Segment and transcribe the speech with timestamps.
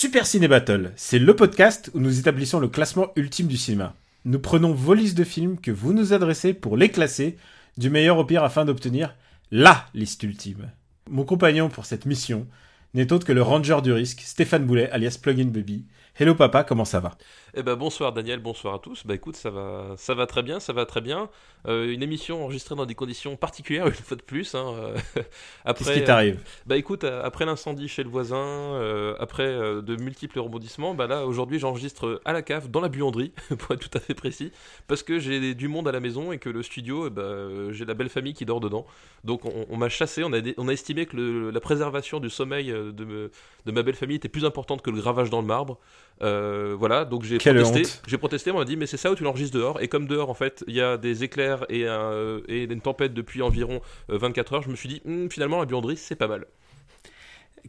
[0.00, 3.94] Super Ciné Battle, c'est le podcast où nous établissons le classement ultime du cinéma.
[4.24, 7.36] Nous prenons vos listes de films que vous nous adressez pour les classer
[7.76, 9.14] du meilleur au pire afin d'obtenir
[9.50, 10.70] LA liste ultime.
[11.10, 12.46] Mon compagnon pour cette mission
[12.94, 15.84] n'est autre que le ranger du risque, Stéphane Boulet, alias Plugin Baby.
[16.18, 17.18] Hello papa, comment ça va?
[17.54, 19.04] Eh ben bonsoir Daniel, bonsoir à tous.
[19.04, 21.28] Bah écoute, ça va, ça va très bien, ça va très bien.
[21.66, 24.54] Euh, une émission enregistrée dans des conditions particulières une fois de plus.
[24.54, 24.96] Hein, euh,
[25.64, 29.96] après, Qu'est-ce qui t'arrive euh, Bah écoute, après l'incendie chez le voisin, euh, après de
[29.96, 33.98] multiples rebondissements, bah là aujourd'hui j'enregistre à la cave, dans la buanderie, pour être tout
[33.98, 34.52] à fait précis,
[34.86, 37.84] parce que j'ai du monde à la maison et que le studio, eh ben, j'ai
[37.84, 38.86] la belle famille qui dort dedans.
[39.24, 42.20] Donc on, on m'a chassé, on a, dé- on a estimé que le- la préservation
[42.20, 43.30] du sommeil de, me-
[43.66, 45.78] de ma belle famille était plus importante que le gravage dans le marbre.
[46.22, 48.00] Euh, voilà, donc j'ai protesté.
[48.06, 49.80] J'ai protesté, on m'a dit mais c'est ça où tu l'enregistres dehors.
[49.80, 52.80] Et comme dehors en fait il y a des éclairs et, un- euh, et une
[52.80, 56.16] tempête depuis environ euh, 24 heures, je me suis dit Hmm, finalement la buanderie c'est
[56.16, 56.44] pas mal.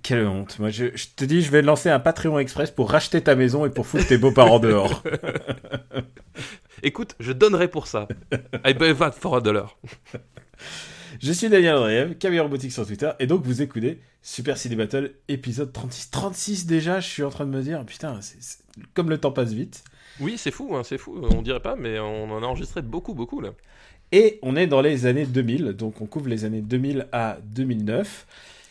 [0.03, 0.57] Quelle honte.
[0.57, 3.65] Moi, je, je te dis, je vais lancer un Patreon Express pour racheter ta maison
[3.65, 5.03] et pour foutre tes beaux-parents dehors.
[6.81, 8.07] Écoute, je donnerai pour ça.
[8.65, 9.77] I buy that for a dollar.
[11.21, 15.13] Je suis Daniel Andreev, Caviar Robotique sur Twitter, et donc vous écoutez Super Ciné Battle,
[15.27, 16.09] épisode 36.
[16.09, 18.19] 36 déjà, je suis en train de me dire, putain,
[18.95, 19.83] comme le temps passe vite.
[20.19, 21.21] Oui, c'est fou, hein, c'est fou.
[21.29, 23.51] On dirait pas, mais on en a enregistré beaucoup, beaucoup là.
[24.11, 28.25] Et on est dans les années 2000, donc on couvre les années 2000 à 2009.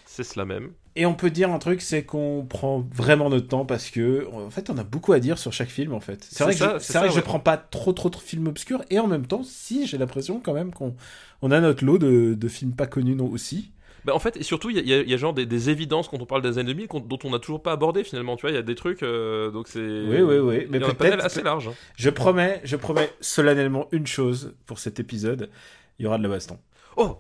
[0.05, 0.73] C'est cela même.
[0.97, 4.51] Et on peut dire un truc, c'est qu'on prend vraiment notre temps parce que, en
[4.51, 6.27] fait, on a beaucoup à dire sur chaque film, en fait.
[6.29, 7.23] C'est vrai que, je, vrai ça, que je ouais.
[7.23, 10.41] prends pas trop, trop, trop de films obscurs, et en même temps, si, j'ai l'impression
[10.41, 10.95] quand même qu'on
[11.43, 13.71] on a notre lot de, de films pas connus non aussi.
[14.05, 16.21] Bah, en fait, et surtout, il y, a- y y genre des, des évidences quand
[16.21, 18.35] on parle des années 2000 qu'on- dont on n'a toujours pas abordé finalement.
[18.37, 19.79] Tu vois, il y a des trucs, euh, donc c'est.
[19.79, 20.67] Oui, oui, oui.
[20.71, 21.69] Mais peut-être, assez large.
[21.69, 21.75] hein.
[21.97, 25.51] je promets, je promets solennellement une chose pour cet épisode,
[25.99, 26.59] il y aura de la baston.
[26.97, 27.19] Oh,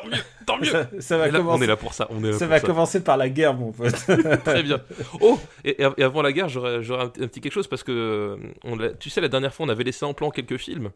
[0.00, 0.16] tant mieux,
[0.46, 0.64] tant mieux.
[0.66, 1.58] Ça, ça va là, commencer.
[1.58, 2.06] on est là pour ça.
[2.10, 2.66] On est là Ça pour va ça.
[2.66, 3.94] commencer par la guerre, mon pote.
[4.44, 4.80] Très bien.
[5.20, 8.36] Oh, et, et avant la guerre, j'aurais un, un petit quelque chose parce que euh,
[8.64, 10.90] on tu sais, la dernière fois, on avait laissé en plan quelques films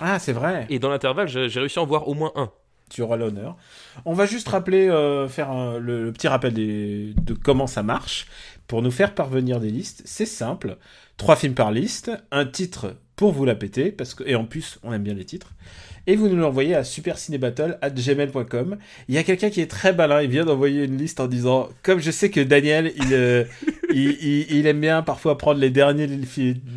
[0.00, 0.66] ah, c'est vrai.
[0.68, 2.50] et dans l'intervalle, j'ai j'ai réussi à en voir au moins un.
[2.90, 3.56] tu auras l'honneur.
[4.04, 7.82] On va juste rappeler, euh, faire un- le, le petit rappel des- de comment ça
[7.82, 8.26] marche
[8.68, 10.02] pour nous faire parvenir des listes.
[10.04, 10.76] C'est simple,
[11.16, 14.78] trois films par liste, un titre pour vous la péter, parce que et en plus
[14.82, 15.52] on aime bien les titres.
[16.08, 18.76] Et vous nous l'envoyez à supercinébattle@gmail.com.
[19.08, 21.68] Il y a quelqu'un qui est très malin, il vient d'envoyer une liste en disant,
[21.82, 23.44] comme je sais que Daniel, il, euh,
[23.92, 26.06] il- il aime bien parfois prendre les derniers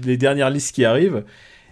[0.03, 1.23] les dernières listes qui arrivent.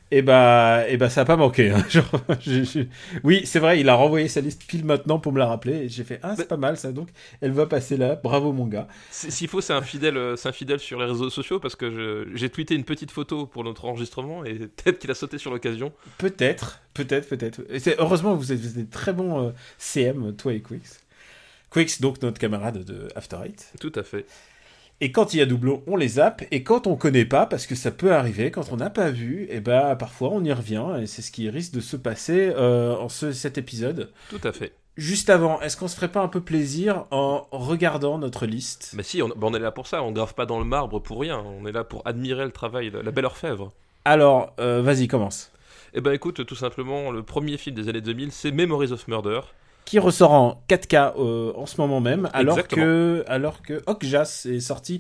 [0.10, 1.70] Et bah, et bah, ça a pas manqué.
[1.72, 1.84] hein.
[1.90, 2.10] Genre,
[2.40, 2.80] je- je-
[3.26, 5.74] Oui, c'est vrai, il a renvoyé sa liste pile maintenant pour me la rappeler.
[5.84, 6.94] Et j'ai fait, ah, c'est pas mal ça.
[6.94, 7.10] Donc,
[7.42, 8.16] elle va passer là.
[8.16, 8.88] Bravo, mon gars.
[9.12, 12.26] S'il faut, c'est un fidèle, euh, c'est un fidèle sur les réseaux sociaux parce que
[12.36, 14.54] j'ai tweeté une petite photo pour notre enregistrement et
[14.84, 15.92] peut-être qu'il a sauté sur l'occasion.
[16.20, 17.62] Peut-être, peut-être, peut-être.
[18.00, 21.02] Heureusement, vous êtes, vous êtes très bons euh, CM, toi et Quix.
[21.70, 23.74] Quix, donc notre camarade de After Eight.
[23.82, 24.26] Tout à fait.
[25.00, 26.44] Et quand il y a doublon, on les zappe.
[26.52, 29.48] Et quand on connaît pas, parce que ça peut arriver, quand on n'a pas vu,
[29.50, 30.86] et ben parfois on y revient.
[31.02, 34.12] Et c'est ce qui risque de se passer euh, en ce, cet épisode.
[34.30, 34.74] Tout à fait.
[34.96, 38.94] Juste avant, est-ce qu'on se ferait pas un peu plaisir en regardant notre liste?
[38.96, 40.02] Mais si, on, bah, on est là pour ça.
[40.02, 41.40] On grave pas dans le marbre pour rien.
[41.40, 43.72] On est là pour admirer le travail, la, la belle orfèvre.
[44.06, 45.52] Alors, euh, vas-y, commence.
[45.94, 49.42] Eh ben écoute, tout simplement, le premier film des années 2000, c'est Memories of Murder.
[49.88, 52.84] Qui ressort en 4K euh, en ce moment même, alors Exactement.
[52.84, 55.00] que, alors que Okjas est sorti,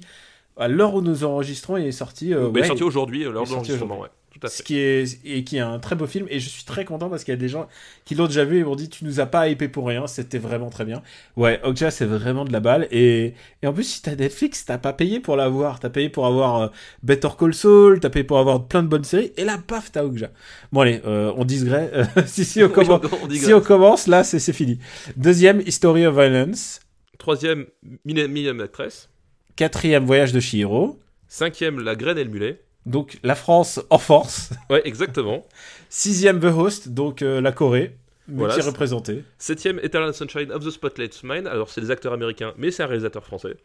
[0.55, 2.33] à l'heure où nous enregistrons, il est sorti.
[2.33, 4.07] euh, Bah, il est sorti aujourd'hui, l'heure de l'enregistrement, ouais.
[4.33, 4.63] Tout à ce fait.
[4.63, 7.23] qui est et qui est un très beau film et je suis très content parce
[7.23, 7.67] qu'il y a des gens
[8.05, 10.37] qui l'ont déjà vu et m'ont dit tu nous as pas hypé pour rien c'était
[10.37, 11.01] vraiment très bien.
[11.35, 13.33] Ouais Okja c'est vraiment de la balle et,
[13.63, 15.79] et en plus si t'as Netflix t'as pas payé pour l'avoir.
[15.79, 16.67] T'as payé pour avoir euh,
[17.01, 20.03] Better Call Saul t'as payé pour avoir plein de bonnes séries et là paf t'as
[20.03, 20.29] Okja.
[20.71, 24.05] Bon allez euh, on Euh, si si on Oui, commence on- on si on commence
[24.07, 24.77] là c'est fini.
[25.15, 26.79] Deuxième History of Violence.
[27.17, 27.65] Troisième,
[28.05, 29.09] Millième Actress.
[29.55, 30.99] quatrième Voyage de Chihiro.
[31.27, 32.61] Cinquième, La Graine et le Mulet.
[32.87, 35.45] Donc la France en force Ouais, exactement.
[35.89, 37.95] sixième The Host donc euh, la Corée
[38.27, 41.47] Voilà, c'est- représentée Septième, Eternal Sunshine of the Spotlight Mine.
[41.47, 43.55] Alors, c'est des acteurs américains, mais c'est un réalisateur français.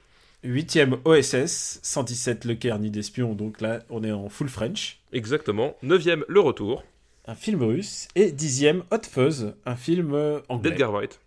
[0.45, 4.99] Huitième OSS, 117 Le Caire ni d'espion, donc là on est en full French.
[5.13, 5.77] Exactement.
[5.83, 6.83] Neuvième, Le Retour
[7.27, 8.09] Un film russe.
[8.17, 10.71] Et dixième Hot Fuzz, un film euh, anglais.
[10.71, 11.21] d'Edgar Wright.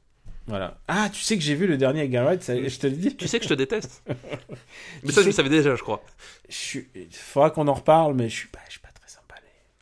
[0.48, 0.78] Voilà.
[0.88, 3.16] Ah, tu sais que j'ai vu le dernier Edgar Wright, ça- je te le dis.
[3.16, 4.04] Tu sais que je te déteste.
[5.04, 6.04] mais ça, je le savais déjà, je crois.
[6.50, 6.88] Je suis...
[6.96, 9.36] Il faudra qu'on en reparle, mais je suis pas, je suis pas très sympa.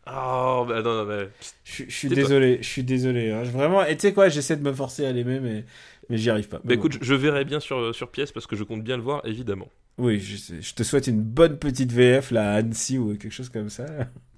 [0.08, 1.28] Oh, bah non, non, mais.
[1.66, 2.24] Je, suis- je suis Tais-toi.
[2.24, 3.32] désolé, je suis désolé.
[3.32, 3.44] hein.
[3.44, 5.66] Je- Vraiment, et tu sais quoi, j'essaie de me forcer à l'aimer, mais,
[6.10, 6.58] mais j'y arrive pas.
[6.58, 7.00] Bah Mais écoute, bon.
[7.02, 9.70] je, je verrai bien sur, sur pièce parce que je compte bien le voir, évidemment.
[9.98, 10.60] Oui, je.
[10.62, 13.86] Je te souhaite une bonne petite VF, là, à Annecy ou quelque chose comme ça.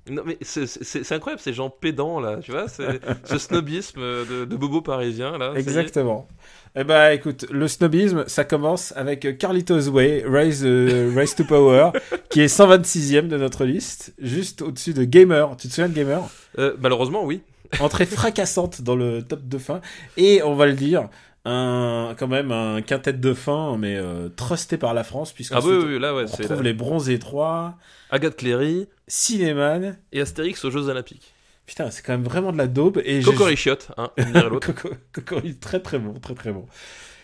[0.10, 2.68] Non, mais c'est- incroyable, ces gens pédants, là, tu vois,
[3.26, 5.54] ce snobisme de, de bobo parisien, là.
[5.56, 6.28] Exactement.
[6.76, 11.92] Eh ben, écoute, le snobisme, ça commence avec Carlitos Way, Rise, euh, Rise to Power,
[12.30, 15.56] qui est 126e de notre liste, juste au-dessus de Gamer.
[15.58, 16.22] Tu te souviens de Gamer?
[16.60, 17.42] Euh, malheureusement, oui.
[17.80, 19.82] Entrée fracassante dans le top de fin.
[20.18, 21.10] Et on va le dire,
[21.46, 25.60] un, quand même un quintet de fin, mais euh, trusté par la France, puisque Ah
[25.64, 27.76] oui, oui, oui, là, ouais, on retrouve les bronzés 3,
[28.16, 29.98] Agathe Cléry Cinéman.
[30.12, 31.34] et Astérix aux Jeux Olympiques.
[31.66, 33.02] Putain, c'est quand même vraiment de la daube.
[33.06, 34.12] Et Cocorichiotte, hein,
[34.50, 34.72] l'autre.
[34.72, 36.66] Coco- Cocori, très très bon, très très bon.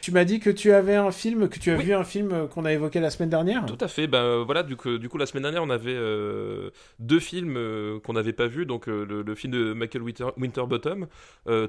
[0.01, 1.83] Tu m'as dit que tu avais un film, que tu as Oui.
[1.83, 3.63] vu un film qu'on a évoqué la semaine dernière?
[3.67, 4.07] Tout à fait.
[4.07, 7.53] Ben euh, voilà, du coup, du coup, la semaine dernière, on avait euh, deux films
[7.55, 8.65] euh, qu'on n'avait pas vus.
[8.65, 11.05] Donc euh, le, le film de Michael Winter, Winterbottom,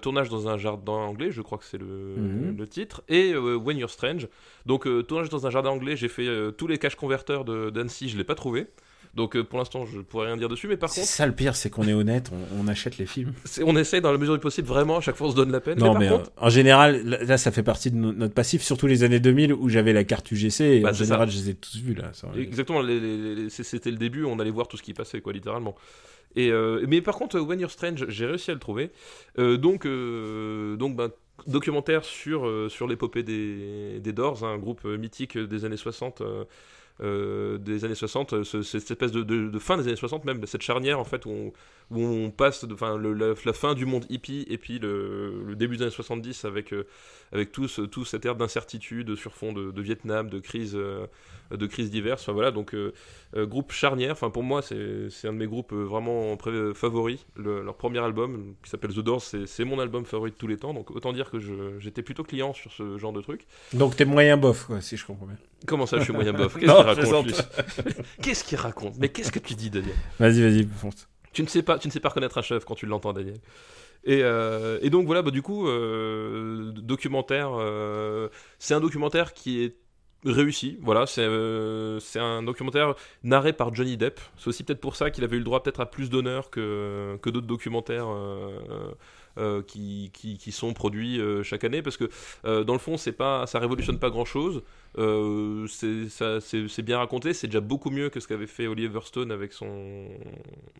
[0.00, 1.84] tournage dans un jardin anglais, je crois que c'est le,
[2.16, 2.56] Mhm.
[2.56, 4.26] le titre, et When You're Strange.
[4.64, 5.94] Donc tournage dans un jardin anglais.
[5.96, 6.26] J'ai fait
[6.56, 8.66] tous les caches converteurs de d'Annecy, je l'ai pas trouvé.
[9.14, 10.69] Donc euh, pour l'instant, je pourrais rien dire dessus.
[10.69, 13.05] Mais par C'est contre, ça le pire, c'est qu'on est honnête, on, on achète les
[13.06, 13.32] films.
[13.44, 14.67] c'est- on essaye dans la mesure du possible.
[14.69, 15.79] Vraiment, à chaque fois, on se donne la peine.
[15.79, 18.87] Non, mais contre, euh, en général, là, ça fait partie de no- notre passif, surtout
[18.87, 21.50] les années 2000 où j'avais la carte UGC, et Bah, en c'est général, je les
[21.50, 22.11] ai tous vus là.
[22.14, 22.29] ça.
[22.37, 22.82] Exactement,
[23.50, 25.75] c'est- c'était le début, on allait voir tout ce qui passait, quoi, littéralement.
[26.35, 28.91] Et, euh, mais par contre, When You're Strange, j'ai réussi à le trouver.
[29.38, 31.11] Euh, donc, euh, donc ben,
[31.47, 36.23] documentaire sur, sur l'épopée des, des Doors, un groupe mythique des années 60.
[37.00, 40.62] Euh, des années 60, euh, ce- cette espèce de, fin des années 60 même, cette
[40.62, 41.53] charnière en fait où
[41.91, 42.75] on, passe de,
[43.44, 46.87] la, fin du monde hippie et puis le, début des années 70 avec, euh,
[47.33, 51.06] avec tout, ce- tout cette ère d'incertitude sur fond de, Vietnam, de crise, euh,
[51.50, 52.23] de crises diverses.
[52.23, 52.93] Enfin voilà, donc euh,
[53.35, 54.12] groupe charnière.
[54.12, 54.77] Enfin pour moi c'est
[55.27, 56.37] un de mes groupes vraiment
[56.75, 57.27] favoris.
[57.37, 60.56] Le- leur premier album qui s'appelle The Doors, c'est mon album favori de tous les
[60.56, 60.73] temps.
[60.75, 61.39] Donc autant dire que
[61.81, 63.47] j'étais plutôt client sur ce genre de truc.
[63.73, 65.37] Donc t'es moyen bof, si je comprends bien.
[65.67, 66.56] Comment ça, je suis moyen bof?
[66.59, 67.49] Qu'est-ce qu'il raconte
[68.23, 68.94] Qu'est-ce qu'il raconte?
[68.99, 69.94] Mais qu'est-ce que tu dis, Daniel?
[70.19, 71.09] Vas-y, vas-y, fonce.
[71.32, 73.38] tu ne sais pas, tu ne sais pas reconnaître un chef quand tu l'entends, Daniel.
[74.05, 78.29] Et, euh, et donc voilà, bah, du coup, euh, documentaire, euh,
[78.59, 79.76] c'est un documentaire qui est
[80.25, 80.79] réussi.
[80.82, 81.26] Voilà, c'est
[82.00, 84.20] c'est un documentaire narré par Johnny Depp.
[84.38, 87.19] C'est aussi peut-être pour ça qu'il avait eu le droit peut-être à plus d'honneur que,
[87.23, 88.06] que d'autres documentaires.
[89.38, 92.08] Euh, qui, qui, sont produits euh, chaque année parce que
[92.44, 94.62] euh, dans le fond c'est pas ça révolutionne pas grand chose
[95.69, 100.08] c'est bien raconté c'est déjà beaucoup mieux que ce qu'avait fait Oliver Stone avec son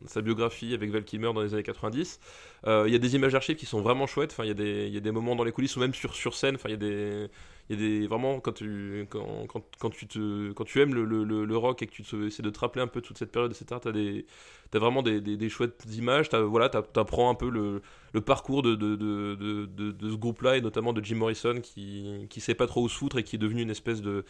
[0.06, 2.20] sa biographie avec Val Kilmer dans les années 90
[2.66, 4.54] Euh, il y a des images archives qui sont vraiment chouettes enfin il y a
[4.54, 6.72] des y a des moments dans les coulisses ou même sur sur scène enfin il
[6.72, 7.28] y a des
[7.69, 10.94] il y a des vraiment quand tu quand, quand, quand tu te quand tu aimes
[10.94, 13.32] le, le, le- rock et que tu essaies de te rappeler un peu toute cette
[13.32, 14.26] période etc t'as des
[14.72, 17.82] t'as vraiment des, des, chouettes images t'as, voilà t'apprends un peu le,
[18.12, 22.26] le parcours de, de, de, de, ce groupe là et notamment de Jim Morrison qui
[22.28, 24.24] qui sait pas trop où se foutre et qui est devenu une espèce de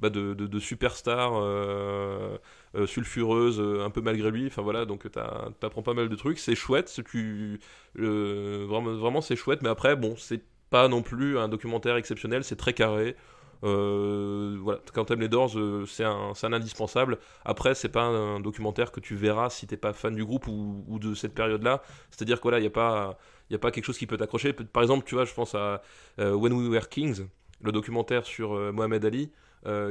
[0.00, 2.38] bah, de, superstar euh,
[2.76, 4.46] euh, sulfureuse euh, un peu malgré lui.
[4.46, 6.38] Enfin voilà donc t'apprends pas mal de trucs.
[6.38, 7.60] C'est chouette tu
[7.96, 9.62] vraiment vraiment c'est chouette.
[9.62, 13.16] Mais après bon c'est pas non plus un documentaire exceptionnel c'est très carré
[13.64, 17.18] euh, voilà, quand t'aimes les Doors, euh, c'est un, un indispensable.
[17.44, 20.84] Après, c'est pas un documentaire que tu verras si t'es pas fan du groupe ou,
[20.88, 21.82] ou de cette période-là.
[22.10, 23.18] C'est-à-dire que voilà, il y a pas,
[23.50, 24.52] y a pas quelque chose qui peut t'accrocher.
[24.52, 25.82] Par exemple, tu vois, je pense à
[26.20, 27.26] euh, When We Were Kings,
[27.60, 29.30] le documentaire sur euh, Mohamed Ali,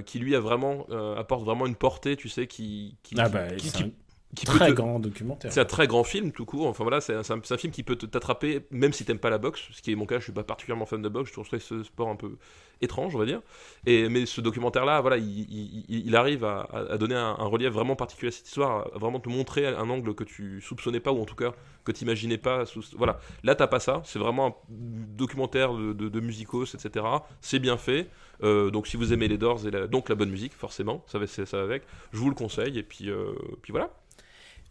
[0.06, 0.88] qui lui a vraiment
[1.18, 3.94] apporte vraiment une portée, tu sais, qui, qui, Ah qui- bah, qui-
[4.36, 5.51] qui- très te- grand documentaire.
[5.51, 6.67] c'est un très grand film, tout court.
[6.67, 7.24] Enfin voilà, c'est un,
[7.57, 10.19] film qui peut t'attraper, même si t'aimes pas la boxe, ce qui est mon cas.
[10.19, 11.29] Je suis pas particulièrement fan de boxe.
[11.29, 12.38] Je trouve ce sport un peu
[12.81, 13.41] étrange, on va dire.
[13.86, 16.67] Et mais ce documentaire-là, voilà, il, il- il- il arrive à,
[16.98, 20.13] donner un, un relief vraiment particulier à cette histoire, à vraiment te montrer un angle
[20.13, 21.53] que tu soupçonnais pas ou en tout cas
[21.86, 22.65] que tu imaginais pas.
[22.65, 24.01] sous- voilà, là t'as pas ça.
[24.05, 27.05] C'est vraiment un documentaire de, de, de musicos, etc.
[27.41, 28.10] C'est bien fait.
[28.43, 31.17] Euh, donc si vous aimez les Doors et la- donc la bonne musique, forcément, ça
[31.17, 31.84] va ça avec.
[32.12, 32.77] Je vous le conseille.
[32.77, 33.89] Et puis euh, puis voilà.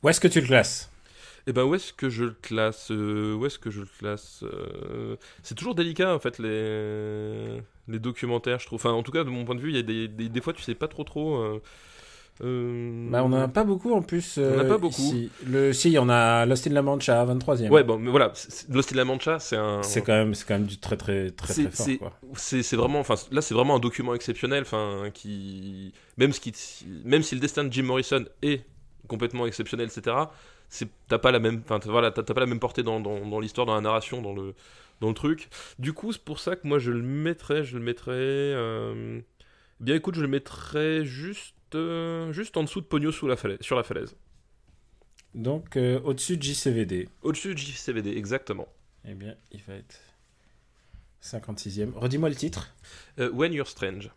[0.03, 0.91] Où est-ce que tu le classes?
[1.49, 4.41] Et ben où est-ce que je le classe euh, Où est-ce que je le classe
[4.43, 8.81] Euh, C'est toujours délicat en fait les les documentaires, je trouve.
[8.81, 10.41] Enfin, en tout cas, de mon point de vue, il y a des, des, des
[10.41, 11.37] fois tu sais pas trop trop.
[11.37, 11.63] euh,
[12.43, 14.39] euh, Bah, on en a pas beaucoup en plus.
[14.39, 15.01] On en a euh, pas beaucoup.
[15.01, 15.31] ici.
[15.47, 17.69] Le, si, on a Lost in La Mancha, 23ème.
[17.71, 18.33] Ouais, bon, mais voilà,
[18.69, 19.85] Lost in La Mancha, c'est un.
[19.85, 21.87] C'est quand même, c'est quand même du très très très très fort.
[21.87, 22.13] c'est- Quoi.
[22.35, 26.53] c'est c'est vraiment enfin là c'est vraiment un document exceptionnel enfin qui même ce qui
[27.05, 28.65] même si le destin de Jim Morrison est
[29.07, 30.17] complètement exceptionnel etc
[30.69, 33.41] c'est t'as pas la même, enfin voilà, t'as pas la même portée dans, dans, dans
[33.41, 34.55] l'histoire, dans la narration, dans le
[35.01, 35.49] dans le truc.
[35.79, 38.15] Du coup, c'est pour ça que moi je le mettrais, je le mettrais.
[38.17, 39.21] euh,
[39.79, 43.59] Bien, écoute, je le mettrais juste euh, juste en dessous de Pogno sous la falaise,
[43.61, 44.17] sur la falaise.
[45.35, 47.09] Donc, euh, au-dessus de JCVD.
[47.23, 48.67] Au-dessus de JCVD, exactement.
[49.05, 50.01] Eh bien, il va être
[51.23, 51.93] 56e.
[51.95, 52.75] Redis-moi le titre.
[53.19, 54.11] When You're Strange,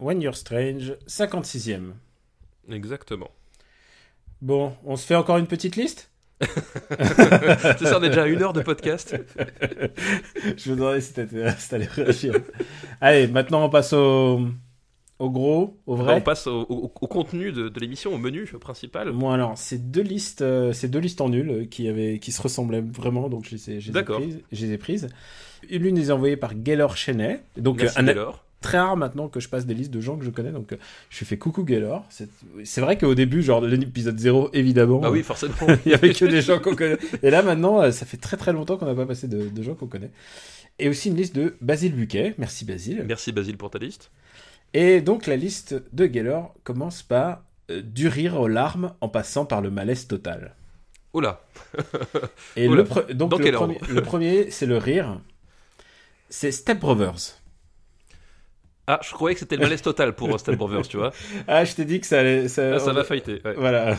[0.00, 1.92] When You're Strange, 56e.
[2.70, 3.30] exactement.
[4.42, 6.10] Bon, on se fait encore une petite liste?
[6.42, 9.16] C'est ça, on est déjà à une heure de podcast.
[10.56, 12.34] Je me demandais si t'étais- si t'allais réagir.
[13.00, 14.40] Allez, maintenant on passe au,
[15.20, 16.20] au gros, au On vrai.
[16.24, 19.12] passe au, au- au contenu de, de l'émission, au menu principal.
[19.12, 22.32] Moi alors, c'est deux listes, euh, c'est deux listes en nul euh, qui avaient, qui
[22.32, 24.18] se ressemblaient vraiment, donc je les ai, je les ai D'accord.
[24.20, 24.40] prises.
[24.50, 25.08] Je les ai prises.
[25.70, 28.44] Une l'une est envoyée par Gaylor Chenet, donc Merci euh, un, Gaylor.
[28.62, 30.76] Très rare maintenant que je passe des listes de gens que je connais, donc euh,
[31.10, 32.06] je lui fais coucou Gaylor.
[32.64, 35.54] C'est vrai qu'au début, genre de l'épisode 0, évidemment, Bah oui, forcément.
[35.86, 36.98] il y avait que des gens qu'on connaît.
[37.22, 39.62] Et là maintenant, euh, ça fait très très longtemps qu'on n'a pas passé de, de
[39.62, 40.10] gens qu'on connaît.
[40.78, 43.04] Et aussi une liste de Basile Buquet, merci Basile.
[43.06, 44.10] Merci Basile pour ta liste.
[44.74, 49.44] Et donc la liste de Gaylor commence par euh, du rire aux larmes en passant
[49.44, 50.54] par le malaise total.
[51.14, 51.42] Là,
[52.56, 52.84] Et Oula.
[53.06, 55.20] le donc Dans le, quel premier, ordre le premier, c'est le rire.
[56.30, 57.36] C'est Step Brothers.
[58.86, 61.12] Ah, je croyais que c'était le malaise total pour Step Brothers, tu vois.
[61.48, 62.48] Ah, je t'ai dit que ça allait.
[62.48, 63.40] Ça, Ah, ça va fighter.
[63.44, 63.54] Ouais.
[63.56, 63.98] Voilà.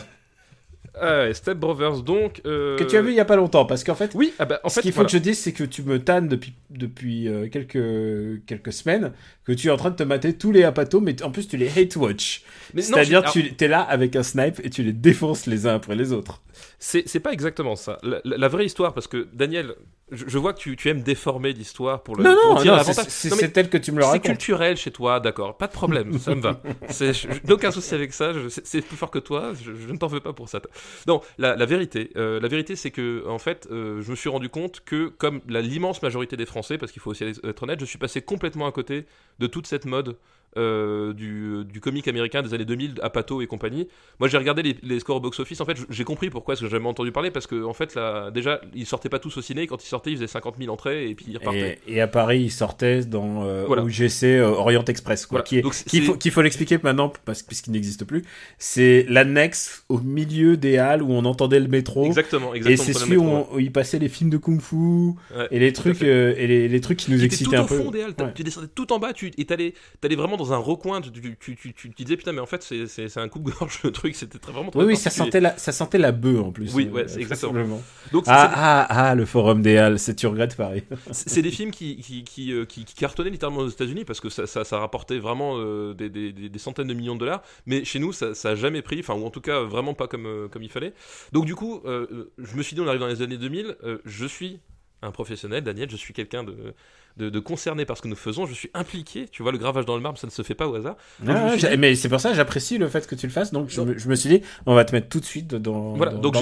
[1.00, 2.40] Ah ouais, Step Brothers, donc.
[2.46, 4.44] euh, Que tu as vu il y a pas longtemps, parce qu'en fait, Oui, ah
[4.44, 5.06] bah, en ce fait, qu'il faut voilà.
[5.08, 9.12] que je dise, c'est que tu me tannes depuis, depuis euh, quelques, quelques semaines,
[9.44, 11.56] que tu es en train de te mater tous les apatos, mais en plus tu
[11.56, 12.42] les hate watch.
[12.74, 15.66] Mais non, C'est-à-dire j'ai- tu es là avec un snipe et tu les défonces les
[15.66, 16.42] uns après les autres.
[16.78, 17.98] C'est c'est pas exactement ça.
[18.04, 19.74] La, la- la vraie histoire, parce que Daniel,
[20.14, 22.76] je, je vois que tu, tu aimes déformer l'histoire pour le non, pour non, dire
[22.76, 24.24] non, c'est- c'est c'est tel que tu me le C'est racontes.
[24.26, 26.60] culturel chez toi, d'accord, pas de problème, ça me va.
[26.88, 29.96] C'est- je- Aucun souci avec ça, c'est c'est plus fort que toi, je, je ne
[29.98, 30.60] t'en veux pas pour ça.
[31.06, 34.28] Non, la, la vérité, euh, la vérité, c'est que en fait, euh, je me suis
[34.28, 37.80] rendu compte que comme la- l'immense majorité des Français, parce qu'il faut aussi être honnête,
[37.80, 39.06] je suis passé complètement à côté
[39.38, 40.16] de toute cette mode.
[40.56, 43.88] Euh, du, du comique américain des années 2000 à Pato et compagnie.
[44.20, 46.68] Moi j'ai regardé les, les scores au box-office, en fait j'ai compris pourquoi, parce que
[46.68, 49.66] j'avais entendu parler, parce que en fait là, déjà ils sortaient pas tous au ciné,
[49.66, 51.78] quand ils sortaient ils faisaient 50 000 entrées et puis ils repartaient.
[51.88, 53.82] Et, et à Paris, il sortait dans euh, Voilà.
[53.82, 55.44] OGC euh, Orient Express, quoi, Voilà.
[55.44, 58.22] qui est, Donc, c'est- faut, qu'il faut l'expliquer maintenant, parce puisqu'il n'existe plus.
[58.58, 62.04] C'est l'annexe au milieu des halles où on entendait le métro.
[62.06, 62.84] Exactement, Et exactement.
[62.86, 65.48] c'est pour le celui où, métro, on- où il passait les films de kung-fu Ouais,
[65.50, 67.66] et les trucs euh, et les, les trucs qui nous qui excitaient tout un au
[67.66, 67.76] peu.
[67.82, 68.32] fond des halles, t'as- Ouais.
[68.34, 71.36] tu descendais tout en bas, tu et t'allais, t'allais vraiment dans un recoin, tu, tu,
[71.36, 74.38] tu, tu, tu te disais putain mais en fait c'est, un coupe-gorge le truc, c'était
[74.38, 76.74] très vraiment très Oui, oui, ça sentait la, ça sentait la bœuf en plus.
[76.74, 77.80] Oui, euh, ouais, exactement.
[78.12, 80.84] Donc Ah, ah, ah, le forum des halles, c'est tu regrettes Paris.
[81.10, 84.28] c'est, des films qui, qui, qui, euh, qui, qui cartonnaient littéralement aux États-Unis parce que
[84.28, 87.84] ça, ça, ça rapportait vraiment euh, des, des, des, centaines de millions de dollars, mais
[87.84, 90.26] chez nous ça, ça a jamais pris, enfin ou en tout cas vraiment pas comme,
[90.26, 90.94] euh, comme il fallait.
[91.32, 93.98] Donc du coup, euh, je me suis dit on arrive dans les années 2000, euh,
[94.04, 94.60] je suis
[95.04, 96.74] un professionnel, Daniel, je suis quelqu'un de,
[97.16, 99.84] de, de concerné par ce que nous faisons, je suis impliqué, tu vois, le gravage
[99.84, 100.96] dans le marbre, ça ne se fait pas au hasard.
[101.20, 103.52] Donc, Ah, dit- mais c'est pour ça que j'apprécie le fait que tu le fasses.
[103.52, 105.54] Donc je, Donc- me, je me suis dit, on va te mettre tout de suite
[105.54, 105.94] dans.
[105.94, 106.34] Voilà, dans- donc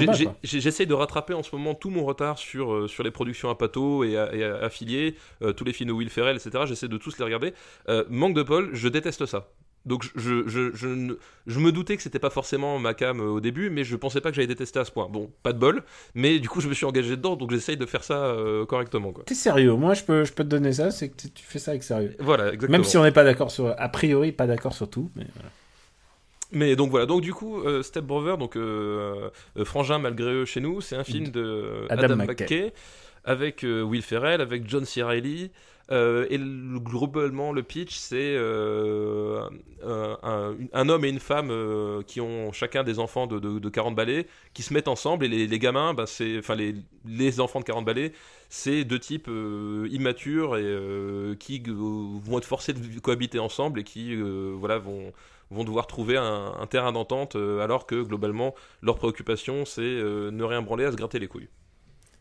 [0.43, 3.55] j'essaye de rattraper en ce moment tout mon retard sur, euh, sur les productions à
[3.55, 6.63] Pato et, à- et à- affiliés, euh, tous les films de Will Ferrell, etc.
[6.67, 7.53] J'essaie de tous les regarder.
[7.89, 9.49] Euh, manque de Paul, je déteste ça.
[9.85, 10.71] Donc je, je,
[11.45, 14.21] je, me doutais que c'était pas forcément ma cam euh, au début, mais je pensais
[14.21, 15.09] pas que j'allais détester à ce point.
[15.09, 15.83] Bon, pas de bol,
[16.15, 19.11] mais du coup je me suis engagé dedans, donc j'essaye de faire ça euh, correctement.
[19.11, 19.25] Quoi.
[19.25, 20.89] T'es sérieux Moi, je peux, je peux te donner ça.
[20.89, 22.15] C'est que tu- fais ça avec sérieux.
[22.19, 22.71] Voilà, exactement.
[22.71, 25.11] Même si on n'est pas d'accord sur, a priori, pas d'accord sur tout.
[25.15, 25.49] Mais voilà.
[26.53, 29.31] Mais donc voilà, donc du coup, euh, Step Brother, donc euh,
[29.65, 32.43] Frangin malgré eux chez nous, c'est un film de Adam Adam, McKay.
[32.43, 32.73] McKay
[33.25, 35.03] avec Will Ferrell, avec John C.
[35.03, 35.51] Reilly.
[35.91, 39.47] Euh, et le- globalement, le pitch, c'est euh,
[39.83, 43.95] un, homme et une femme euh, qui ont chacun des enfants de, de, de 40
[43.95, 45.25] balais, qui se mettent ensemble.
[45.25, 46.75] Et les, gamins, bah, c'est, enfin les,
[47.05, 48.13] les enfants de 40 balais,
[48.49, 49.29] c'est deux types
[49.89, 55.11] immatures et qui vont être forcés de cohabiter ensemble et qui, voilà, vont
[55.51, 60.85] vont devoir trouver un, terrain d'entente alors que globalement leur préoccupation c'est ne rien branler
[60.85, 61.49] à se gratter les couilles.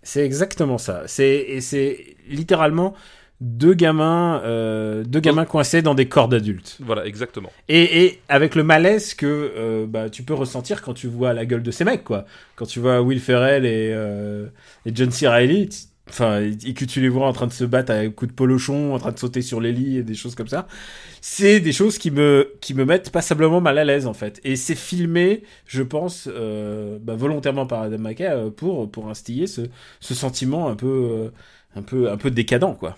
[0.03, 1.07] C'est exactement ça.
[1.07, 2.95] C'est et c'est littéralement
[3.43, 6.79] deux gamins, euh, deux gamins coincés dans des corps d'adultes.
[6.81, 7.51] Voilà, exactement.
[7.69, 11.45] Et, et avec le malaise que euh, bah, tu peux ressentir quand tu vois la
[11.45, 12.25] gueule de ces mecs, quoi.
[12.55, 14.47] Quand tu vois Will Ferrell et, euh,
[14.87, 15.27] et John C.
[15.27, 15.69] Reilly,
[16.09, 18.95] enfin, et que tu les vois en train de se battre à coups de polochon,
[18.95, 20.69] en train de sauter sur les lits et des choses comme ça,
[21.21, 24.41] c'est des choses qui me qui me mettent passablement mal à l'aise en fait.
[24.45, 29.49] Et c'est filmé, je pense, euh, bah, volontairement par Adam McKay euh, pour pour instiller
[29.49, 29.63] ce,
[29.99, 31.31] ce sentiment un peu euh,
[31.75, 32.97] un peu un peu décadent, quoi.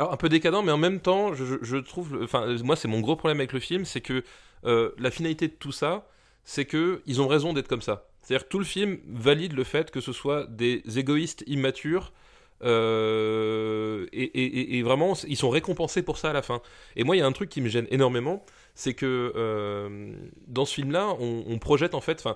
[0.00, 3.16] Alors un peu décadent, mais en même temps, je, trouve, enfin moi c'est mon gros
[3.16, 4.24] problème avec le film, c'est que
[4.64, 6.06] euh, la finalité de tout ça,
[6.42, 8.06] c'est que ils ont raison d'être comme ça.
[8.22, 12.14] C'est-à-dire que tout le film valide le fait que ce soit des égoïstes immatures.
[12.62, 16.62] euh, et, vraiment, ils sont récompensés pour ça à la fin.
[16.96, 18.42] Et moi, il y a un truc qui me gêne énormément,
[18.74, 20.14] c'est que euh,
[20.46, 22.26] dans ce film-là, on, projette en fait,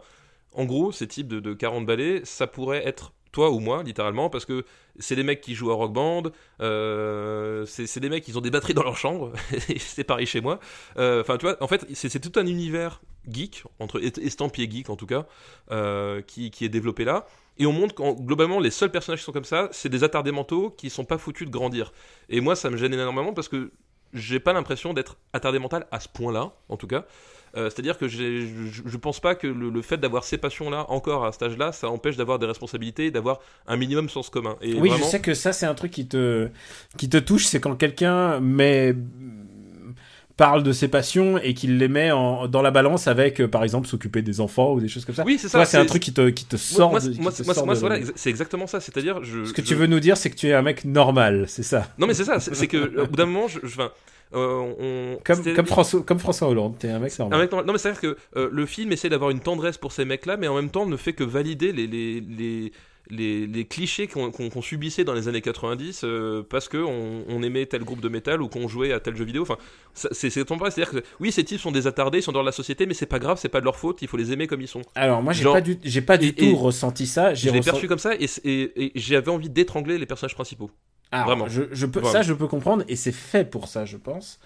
[0.53, 4.31] en gros, ces types de, de 40 balais, ça pourrait être toi ou moi, littéralement,
[4.31, 4.65] parce que
[4.99, 6.23] c'est des mecs qui jouent à Rock Band,
[6.63, 9.33] euh, c'est des mecs qui ont des batteries dans leur chambre,
[9.79, 10.61] c'est pareil chez moi.
[10.97, 14.89] Euh, Enfin, tu vois, en fait, c'est tout un univers geek, entre est- estampillé geek
[14.91, 15.27] en tout cas,
[15.71, 17.27] euh, qui, est développé là.
[17.59, 20.33] Et on montre qu'en globalement, les seuls personnages qui sont comme ça, c'est des attardés
[20.33, 21.93] mentaux qui sont pas foutus de grandir.
[22.29, 23.73] Et moi, ça me gêne énormément parce que
[24.13, 27.05] j'ai pas l'impression d'être attardé mental à ce point-là, en tout cas.
[27.57, 28.47] Euh, C'est-à-dire que je,
[28.85, 31.89] je pense pas que le, le fait d'avoir ces passions-là encore à cet âge-là, ça
[31.89, 34.57] empêche d'avoir des responsabilités, et d'avoir un minimum sens commun.
[34.61, 36.49] Et oui, vraiment- je sais que ça, c'est un truc qui te,
[36.97, 38.95] qui te touche, c'est quand quelqu'un met
[40.37, 43.63] parle de ses passions et qu'il les met en, dans la balance avec, euh, par
[43.63, 45.23] exemple, s'occuper des enfants ou des choses comme ça.
[45.25, 45.65] Oui, c'est ça.
[45.65, 47.01] C'est un truc qui te, qui te sort Moi,
[47.75, 48.81] voilà, c'est exactement ça.
[48.81, 49.45] C'est-à-dire, je.
[49.45, 51.63] Ce que je- tu veux nous dire, c'est que tu es un mec normal, c'est
[51.63, 51.87] ça.
[51.99, 52.41] Non, mais c'est ça.
[52.41, 53.77] C'est que au bout d'un moment, je, je-
[54.33, 55.19] on.
[55.25, 57.39] Comme, François, comme François Hollande, t'es un mec normal.
[57.39, 57.67] Un mec normal.
[57.67, 60.49] Non, mais c'est-à-dire que euh, le film essaie d'avoir une tendresse pour ces mecs-là, mais
[60.49, 62.73] en même temps ne fait que valider les, les, les,
[63.11, 67.85] les, les clichés qu'on subissait dans les années 90 euh, parce qu'on on aimait tel
[67.85, 69.43] groupe de métal ou qu'on jouait à tel jeu vidéo.
[69.43, 69.59] Enfin,
[69.93, 72.51] c'est c'est ton C'est-à-dire que oui, ces types sont des attardés, ils sont dans la
[72.53, 74.63] société, mais c'est pas grave, c'est pas de leur faute, il faut les aimer comme
[74.63, 74.83] ils sont.
[74.95, 77.35] Alors, moi, j'ai pas du, j'ai pas du et- tout et- ressenti ça.
[77.35, 80.71] J'ai l'ai ressenti- perçu comme ça et j'avais envie d'étrangler les personnages principaux.
[81.15, 81.47] Alors, Vraiment.
[81.49, 82.13] Je, je peux, Vraiment.
[82.13, 84.39] ça, je peux comprendre, et c'est fait pour ça, je pense.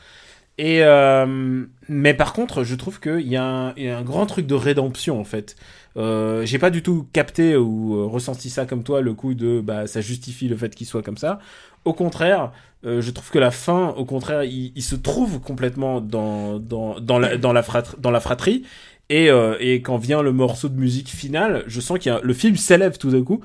[0.61, 4.03] Et euh, mais par contre, je trouve qu'il y, a un- il y a un
[4.03, 5.55] grand truc de rédemption en fait.
[5.97, 9.61] Euh, J'ai pas du tout capté ou euh, ressenti ça comme toi, le coup de
[9.61, 11.39] bah ça justifie le fait qu'il soit comme ça.
[11.85, 12.51] Au contraire,
[12.85, 16.99] euh, je trouve que la fin, au contraire, il, il se trouve complètement dans dans
[17.01, 18.65] dans la dans la, fratrie, dans la fratrie.
[19.11, 22.35] Et, et quand vient le morceau de musique final, je sens qu'il y a le
[22.35, 23.41] film s'élève tout d'un coup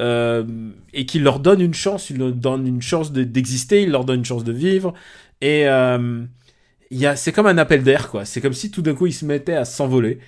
[0.00, 0.44] euh,
[0.92, 4.04] et qu'il leur donne une chance, il leur donne une chance de- d'exister, il leur
[4.04, 4.92] donne une chance de vivre.
[5.40, 6.22] Et euh,
[6.90, 8.24] il y a, c'est comme un appel d'air, quoi.
[8.24, 10.18] C'est comme si tout d'un coup ils se mettaient à s'envoler.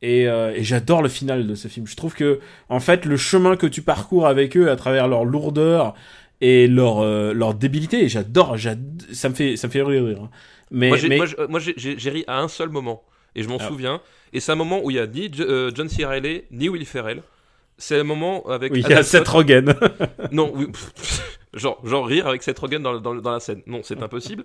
[0.00, 1.86] Et, euh, et j'adore le final de ce film.
[1.86, 5.24] Je trouve que, en fait, le chemin que tu parcours avec eux à travers leur
[5.24, 5.94] lourdeur
[6.40, 10.20] et leur, euh, leur débilité, j'adore, j'ad- ça me fait, ça me fait rire.
[10.22, 10.30] hein.
[10.70, 13.02] Mais, moi, j'ai, mais- euh, ri à un seul moment,
[13.34, 13.66] et je m'en Ah.
[13.66, 14.00] souviens.
[14.32, 16.04] Et c'est un moment où il y a ni euh, John C.
[16.04, 17.22] Reilly, ni Will Ferrell.
[17.78, 18.72] C'est un moment avec.
[18.72, 19.28] oui, il y a Seth.
[19.28, 19.74] Rogen.
[20.32, 20.66] Non, oui,
[21.54, 23.62] genre, genre rire avec Seth Rogen dans, dans, dans la scène.
[23.66, 24.44] Non, c'est impossible.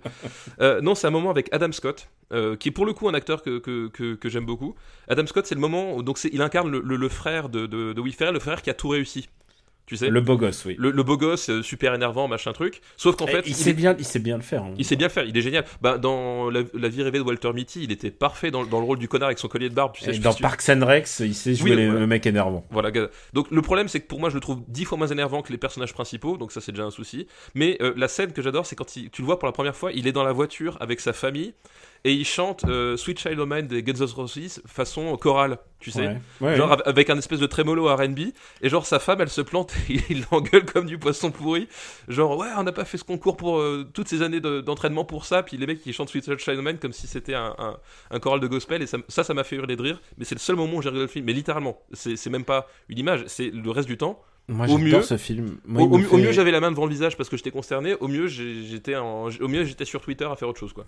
[0.60, 3.14] Euh, non, c'est un moment avec Adam Scott, euh, qui est pour le coup un
[3.14, 4.74] acteur que, que, que, que j'aime beaucoup.
[5.08, 7.92] Adam Scott, c'est le moment où donc il incarne le, le, le frère de, de,
[7.92, 9.28] de Will Ferrell, le frère qui a tout réussi.
[9.86, 10.76] Tu sais le beau gosse, oui.
[10.78, 12.80] le, le beau gosse, euh, super énervant, machin truc.
[12.96, 14.62] Sauf qu'en Et fait, il, il sait est- bien, il sait bien le faire.
[14.62, 14.72] hein.
[14.78, 15.64] il sait bien le faire, il est génial.
[15.82, 18.86] Bah, dans la, la vie rêvée de Walter Mitty, il était parfait dans, dans le
[18.86, 19.92] rôle du connard avec son collier de barbe.
[19.94, 22.00] Tu sais, Et je dans Parks and Rec, il sait jouer Oui, les- voilà.
[22.00, 22.64] le mec énervant.
[22.70, 22.90] Voilà.
[23.34, 25.52] Donc le problème, c'est que pour moi, je le trouve dix fois moins énervant que
[25.52, 27.26] les personnages principaux, donc ça c'est déjà un souci.
[27.54, 29.76] Mais euh, la scène que j'adore, c'est quand il- tu le vois pour la première
[29.76, 31.52] fois, il est dans la voiture avec sa famille
[32.06, 35.90] et il chante euh, Sweet Child O' Mine des Guns N' Roses façon chorale, tu
[35.90, 36.06] sais.
[36.06, 36.20] Ouais.
[36.42, 36.76] Ouais, Genre ouais.
[36.84, 38.18] avec un espèce de trémolo R&B
[38.60, 41.66] et genre sa femme elle se plante et il l'engueule comme du poisson pourri.
[42.08, 45.04] Genre ouais on n'a pas fait ce concours pour euh, toutes ces années de- d'entraînement
[45.06, 45.42] pour ça.
[45.42, 47.76] Puis les mecs qui chantent Sweet Child O' Mine comme si c'était un, un,
[48.10, 48.82] un choral de gospel.
[48.82, 50.00] Et ça ça m'a fait hurler de rire.
[50.18, 51.24] Mais c'est le seul moment où j'ai regardé le film.
[51.24, 54.20] Mais littéralement c'est même pas une image c'est le reste du temps.
[54.46, 55.56] Moi, au mieux- ce film.
[55.64, 57.50] Moi, au, mieux- au fait- mieux j'avais la main devant le visage parce que j'étais
[57.50, 60.84] concerné au mieux j'étais en- au mieux j'étais sur Twitter à faire autre chose quoi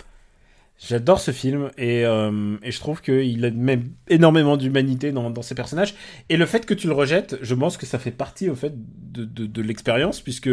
[0.78, 5.54] J'adore ce film et, euh, et je trouve qu'il a même énormément d'humanité dans, ses
[5.54, 5.94] personnages.
[6.28, 8.74] Et le fait que tu le rejettes, je pense que ça fait partie au fait
[8.76, 10.50] de, l'expérience puisque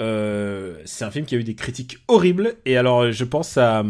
[0.00, 2.56] euh, c'est un film qui a eu des critiques horribles.
[2.66, 3.82] Et alors je pense à,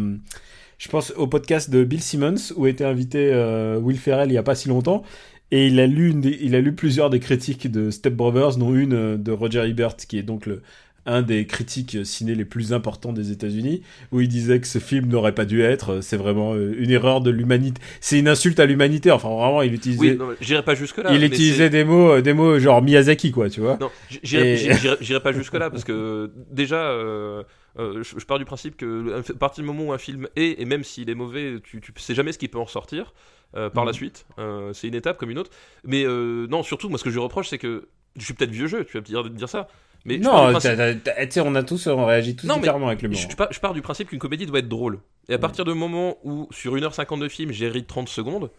[0.77, 4.37] je pense au podcast de Bill Simmons où était invité euh, Will Ferrell il y
[4.37, 5.03] a pas si longtemps.
[5.51, 9.21] Et il a lu, il a lu plusieurs des critiques de Step Brothers, dont une
[9.21, 10.63] de Roger Ebert, qui est donc le,
[11.05, 15.07] un des critiques ciné les plus importants des États-Unis, où il disait que ce film
[15.07, 16.01] n'aurait pas dû être.
[16.01, 17.81] C'est vraiment euh, une erreur de l'humanité.
[17.99, 19.11] C'est une insulte à l'humanité.
[19.11, 22.33] Enfin, vraiment, il utilisait, oui j'irai pas jusque là il utilisait des mots, euh, des
[22.33, 23.77] mots genre Miyazaki, quoi, tu vois.
[23.81, 23.91] Non,
[24.23, 27.43] j'irai Et- pas jusque là parce que déjà, euh,
[27.79, 30.61] euh, je, je pars du principe que à partir du moment où un film est
[30.61, 33.13] et même s'il est mauvais, tu, tu sais jamais ce qui peut en sortir
[33.55, 33.95] euh, par la Mhm.
[33.97, 34.25] suite.
[34.39, 35.51] Euh, c'est une étape comme une autre.
[35.83, 37.87] Mais euh, non, surtout moi ce que je reproche c'est que
[38.17, 39.67] je suis peut-être vieux jeu, tu vas me dire, dire ça.
[40.05, 43.17] Mais non, principe- on a tous, on réagit tous Non, différemment avec l'humour.
[43.17, 44.99] je, je pars, je pars du principe qu'une comédie doit être drôle.
[45.29, 45.41] Et à Mhm.
[45.41, 48.51] partir du moment où, sur 1h50 de film, j'ai ri de 30 secondes,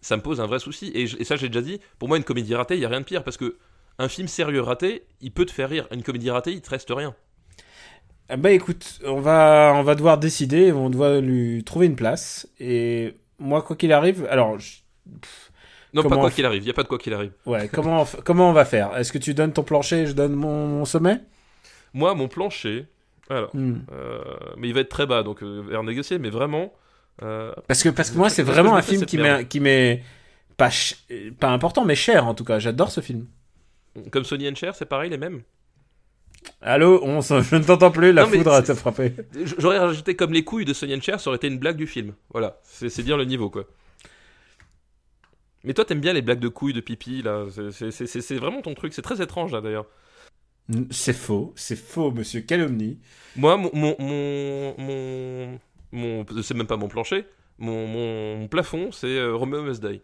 [0.00, 0.90] ça me pose un vrai souci.
[0.94, 2.88] Et, je- et ça, j'ai déjà dit, pour moi, une comédie ratée, il n'y a
[2.88, 3.24] rien de pire.
[3.24, 3.56] Parce que
[3.98, 5.86] un film sérieux raté, il peut te faire rire.
[5.92, 7.14] Une comédie ratée, il te reste rien.
[8.28, 12.48] Ah Bah écoute, on va, on va devoir décider, on doit lui trouver une place.
[12.58, 14.78] Et moi, quoi qu'il arrive, alors, je-
[15.20, 15.45] pff,
[15.96, 17.32] Non, Comment pas quoi qu'il arrive, il y a pas de quoi qu'il arrive.
[17.46, 18.96] Ouais, comment on, comment on va faire?
[18.96, 21.20] Est-ce que tu donnes ton plancher et je donne mon, mon sommet?
[21.94, 22.86] Moi, mon plancher,
[23.30, 23.78] alors, Hmm.
[23.92, 24.20] euh,
[24.58, 26.72] mais il va être très bas, donc euh, négocier, mais vraiment,
[27.22, 30.02] euh, Parce que, parce que moi, c'est vraiment un film qui m'est, qui m'est
[30.58, 31.02] pas, ch-
[31.40, 32.58] pas important, mais cher en tout cas.
[32.58, 33.26] J'adore ce film.
[34.10, 35.40] comme Sony and Cher, c'est pareil, les mêmes?
[36.60, 39.12] Allô, on je ne t'entends plus, la Non, foudre a frappé.
[39.58, 41.86] J'aurais rajouté comme les couilles de Sony and Cher, ça aurait été une blague du
[41.86, 42.12] film.
[42.30, 43.64] Voilà, c'est c'est dire le niveau, quoi.
[45.66, 47.44] Mais toi, t'aimes bien les blagues de couilles, de pipi, là.
[47.70, 48.94] C'est- vraiment ton truc.
[48.94, 49.86] C'est très étrange, là, d'ailleurs.
[50.90, 52.98] C'est faux, c'est faux, monsieur Calomnie.
[53.36, 53.70] Moi, mon.
[53.74, 55.58] mon, mon, mon,
[55.92, 57.24] mon- c'est même pas mon plancher.
[57.58, 60.00] Mon, plafond, c'est euh, Romeo Must Die.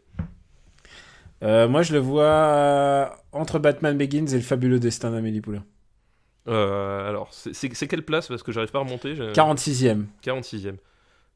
[1.43, 5.65] Euh, moi, je le vois entre Batman Begins et le fabuleux destin d'Amélie Poulain.
[6.49, 7.53] Euh, alors, c'est-
[7.89, 8.29] quelle place?
[8.29, 9.17] Parce que j'arrive pas à remonter.
[9.17, 10.07] j'ai- 46ème.
[10.23, 10.77] 46ème.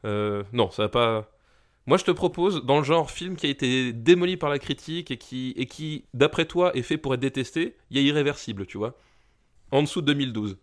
[0.05, 1.31] Euh, non, ça va pas.
[1.87, 5.11] Moi, je te propose, dans le genre film qui a été démoli par la critique
[5.11, 8.67] et qui, et qui d'après toi, est fait pour être détesté, il y a Irréversible,
[8.67, 8.99] tu vois.
[9.73, 10.59] En dessous de 2012.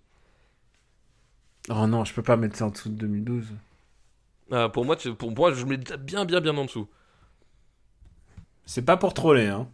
[1.69, 3.47] Oh non, je peux pas mettre ça en dessous de 2012.
[4.51, 6.87] Ah, pour, moi, tu- pour moi, je mets bien, bien, bien en dessous.
[8.65, 9.69] C'est pas pour troller, hein.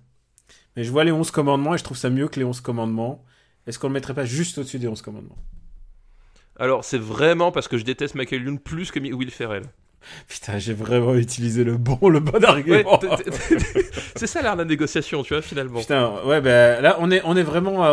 [0.75, 3.23] Mais je vois les 11 commandements et je trouve ça mieux que les 11 commandements.
[3.67, 5.38] Est-ce qu'on le mettrait pas juste au-dessus des 11 commandements?
[6.57, 9.63] Alors, c'est vraiment parce que je déteste Michael Youn plus que Will Ferrell.
[10.27, 12.99] Putain, j'ai vraiment utilisé le bon, le bon argument.
[14.15, 15.79] c'est ça l'art de la négociation, tu vois, finalement.
[15.79, 17.89] Putain, ouais, bah là, on est, on est vraiment à,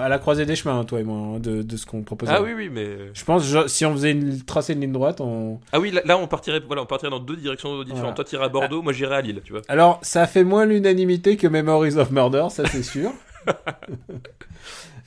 [0.00, 2.28] à- à la croisée des chemins, toi et moi, hein, de, de ce qu'on propose.
[2.30, 2.88] Ah oui, oui, mais.
[3.14, 5.60] Je pense, je- si on faisait une, tracer une ligne droite, on.
[5.72, 8.00] Ah oui, là, là, on, partirait, voilà, on partirait dans deux directions différentes.
[8.00, 8.14] Voilà.
[8.14, 9.62] Toi, t'irais à Bordeaux, moi, j'irais à Lille, tu vois.
[9.68, 13.12] Alors, ça fait moins l'unanimité que Memories of Murder, ça c'est sûr.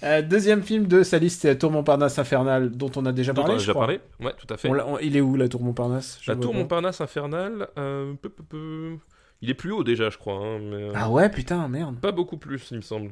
[0.03, 3.31] Euh, deuxième film de sa liste, c'est La Tour Montparnasse Infernale, dont on a déjà
[3.31, 3.55] Dont on parlé.
[3.55, 3.85] a je déjà crois.
[3.85, 4.01] parlé.
[4.19, 4.67] Ouais, tout à fait.
[4.69, 6.19] On l'a- on- il est où la Tour Montparnasse?
[6.27, 6.53] La tour.
[6.53, 8.97] Montparnasse infernale, euh, peu, peu, peu.
[9.41, 10.35] il est plus haut déjà, je crois.
[10.35, 11.99] hein, mais, euh, Ah ouais, putain, merde.
[12.01, 13.11] Pas beaucoup plus, il me semble.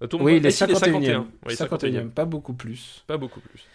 [0.00, 1.26] La tour Oui, il est Ah, si, 51e.
[1.44, 3.02] Oui, 51e, pas beaucoup plus.
[3.08, 3.66] Pas beaucoup plus.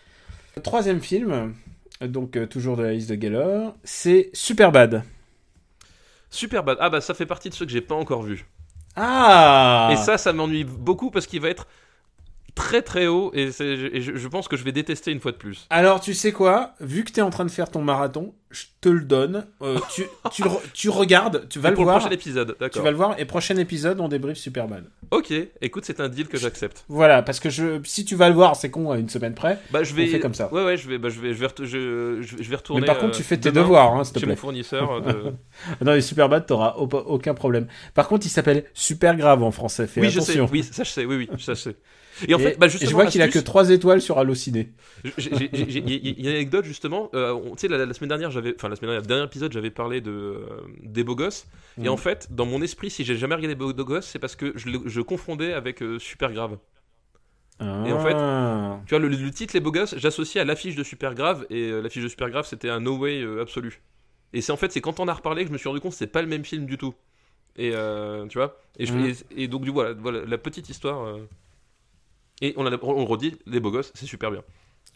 [0.64, 1.54] Troisième film,
[2.02, 5.04] donc toujours de la liste de Geller, c'est Superbad.
[6.30, 6.78] Super bad.
[6.80, 8.46] Ah bah ça fait partie de ceux que j'ai pas encore vus.
[8.96, 11.68] Ah Et ça, ça m'ennuie beaucoup parce qu'il va être
[12.56, 15.38] très très haut et, et je, je pense que je vais détester une fois de
[15.38, 15.66] plus.
[15.70, 16.74] Alors, tu sais quoi?
[16.80, 19.48] Vu que t'es en train de faire ton marathon, je te le donne.
[19.64, 21.96] Euh, tu, tu, tu regardes, tu vas Et le pour voir.
[21.98, 22.84] le prochain épisode, Tu d'accord.
[22.84, 24.86] vas le voir et prochain épisode on débrief Superbad.
[25.10, 26.86] Ok, écoute, c'est un deal que j'accepte.
[26.90, 29.58] Voilà, parce que je, si tu vas le voir, c'est con à une semaine près.
[29.72, 30.04] Bah je vais.
[30.08, 30.54] On fait comme ça.
[30.54, 31.48] Ouais ouais, je vais, bah, je vais, je vais,
[32.22, 32.82] je, vais retourner.
[32.82, 34.36] Mais par contre, euh, tu fais tes demain devoirs, hein, s'il te Chez plaît.
[34.36, 34.92] mon fournisseur.
[34.92, 35.34] euh, de-
[35.86, 37.68] Dans les Superbad, t'auras au- aucun problème.
[37.96, 39.88] Par contre, il s'appelle Super Grave en français.
[39.88, 40.40] Fais oui, je sais.
[40.40, 41.06] Oui, ça je sais.
[41.06, 41.76] Oui, oui, ça je sais.
[42.28, 44.02] Et en Et- fait, bah et justement, je vois qu'il a que l'astuce- 3 étoiles
[44.02, 44.72] sur Allociné.
[45.04, 47.10] Il y, a- une anecdote justement.
[47.14, 49.52] euh, tu sais, la, la semaine dernière, j'avais, enfin la semaine dernière, le dernier épisode,
[49.52, 50.46] j'avais parlé de euh,
[50.84, 51.48] des beaux gosses.
[51.82, 54.54] Et en fait, dans mon esprit, si j'ai jamais regardé beaux gosses, c'est parce que
[54.56, 56.58] je, je confondais avec euh, Super Grave.
[57.60, 58.80] Et en fait, Ah.
[58.86, 61.70] Tu vois, le, le titre Les beaux gosses, j'associais à l'affiche de Super Grave et
[61.70, 63.82] euh, l'affiche de Super Grave, c'était un no way absolu.
[64.34, 65.92] Et c'est en fait, c'est quand on a reparlé que je me suis rendu compte
[65.92, 66.94] que c'est pas le même film du tout.
[67.56, 67.72] Et
[68.30, 68.58] tu vois.
[68.80, 71.18] Et, je- et- et donc du voilà, voilà la petite histoire.
[72.44, 74.42] Et on, a- on redit, Les beaux gosses, c'est super bien.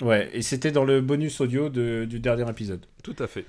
[0.01, 2.85] Ouais, et c'était dans le bonus audio de- du dernier épisode.
[3.03, 3.45] Tout à fait.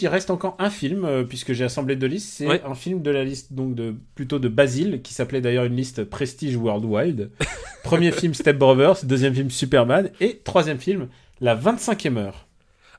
[0.00, 2.28] Il reste encore un film, euh, puisque j'ai assemblé deux listes.
[2.34, 2.62] C'est Ouais.
[2.64, 6.04] un film de la liste, donc de, plutôt de Basile, qui s'appelait d'ailleurs une liste
[6.04, 7.30] Prestige Worldwide.
[7.84, 11.08] Premier film Step Brothers, deuxième film Superman, et troisième film
[11.40, 12.47] La 25e heure.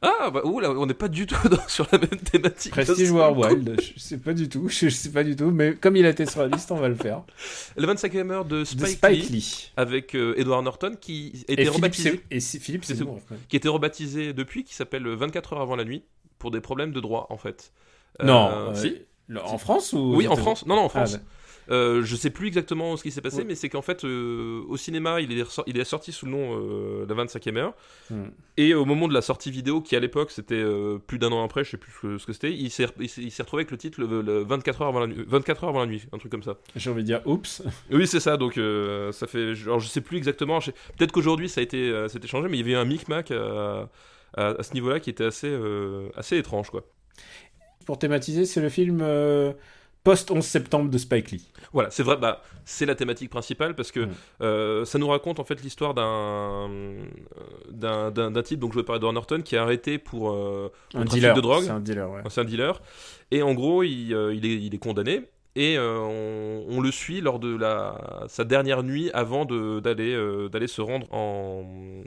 [0.01, 2.71] Ah bah ouh, là, on n'est pas du tout dans- sur la même thématique.
[2.71, 5.97] Prestige Ça, Worldwide, je sais pas du tout, je sais pas du tout, mais comme
[5.97, 7.23] il a été sur la liste, on va le faire.
[7.75, 9.71] Le 25e heure de De Spike, Lee, Lee.
[9.75, 12.11] avec euh, Edward Norton qui Et était Philippe, rebaptisé.
[12.11, 13.37] Sé- et si- Philippe ouais.
[13.49, 16.03] qui était rebaptisé depuis, qui s'appelle 24 heures avant la nuit,
[16.37, 17.73] pour des problèmes de droit en fait.
[18.21, 18.95] Euh, Non, euh, si.
[19.27, 20.65] le- en France ou Oui, en France.
[20.65, 21.19] Non, non, en Ah, France.
[21.71, 24.75] Euh, je sais plus exactement ce qui s'est passé, mais c'est qu'en fait, euh, au
[24.77, 27.73] cinéma, il est, il est sorti sous le nom euh, La 25e heure.
[28.09, 28.25] Hmm.
[28.57, 31.43] Et au moment de la sortie vidéo, qui à l'époque, c'était euh, plus d'un an
[31.43, 34.43] après, je sais plus ce que c'était, il s'est retrouvé avec le titre le, le
[34.43, 36.57] 24, heures avant la nuit, 24 heures avant la nuit, un truc comme ça.
[36.75, 37.61] J'ai envie de dire oups.
[37.91, 39.53] Oui, c'est ça, donc ça fait.
[39.63, 42.67] Alors, je sais plus exactement, sais- peut-être qu'aujourd'hui ça a été c'était changé, mais il
[42.67, 43.89] y avait un micmac à,
[44.35, 45.55] à, à ce niveau-là qui était assez,
[46.15, 46.83] assez étrange, quoi.
[47.85, 49.03] Pour thématiser, c'est le film
[50.03, 51.45] post-11 septembre de Spike Lee.
[51.73, 54.09] Voilà, c'est vrai, bah, c'est la thématique principale parce que Mm.
[54.41, 56.69] euh, ça nous raconte en fait l'histoire d'un
[57.69, 61.01] d'un d'un d'un type, donc joué par Edward Norton, qui est arrêté pour, euh, pour
[61.01, 61.35] Un trafic dealer.
[61.35, 61.63] de drogue.
[61.63, 62.21] C'est un dealer, ouais.
[62.29, 62.81] C'est un dealer.
[63.31, 65.21] Et en gros, il, euh, il, est, il est condamné.
[65.55, 70.13] et euh, on, on le suit lors de la, sa dernière nuit avant de- d'aller
[70.13, 71.65] euh, d'aller se rendre en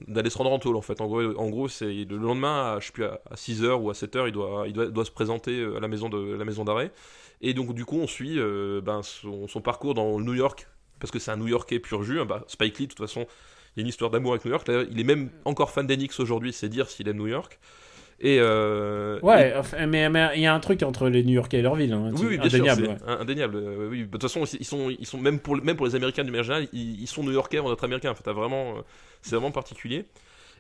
[0.09, 1.01] d'aller se rendre en tôle en fait.
[1.01, 3.95] En gros, en gros c'est le lendemain, à, je sais plus à, 6h ou à
[3.95, 6.65] 7h, il doit, il doit, doit se présenter euh, à la maison de la maison
[6.65, 6.91] d'arrêt.
[7.43, 10.69] Et donc du coup, on suit euh, ben, son, son parcours dans New York
[11.01, 12.21] parce que c'est un New Yorkais pur jus.
[12.21, 12.25] hein.
[12.25, 13.27] Bah, Spike Lee, de toute façon,
[13.77, 14.69] il y a une histoire d'amour avec New York.
[14.69, 17.59] Là, il est même encore fan d'Enix aujourd'hui, c'est dire s'il aime New York.
[18.21, 19.53] Et euh, Ouais,
[19.89, 21.93] mais il y a un truc entre les New Yorkais et leur ville.
[21.93, 22.83] Hein, oui, oui, bien indéniable.
[22.85, 22.99] sûr, ouais.
[23.21, 23.57] indéniable.
[23.57, 26.23] euh, oui, de toute façon, ils sont, ils sont même pour, même pour les Américains
[26.23, 28.13] du manière générale, ils, ils sont New-Yorkais avant d'être Américains.
[28.13, 28.75] En fait, vraiment,
[29.23, 30.05] c'est vraiment particulier.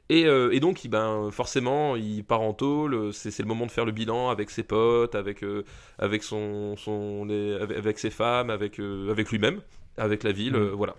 [0.09, 3.13] Et, euh, et donc, il- ben, forcément, il part en tôle.
[3.15, 5.65] C'est le moment de faire le bilan avec ses potes, avec, euh,
[5.99, 9.61] avec son, son, les- avec, avec ses femmes, avec, euh, avec lui-même,
[9.97, 10.53] avec la ville.
[10.53, 10.57] Mm.
[10.57, 10.95] euh, voilà.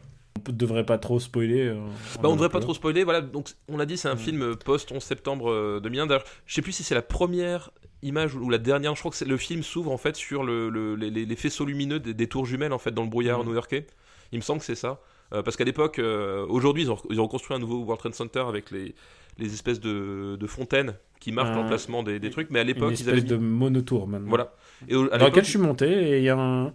[0.48, 1.68] On ne devrait pas trop spoiler.
[1.68, 1.76] euh,
[2.22, 3.04] Bah, on devrait pas trop spoiler.
[3.04, 4.20] Voilà, donc on l'a dit, c'est un Mm.
[4.20, 6.08] film post 11 septembre euh, 2001.
[6.08, 7.70] D'ailleurs, je sais plus si c'est la première
[8.02, 8.96] image ou la dernière.
[8.96, 12.13] Je crois que le film s'ouvre en fait sur le, le- les, faisceaux lumineux des,
[12.13, 13.48] des tours jumelles en fait dans le brouillard Mm.
[13.48, 13.86] new-yorkais.
[14.32, 15.00] Il me semble que c'est ça.
[15.34, 18.13] Euh, parce qu'à l'époque, euh, aujourd'hui, ils ont, ils ont reconstruit un nouveau World Trade
[18.13, 18.93] Center avec les,
[19.39, 22.50] les espèces de, de fontaines qui marquent l'emplacement des, des trucs.
[22.50, 24.30] Mais à Une l'époque, ils avaient espèce de monotour maintenant.
[24.30, 24.54] Voilà.
[24.88, 26.74] Et au- à Dans lequel je suis monté et il y a un.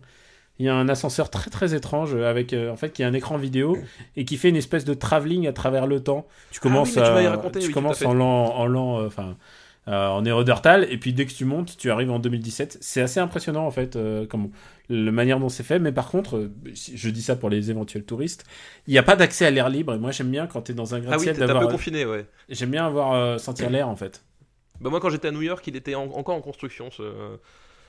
[0.61, 3.13] Il y a un ascenseur très très étrange avec euh, en fait qui a un
[3.13, 3.77] écran vidéo
[4.17, 6.27] et qui fait une espèce de travelling à travers le temps.
[6.51, 8.13] Tu commences Ah oui, mais tu à- m'avais raconté, tu oui, tout à commences en
[8.13, 9.09] l'an en l'an euh,
[9.89, 12.79] euh, en Néandertal et puis dès que tu montes, tu arrives en 2017.
[12.81, 14.51] C'est assez impressionnant en fait euh, comme
[14.91, 18.05] la manière dont c'est fait mais par contre euh, je dis ça pour les éventuels
[18.05, 18.45] touristes,
[18.87, 20.75] il n'y a pas d'accès à l'air libre et moi j'aime bien quand tu es
[20.75, 22.27] dans un ah oui, t'es un peu d'avoir confiné, ouais.
[22.49, 24.25] j'aime bien avoir euh, sentir l'air en fait.
[24.81, 27.03] Bah moi quand j'étais à New York, il était en- encore en construction ce,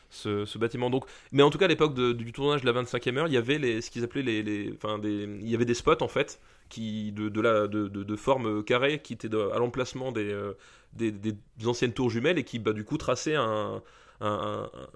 [0.09, 0.89] ce, ce bâtiment.
[0.89, 3.37] Donc, mais en tout cas à l'époque du tournage de la 25e heure, il y
[3.37, 6.07] avait les, ce qu'ils appelaient les, les- enfin des, il y avait des spots en
[6.07, 10.31] fait qui de, de la de, de, forme carrée qui étaient de- à l'emplacement des,
[10.31, 10.53] euh,
[10.93, 13.81] des, des anciennes tours jumelles et qui bah, du coup traçaient un,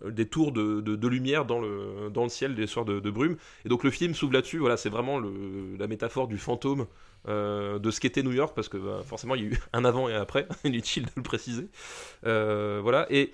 [0.05, 3.37] des tours de, de, lumière dans le, dans le ciel des soirs de, de brume.
[3.65, 4.57] Et donc le film s'ouvre là-dessus.
[4.57, 6.87] Voilà, c'est vraiment le, la métaphore du fantôme
[7.29, 9.85] euh, de ce qu'était New York parce que bah, forcément il y a eu un
[9.85, 10.47] avant et un après.
[10.65, 11.67] Inutile de le préciser.
[12.25, 13.31] Euh, voilà et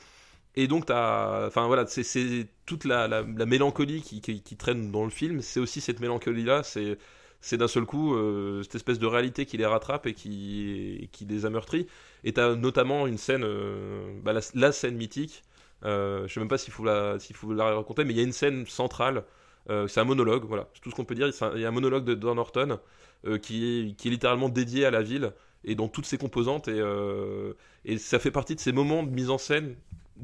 [0.56, 5.12] et donc voilà c'est toute la, la, la mélancolie qui, qui, qui traîne dans le
[5.12, 6.98] film c'est aussi cette mélancolie là c'est
[7.42, 11.26] c'est d'un seul coup euh, cette espèce de réalité qui les rattrape et qui qui
[11.26, 11.88] les a meurtris
[12.24, 15.44] et t'as notamment une scène euh, bah, la, scène mythique
[15.86, 17.18] euh, je sais même pas s'il faut la
[17.56, 19.24] la raconter mais il y a une scène centrale
[19.70, 20.68] euh, c'est un monologue voilà.
[20.74, 21.30] C'est tout ce qu'on peut dire.
[21.56, 22.80] Il y a un monologue de Don Horton
[23.28, 25.32] euh, qui est littéralement dédié à la ville
[25.64, 26.70] et dans toutes ses composantes.
[27.86, 29.76] Et ça fait partie de ces moments de mise en scène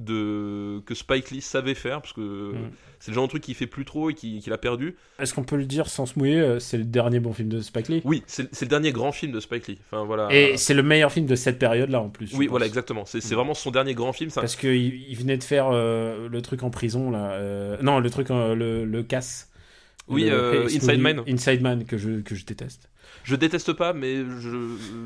[0.06, 2.72] que Spike Lee savait faire parce que Mm.
[3.06, 4.96] C'est le genre de truc qu'il fait plus trop et qu'il qu'il a perdu.
[5.20, 7.62] Est-ce qu'on peut le dire sans se mouiller euh, C'est le dernier bon film de
[7.62, 8.02] Spike Lee.
[8.04, 9.78] Oui, c'est le dernier grand film de Spike Lee.
[9.92, 10.28] Enfin voilà.
[10.34, 12.34] Et c'est le meilleur film de cette période-là en plus.
[12.34, 13.06] oui, voilà exactement.
[13.06, 13.36] C'est Mm.
[13.36, 14.32] vraiment son dernier grand film.
[14.32, 17.34] Ça- Parce qu'il il venait de faire euh, le truc en prison, là.
[17.34, 19.52] euh, non, le truc, euh, le, le casse.
[20.08, 21.22] Oui, Le Inside Man.
[21.28, 22.90] Inside Man, que je, que je déteste.
[23.24, 24.50] Je déteste pas, mais je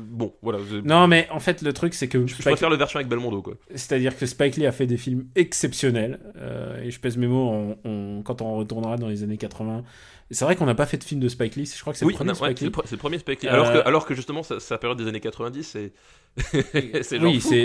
[0.08, 0.58] bon voilà.
[0.84, 2.26] Non, mais en fait, le truc, c'est que.
[2.26, 3.54] je Spike- préfère la version avec Belmondo quoi.
[3.74, 6.18] C'est-à-dire que Spike Lee a fait des films exceptionnels.
[6.36, 9.84] euh, et je pèse mes mots on- on- quand on retournera dans les années 80.
[10.32, 11.72] C'est vrai qu'on n'a pas fait de film de Spike Lee.
[11.74, 12.72] Je crois que c'est Oui, le ouais, Spike c'est Lee.
[12.76, 13.48] le, le premier Spike Lee.
[13.48, 15.92] Euh, Alors que alors que justement sa, sa période des années 90 c'est
[17.02, 17.64] c'est Oui, c'est-.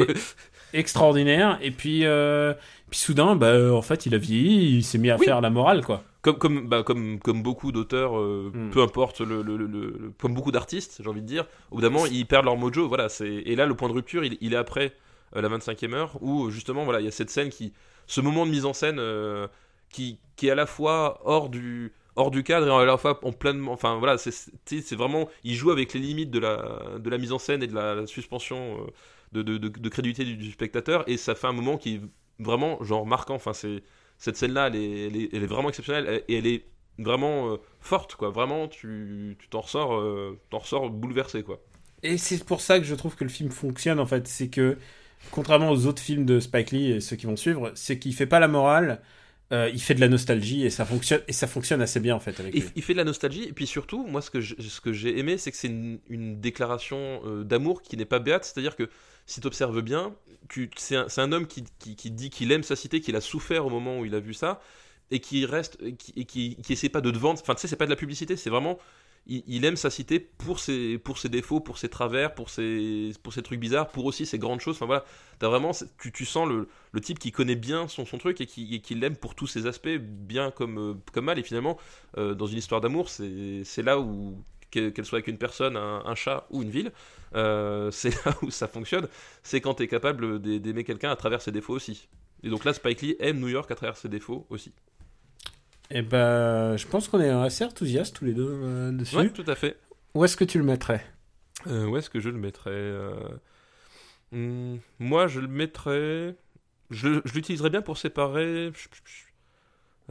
[0.73, 1.57] Extraordinaire.
[1.61, 2.53] Et puis, euh,
[2.89, 4.77] puis soudain, bah, en fait, il a vieilli.
[4.77, 5.25] Il s'est mis à Oui.
[5.25, 6.03] faire la morale, quoi.
[6.21, 8.69] comme comme bah, comme comme beaucoup d'auteurs euh, Mm.
[8.71, 11.81] peu importe le, le, le- le- comme beaucoup d'artistes j'ai envie de dire au bout
[11.83, 14.35] d'un moment ils perdent leur mojo voilà c'est et là le point de rupture il,
[14.41, 14.93] il est après
[15.35, 17.73] euh, la 25e heure où justement voilà il y a cette scène qui
[18.07, 19.47] ce moment de mise en scène euh,
[19.91, 23.19] qui qui est à la fois hors du hors du cadre et à la fois
[23.23, 27.19] en pleinement enfin voilà c'est vraiment il joue avec les limites de la de la
[27.19, 28.91] mise en scène et de la, la suspension euh,
[29.31, 32.01] de, de, de, de crédibilité du, du spectateur et ça fait un moment qui est
[32.39, 33.35] vraiment genre marquant.
[33.35, 33.83] Enfin c'est
[34.17, 36.65] cette scène là elle est, elle est, elle est vraiment exceptionnelle elle- et elle est
[36.99, 38.29] vraiment euh, forte quoi.
[38.29, 41.61] Vraiment tu tu t'en ressors euh, t'en ressors bouleversé quoi.
[42.03, 44.77] Et c'est pour ça que je trouve que le film fonctionne en fait, c'est que
[45.31, 48.27] contrairement aux autres films de Spike Lee et ceux qui vont suivre, c'est qu'il fait
[48.27, 49.01] pas la morale,
[49.51, 52.19] euh, il fait de la nostalgie et ça fonctionne et ça fonctionne assez bien en
[52.19, 52.69] fait avec il, lui.
[52.75, 55.17] il fait de la nostalgie et puis surtout moi ce que je- ce que j'ai
[55.19, 58.45] aimé c'est que c'est une, une déclaration d'amour qui n'est pas béate.
[58.45, 58.89] C'est à dire que
[59.25, 60.15] si tu observes bien
[60.77, 61.63] c'est un, homme qui,
[62.11, 64.61] dit qu'il aime sa cité qu'il a souffert au moment où il a vu ça
[65.11, 67.85] et qui reste et qui, essaie pas de te vendre enfin tu sais c'est pas
[67.85, 68.77] de la publicité c'est vraiment
[69.27, 73.33] il, aime sa cité pour ses, pour ses défauts, pour ses travers, pour ses, pour
[73.33, 74.75] ses trucs bizarres, pour aussi ses grandes choses.
[74.75, 75.03] Enfin voilà,
[75.39, 76.67] t'as vraiment, tu, sens le,
[77.01, 80.77] type qui connaît bien son, truc et qui, l'aime pour tous ses aspects, bien comme,
[80.77, 81.39] euh, comme mal.
[81.39, 81.77] Et finalement,
[82.17, 86.15] euh, dans une histoire d'amour, c'est là où, que- qu'elle soit avec une personne, un
[86.15, 86.91] chat ou une ville,
[87.35, 89.07] euh, c'est là où ça fonctionne.
[89.43, 92.07] C'est quand t'es capable d'ai- d'aimer quelqu'un à travers ses défauts aussi.
[92.43, 94.71] Et donc là, Spike Lee aime New York à travers ses défauts aussi.
[95.91, 99.15] Et ben, je pense qu'on est assez enthousiastes tous les deux euh, dessus.
[99.15, 99.77] Ouais, tout à fait.
[100.13, 101.05] Où est-ce que tu le mettrais?
[101.67, 103.13] Euh, où est-ce que je le mettrais euh,
[104.31, 106.35] hmm, Moi, je le mettrais.
[106.91, 108.71] Je, je l'utiliserais bien pour séparer.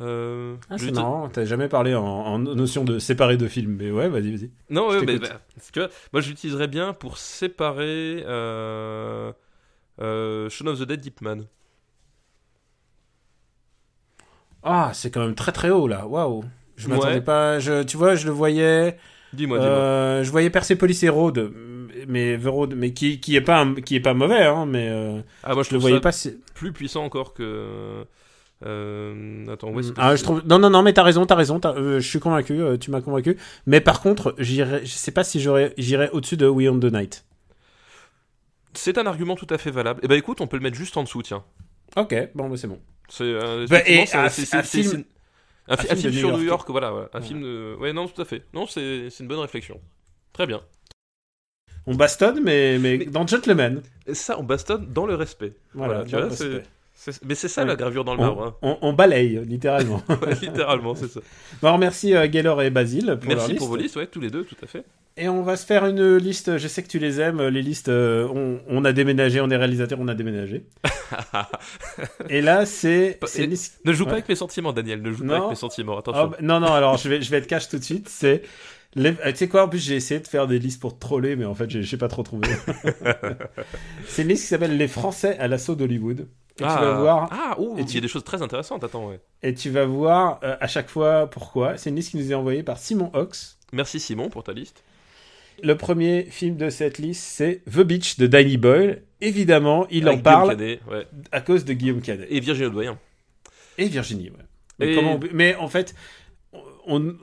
[0.01, 3.91] Euh, Ah, c'est marrant, t'as jamais parlé en, en notion de séparer deux films, mais
[3.91, 4.51] ouais, vas-y, vas-y.
[4.71, 5.29] Non, ouais, t'écoute.
[5.29, 5.41] bah,
[5.73, 9.33] tu vois, moi je l'utiliserais bien pour séparer euh,
[10.01, 11.47] euh, Shaun of the Dead Deep Man.
[14.63, 16.45] Ah, c'est quand même très très haut là, waouh.
[16.77, 17.21] Je m'attendais Ouais.
[17.21, 18.99] pas, je, tu vois, je le voyais,
[19.33, 19.85] Dis-moi, dis-moi.
[19.85, 21.53] euh, je voyais Persepolis et Road,
[22.09, 25.21] mais The Road, mais qui, qui est pas, qui est pas mauvais, hein, mais euh,
[25.43, 26.43] Ah, moi je je le voyais pas si...
[26.55, 28.05] plus puissant encore que.
[28.67, 30.43] Euh, attends, est-ce que Ah, c'est je trouve...
[30.47, 33.01] Non, non, non, mais t'as raison, t'as raison, euh, je suis convaincu, euh, tu m'as
[33.03, 33.37] convaincu.
[33.67, 37.25] Mais par contre, je sais pas si j'irais au-dessus de We on the Night.
[38.73, 40.01] C'est un argument tout à fait valable.
[40.03, 41.45] Et bah écoute, on peut le mettre juste en dessous, tiens.
[41.97, 42.81] Ok, bon, bah, c'est bon.
[43.09, 43.33] C'est
[43.69, 45.05] Bah, un- film- un, fi- un film
[45.97, 46.69] film sur New New York.
[46.71, 47.25] Voilà, ouais, un Ouais.
[47.27, 47.77] film de...
[47.79, 48.45] Ouais, non, tout à fait.
[48.53, 49.81] Non, c'est c'est une bonne réflexion.
[50.33, 50.61] Très bien.
[51.87, 53.83] On bastonne, mais, mais, Mais- dans Gentleman.
[54.13, 55.53] Ça, on bastonne dans le respect.
[55.75, 56.63] Voilà, Voilà, tu le vois, c'est- respect.
[57.25, 57.69] Mais c'est ça Ouais.
[57.69, 58.45] la gravure dans le marbre.
[58.45, 58.55] hein.
[58.63, 60.01] on- on balaye, littéralement.
[60.09, 61.21] Ouais, littéralement, c'est ça.
[61.63, 64.45] bon, merci euh, Gaylor et Basile pour Merci pour vos listes, ouais, tous les deux,
[64.45, 64.85] tout à fait.
[65.17, 67.89] Et on va se faire une liste, je sais que tu les aimes, les listes,
[67.89, 70.65] euh, on, on a déménagé, on est réalisateur, on a déménagé.
[72.29, 73.19] et là, c'est...
[73.39, 74.17] Liste- Ne joue pas Ouais.
[74.17, 75.03] avec mes sentiments, Daniel.
[75.03, 75.29] Ne joue Non.
[75.31, 75.95] pas avec mes sentiments.
[75.97, 76.27] Ah, Attention.
[76.29, 78.09] bah, non, non, alors je vais, je vais être cash tout de suite.
[78.09, 78.43] C'est.
[78.97, 81.37] les- euh, Tu sais quoi, en plus j'ai essayé de faire des listes pour troller,
[81.37, 82.49] mais en fait j'ai j'ai pas trop trouvé.
[84.07, 86.27] c'est une liste qui s'appelle Les Français à l'assaut d'Hollywood.
[86.61, 88.41] Et ah, tu vas voir, Ah, oh, et il tu- y a des choses très
[88.43, 88.85] intéressantes.
[88.85, 89.21] Attends, ouais.
[89.43, 91.77] et tu vas voir euh, à chaque fois pourquoi.
[91.79, 93.59] C'est une liste qui nous est envoyée par Simon Ox.
[93.73, 94.85] Merci Simon pour ta liste.
[95.63, 99.03] Le premier film de cette liste, c'est The Beach de Danny Boyle.
[99.21, 100.79] Évidemment, il Avec en parle ouais.
[101.33, 102.27] à cause de Guillaume Canet.
[102.31, 102.99] Et Virginie Audoyen.
[103.79, 104.37] Et Virginie, ouais.
[104.79, 105.95] Mais, Et- comment on peut- mais en fait,
[106.87, 107.15] on,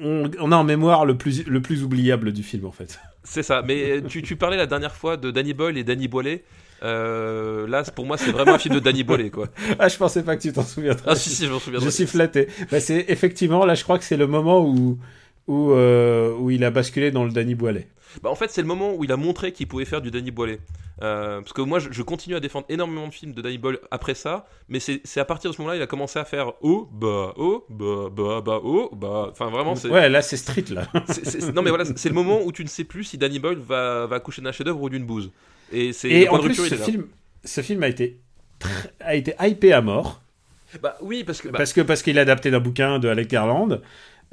[0.00, 2.98] on, on a en mémoire le plus, le plus oubliable du film, en fait.
[3.22, 3.62] C'est ça.
[3.62, 6.44] Mais euh, tu, tu parlais la dernière fois de Danny Boyle et Danny Boilet.
[6.84, 9.48] Euh, là, pour moi, c'est vraiment un film de Danny Boilet, quoi.
[9.78, 11.02] Ah, je pensais pas que tu t'en souviendrais.
[11.06, 11.80] Ah, si, si, je m'en souviens.
[11.80, 12.48] Je suis flatté.
[12.70, 14.98] Bah, c'est effectivement, là, je crois que c'est le moment où,
[15.48, 17.88] où, euh, où il a basculé dans le Danny Boilet.
[18.22, 20.30] Bah, en fait, c'est le moment où il a montré qu'il pouvait faire du Danny
[20.30, 20.60] Boilet.
[21.02, 23.78] Euh, parce que moi, je, je continue à défendre énormément de films de Danny Boyle
[23.90, 26.88] après ça, mais c'est à partir de ce moment-là, il a commencé à faire oh,
[26.92, 29.28] bah, oh, bah, bah, bah, oh, bah.
[29.30, 29.88] Enfin, vraiment, c'est.
[29.88, 30.86] Ouais, là, c'est street, là.
[31.54, 34.06] non, mais voilà, c'est le moment où tu ne sais plus si Danny Boyle va,
[34.06, 35.32] va accoucher d'un chef-d'œuvre ou d'une bouse.
[35.72, 37.06] Et en de plus, ce film,
[37.44, 38.18] ce film a été,
[39.00, 40.22] a été hypé à mort.
[40.82, 41.48] Bah oui, parce que.
[41.48, 43.80] bah, Parce que parce qu'il est adapté d'un bouquin de Alec Garland.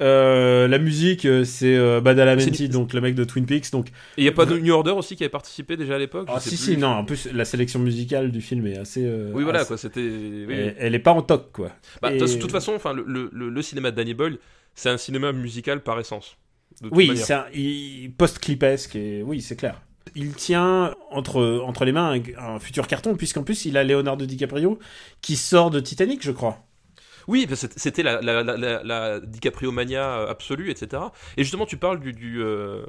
[0.00, 3.70] Euh, la musique, euh, c'est euh, Badalamenti, donc le mec de Twin Peaks.
[3.70, 6.26] Donc, il n'y a pas de New Order aussi qui avait participé déjà à l'époque
[6.32, 6.56] ah, si, plus.
[6.56, 6.88] si, non.
[6.88, 9.04] En plus, la sélection musicale du film est assez.
[9.04, 10.00] euh, Oui, voilà, assez- quoi, c'était.
[10.00, 10.54] oui, oui.
[10.78, 11.70] Elle, est pas en toc, quoi.
[12.00, 14.38] Bah, de Et- toute- toute façon, enfin, le, le- le- le cinéma de Danny Boyle,
[14.74, 16.36] c'est un cinéma musical par essence.
[16.80, 17.44] de Oui, c'est un
[18.16, 19.80] post-clipesque et oui, c'est clair.
[20.14, 24.78] Il tient entre, entre les mains un, futur carton, puisqu'en plus il a Leonardo DiCaprio
[25.22, 26.58] qui sort de Titanic, je crois.
[27.28, 31.02] Oui, c'était- la, DiCaprio mania euh, absolue, etc.
[31.36, 32.82] Et justement, tu parles du, du, euh,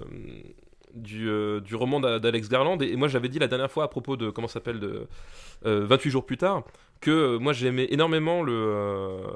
[1.21, 2.81] euh, du roman d'A- d'Alex Garland.
[2.81, 5.07] Et, moi, j'avais dit la dernière fois à propos de, comment s'appelle, de
[5.65, 6.63] euh, 28 jours plus tard,
[6.99, 9.27] que euh, moi, j'aimais énormément euh,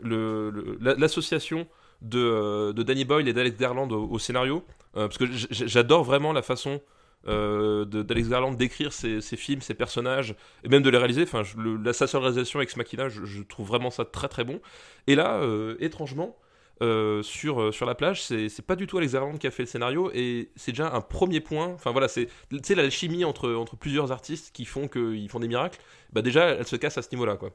[0.00, 1.66] le, l'association
[2.02, 4.64] de, euh, de Danny Boyle et d'Alex Garland au scénario.
[4.96, 6.80] Euh, parce que j'adore vraiment la façon
[7.28, 11.22] euh, d'Alex Garland d'écrire ses, films, ses personnages, et même de les réaliser.
[11.22, 11.42] Enfin,
[11.84, 14.60] la seule réalisation Ex Machina, je, je trouve vraiment ça très très bon.
[15.06, 16.36] Et là, euh, étrangement,
[16.82, 19.68] euh, sur, sur la plage, c'est pas du tout Alex Garland qui a fait le
[19.68, 21.68] scénario, et c'est déjà un premier point.
[21.68, 25.38] Enfin voilà, c'est tu sais la chimie entre, entre plusieurs artistes qui font qu'ils font
[25.38, 25.78] des miracles.
[26.12, 27.50] Bah déjà, elle se casse à ce niveau-là, quoi.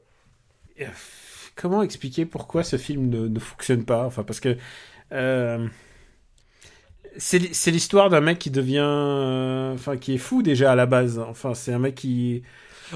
[1.56, 4.04] Comment expliquer pourquoi ce film ne, ne fonctionne pas?
[4.06, 4.56] Enfin, parce que.
[7.18, 8.78] C'est l'histoire d'un mec qui devient.
[8.82, 11.18] euh, Enfin, qui est fou déjà à la base.
[11.18, 12.42] Enfin, c'est un mec qui.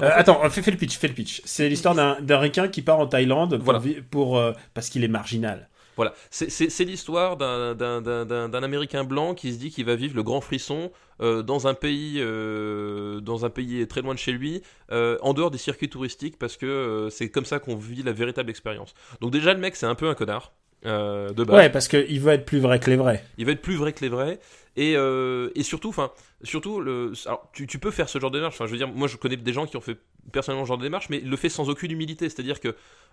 [0.01, 1.41] Euh, attends, fais, fais le pitch, fais le pitch.
[1.45, 3.79] C'est l'histoire d'un requin qui part en Thaïlande pour, Voilà.
[3.79, 5.69] vi- pour, euh, parce qu'il est marginal.
[5.95, 10.91] Voilà, c'est- l'histoire d'un- Américain blanc qui se dit qu'il va vivre le grand frisson
[11.21, 15.33] euh, dans un pays euh, dans un pays très loin de chez lui, euh, en
[15.35, 18.95] dehors des circuits touristiques, parce que c'est comme ça qu'on vit la véritable expérience.
[19.21, 20.53] Donc déjà le mec c'est un peu un connard
[20.85, 21.55] euh, de base.
[21.55, 23.23] Ouais, parce qu'il veut être plus vrai que les vrais.
[23.37, 24.39] Il va être plus vrai que les vrais.
[24.75, 28.39] Et, euh, et surtout, enfin, surtout, le, alors, tu, tu peux faire ce genre de
[28.39, 28.55] démarche.
[28.55, 29.97] Enfin, je veux dire, moi, je connais des gens qui ont fait
[30.31, 32.27] personnellement ce genre de démarche, mais il le fait sans aucune humilité.
[32.27, 32.69] C'est-à-dire que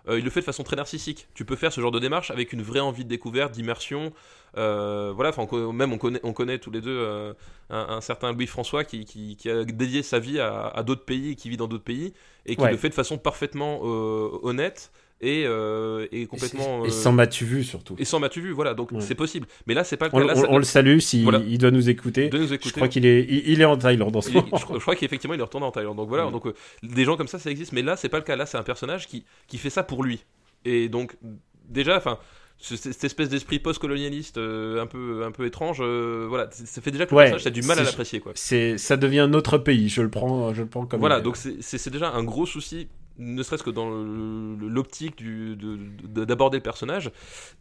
[0.09, 1.27] euh, il le fait de façon très narcissique.
[1.35, 4.11] Tu peux faire ce genre de démarche avec une vraie envie de découverte, d'immersion.
[4.57, 7.35] Euh, voilà, enfin, même on connaît, on connaît tous les deux
[7.69, 11.05] un, un certain Louis François qui, qui, qui a dédié sa vie à, à d'autres
[11.05, 12.13] pays et qui vit dans d'autres pays
[12.47, 12.71] et qui Ouais.
[12.71, 14.91] le fait de façon parfaitement honnête
[15.21, 16.83] et, euh, et complètement.
[16.83, 17.95] Et, euh, sans m'as-tu vu surtout.
[17.99, 19.01] et sans m'as-tu vu, voilà, donc Ouais.
[19.01, 19.47] c'est possible.
[19.67, 20.09] Mais là, c'est pas.
[20.13, 21.41] On, Là, on- ça- on le salue s'il Voilà.
[21.47, 22.29] il doit nous écouter.
[22.29, 22.73] de nous Je écouter.
[22.73, 24.47] crois qu'il est, il, il est en Thaïlande en ce moment.
[24.57, 25.95] je crois, je crois qu'effectivement il est retourné en Thaïlande.
[25.97, 26.53] Donc voilà, donc euh,
[26.83, 27.71] des gens comme ça, ça existe.
[27.71, 28.35] Mais là, c'est pas le cas.
[28.35, 30.23] Là, c'est un personnage qui, qui fait ça pour lui.
[30.65, 31.15] Et donc
[31.69, 32.17] déjà, enfin,
[32.57, 36.91] ce- cette espèce d'esprit post-colonialiste euh, un peu un peu étrange, euh, voilà, ça fait
[36.91, 38.31] déjà que le Ouais, personnage, t'as du mal à l'apprécier, quoi.
[38.35, 39.89] C'est, ça devient notre pays.
[39.89, 40.99] Je le prends, je le prends comme.
[40.99, 42.87] Voilà, donc c'est déjà un gros souci,
[43.17, 47.11] ne serait-ce que dans l'optique d'aborder le personnage.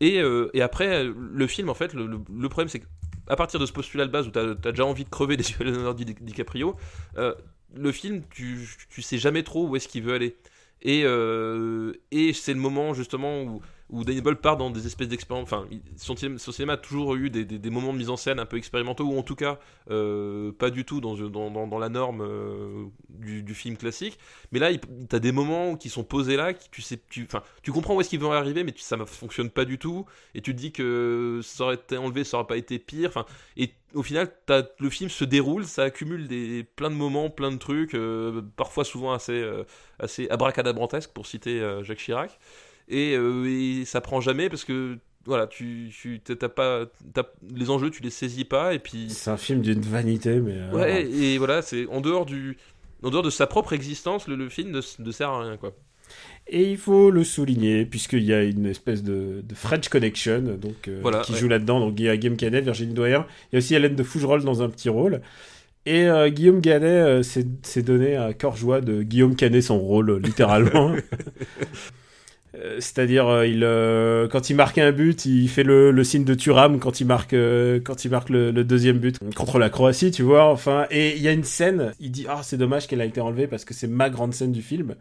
[0.01, 3.73] Et, euh, et après, le film, en fait, le, problème, c'est qu'à partir de ce
[3.73, 6.15] postulat de base où t'as as déjà envie de crever des yeux à Leonardo Di-
[6.15, 6.77] DiCaprio,
[7.17, 7.35] euh,
[7.75, 10.37] le film, tu, tu sais jamais trop où est-ce qu'il veut aller.
[10.83, 15.09] Et, euh, et c'est le moment justement où, où Danny Boyle part dans des espèces
[15.09, 15.45] d'expériences.
[15.45, 15.67] Enfin,
[15.97, 19.19] son, cinéma- a toujours eu des, moments de mise en scène un peu expérimentaux, ou
[19.19, 19.59] en tout cas
[19.91, 24.19] euh, pas du tout dans, la norme euh, du, film classique.
[24.53, 27.27] Mais là, il- t'as des moments qui sont posés là, tu sais, tu,
[27.63, 30.07] tu comprends où est-ce qu'ils vont arriver, mais tu, ça ne fonctionne pas du tout.
[30.35, 33.25] Et tu te dis que ça aurait été enlevé, ça aurait pas été pire.
[33.57, 34.33] Et au final,
[34.79, 38.85] le film se déroule, ça accumule des, plein de moments, plein de trucs, euh, parfois
[38.85, 39.45] souvent assez,
[39.99, 42.39] assez abracadabrantesques, pour citer Jacques Chirac.
[42.91, 47.71] Et, euh, et ça prend jamais parce que voilà, tu, tu t'as pas, t'as- les
[47.71, 50.55] enjeux, tu les saisis pas, et puis C'est un film d'une vanité, mais.
[50.57, 52.57] euh, Ouais, et voilà, c'est en dehors du,
[53.03, 55.73] en dehors de sa propre existence, le, le film ne, sert à rien, quoi.
[56.49, 60.89] Et il faut le souligner, puisqu'il y a une espèce de, de French Connection donc,
[60.89, 61.39] euh, Voilà, qui ouais.
[61.39, 61.79] joue là-dedans.
[61.79, 63.25] Donc il y a Guillaume Canet, Virginie Doyen.
[63.53, 65.21] Il y a aussi Hélène de Fougerolles dans un petit rôle.
[65.87, 69.79] Et euh, Guillaume Canet euh, s'est s'est donné à cœur joie de Guillaume Canet son
[69.79, 70.93] rôle, littéralement.
[72.57, 76.25] Euh, C'est-à-dire, euh, il, euh, quand il marque un but, il fait le, le signe
[76.25, 79.71] de Turam quand il marque, euh, quand il marque le, le deuxième but contre la
[79.71, 80.47] Croatie, tu vois.
[80.47, 81.93] Enfin, et il y a une scène.
[82.01, 84.53] Il dit, ah, c'est dommage qu'elle a été enlevée parce que c'est ma grande scène
[84.53, 84.97] du film.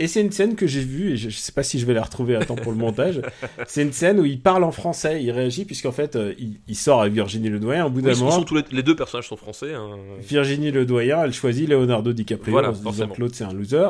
[0.00, 1.92] Et c'est une scène que j'ai vue, et je, je sais pas si je vais
[1.94, 3.20] la retrouver à temps pour le montage.
[3.66, 6.76] C'est une scène où il parle en français, il réagit, puisqu'en fait, euh, il, il
[6.76, 7.84] sort avec Virginie Ledoyen.
[7.86, 9.74] Au bout d'un moment, sont tous les, les deux personnages sont français.
[9.74, 9.96] hein.
[10.20, 13.14] Virginie Ledoyen, elle choisit Leonardo DiCaprio Voilà, en se disant forcément.
[13.14, 13.88] que l'autre c'est un loser.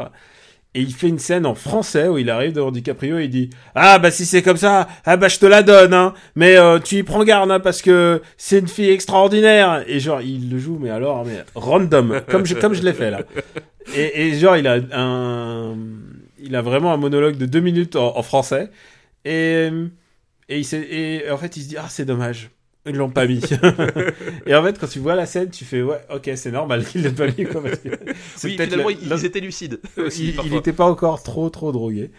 [0.75, 3.51] Et il fait une scène en français où il arrive devant DiCaprio et il dit
[3.75, 6.13] Ah bah si c'est comme ça, ah bah je te la donne, hein.
[6.37, 9.83] Mais euh, tu y prends garde, hein, parce que c'est une fille extraordinaire.
[9.87, 13.11] Et genre il le joue, mais alors mais random, comme je comme je l'ai fait
[13.11, 13.23] là.
[13.95, 15.75] Et, et genre il a un,
[16.39, 18.71] il a vraiment un monologue de deux minutes en, français.
[19.25, 19.71] Et
[20.51, 22.51] et il et en fait il se dit ah c'est dommage.
[22.89, 23.41] Ils l'ont pas mis.
[24.47, 27.03] et en fait, quand tu vois la scène, tu fais ouais, ok, c'est normal qu'ils
[27.03, 27.45] l'aient pas mis.
[27.45, 27.89] Quoi, parce que
[28.45, 29.81] Oui, finalement, ils, étaient lucides.
[29.99, 30.59] aussi, il, il parfois.
[30.59, 32.11] était pas encore trop trop drogué.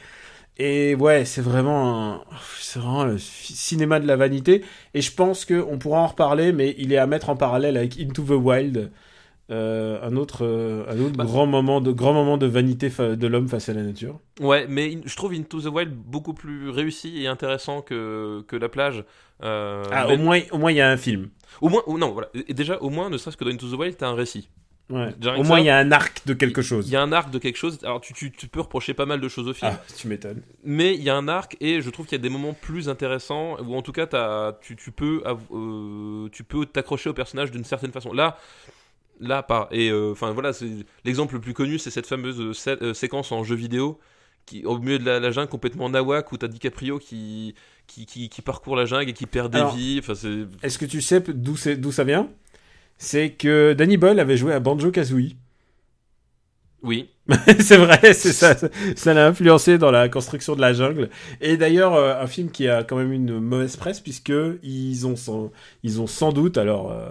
[0.58, 2.26] Et ouais, c'est vraiment,
[2.60, 4.64] c'est vraiment le cinéma de la vanité.
[4.94, 7.78] Et je pense que on pourra en reparler, mais il est à mettre en parallèle
[7.78, 8.92] avec Into the Wild,
[9.52, 11.24] euh, un autre, euh, un autre Bah.
[11.24, 14.20] grand moment de grand moment de vanité de l'homme face à la nature.
[14.40, 18.56] Ouais, mais in- je trouve Into the Wild beaucoup plus réussi et intéressant que, que
[18.56, 19.04] La Plage.
[19.44, 21.30] Euh, Ah, mais- au moins, au moins il y a un film.
[21.62, 22.30] au moins, ou non, voilà.
[22.48, 24.50] Et déjà, au moins, ne serait-ce que dans Into the Wild, t'as un récit.
[24.92, 25.14] Ouais.
[25.38, 26.88] Au moins il y a un arc de quelque chose.
[26.90, 27.78] Il y a un arc de quelque chose.
[27.84, 29.72] Alors, tu, tu, tu peux reprocher pas mal de choses au film.
[29.72, 30.42] Ah, tu m'étonnes.
[30.64, 32.90] Mais il y a un arc et je trouve qu'il y a des moments plus
[32.90, 35.22] intéressants où en tout cas t'as- tu, tu peux
[35.54, 38.14] euh, tu peux t'accrocher au personnage d'une certaine façon.
[38.14, 38.38] Là,
[39.20, 39.68] là pas.
[39.72, 40.70] Et euh, enfin voilà, c'est
[41.06, 44.00] l'exemple le plus connu, c'est cette fameuse sé- euh, séquence en jeu vidéo
[44.46, 47.56] qui au milieu de la, la jungle complètement nawak où t'as DiCaprio qui
[47.88, 50.00] qui, qui qui parcourt la jungle et qui perd des Alors, vies.
[50.00, 52.30] Enfin c'est Est-ce que tu sais d'où d'où ça vient?
[52.98, 55.36] C'est que Danny Boyle avait joué à Banjo Kazooie.
[56.82, 57.10] oui.
[57.60, 58.56] c'est vrai, c'est ça.
[58.96, 61.10] Ça l'a influencé dans la construction de la jungle.
[61.42, 65.16] Et d'ailleurs, euh, un film qui a quand même une mauvaise presse puisque ils ont
[65.16, 65.52] sans,
[65.84, 67.10] ils ont sans doute, alors euh,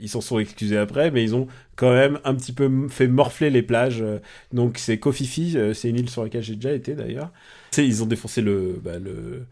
[0.00, 1.46] ils- s'en sont excusés après, mais ils ont
[1.76, 4.00] quand même un petit peu fait morfler les plages.
[4.02, 4.18] euh.
[4.52, 7.30] Donc c'est Kofifi, euh, c'est une île sur laquelle j'ai déjà été d'ailleurs.
[7.78, 9.42] Ils ont défoncé le, bah, le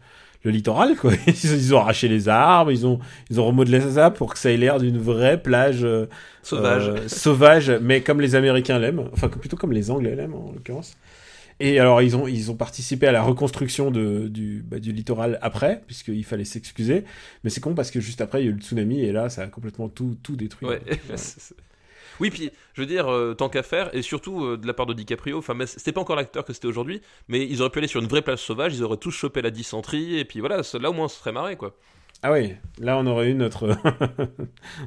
[0.45, 1.13] le littoral quoi.
[1.27, 2.99] Ils, ont- ils ont arraché les arbres, ils ont
[3.29, 6.05] ils ont remodelé ça pour que ça ait l'air d'une vraie plage euh,
[6.41, 6.89] Sauvage.
[6.89, 10.95] euh, sauvage, mais comme les Américains l'aiment, enfin plutôt comme les Anglais l'aiment en l'occurrence.
[11.59, 15.39] Et alors ils ont ils ont participé à la reconstruction de, du bah, du littoral
[15.41, 17.03] après, puisqu'il fallait s'excuser.
[17.43, 19.29] Mais c'est con parce que juste après il y a eu le tsunami et là
[19.29, 20.67] ça a complètement tout tout détruit.
[20.67, 20.81] Ouais.
[22.19, 24.85] Oui, puis je veux dire, euh, tant qu'à faire, et surtout euh, de la part
[24.85, 27.87] de DiCaprio, enfin, c'était pas encore l'acteur que c'était aujourd'hui, mais ils auraient pu aller
[27.87, 30.89] sur une vraie plage sauvage, ils auraient tous chopé la dysenterie, et puis voilà, là
[30.89, 31.75] au moins on se serait marré quoi.
[32.21, 33.67] Ah oui, là on aurait eu notre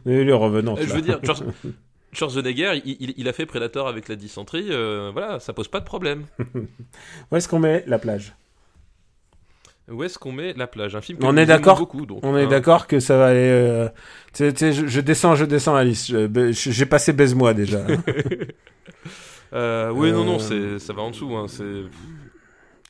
[0.06, 0.76] on aurait eu le revenant.
[0.78, 1.42] Euh, je veux dire, Schwarz-
[2.16, 5.80] Schwarzenegger, il, il- il a fait Predator avec la dysenterie, euh, voilà, ça pose pas
[5.80, 6.24] de problème.
[7.30, 8.34] Où est-ce qu'on met la plage?
[9.88, 10.96] Où est-ce qu'on met la plage?
[10.96, 12.48] Un film que On est d'accord beaucoup, donc, On est hein.
[12.48, 13.38] d'accord que ça va aller.
[13.38, 13.88] euh,
[14.36, 14.50] je,
[14.88, 16.12] je descends, je descends Alice.
[16.50, 17.86] J'ai passé baise-moi déjà.
[19.52, 21.34] Euh, oui, non, non, Euh, ça va en dessous.
[21.36, 21.82] Hein, c'est...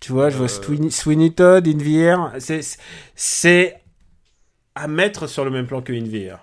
[0.00, 0.48] Tu vois, je vois.
[0.48, 2.32] Sweeney, Sweeney Todd, In.
[2.38, 2.60] C'est,
[3.14, 3.76] c'est
[4.74, 6.38] à mettre sur le même plan que In.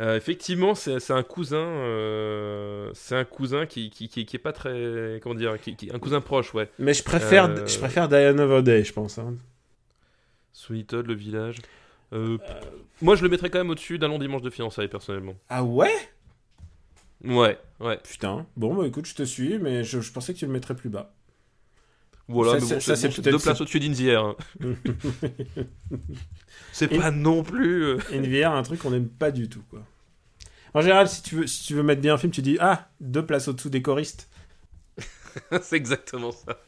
[0.00, 4.52] Euh, effectivement, c'est un cousin, euh, c'est un cousin qui, qui, qui, qui est pas
[4.54, 6.70] très, comment dire, qui, qui- un cousin proche, ouais.
[6.78, 7.66] Mais je préfère, Euh.
[7.66, 9.18] je préfère Diana of a Day, je pense.
[9.18, 9.34] hein.
[10.54, 11.56] Sweet Todd, le village.
[12.14, 12.38] Euh,
[13.02, 15.34] Moi, je le mettrais quand même au-dessus d'un long dimanche de fiançailles, personnellement.
[15.50, 15.92] Ah ouais?
[17.22, 17.98] Ouais, ouais.
[18.02, 18.46] Putain.
[18.56, 20.88] Bon, bah écoute, je te suis, mais je, je pensais que tu le mettrais plus
[20.88, 21.12] bas.
[22.26, 24.18] Voilà, Ça, mais c'est- bon, ça, c'est bon, c'est peut-être- deux places au-dessus d'Inzier.
[26.72, 27.82] c'est pas non plus.
[27.84, 29.80] euh, Air, un truc qu'on n'aime pas du tout, quoi.
[30.74, 32.88] En général, si tu veux, si tu veux mettre bien un film, tu dis Ah,
[33.00, 34.28] deux places au-dessous des choristes.
[35.62, 36.58] c'est exactement ça.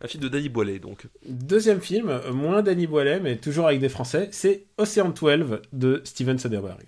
[0.00, 1.06] Un film de Danny Boilet, donc.
[1.26, 6.38] Deuxième film, moins Danny Boilet, mais toujours avec des Français, c'est Ocean 12 de Steven
[6.38, 6.84] Soderbergh.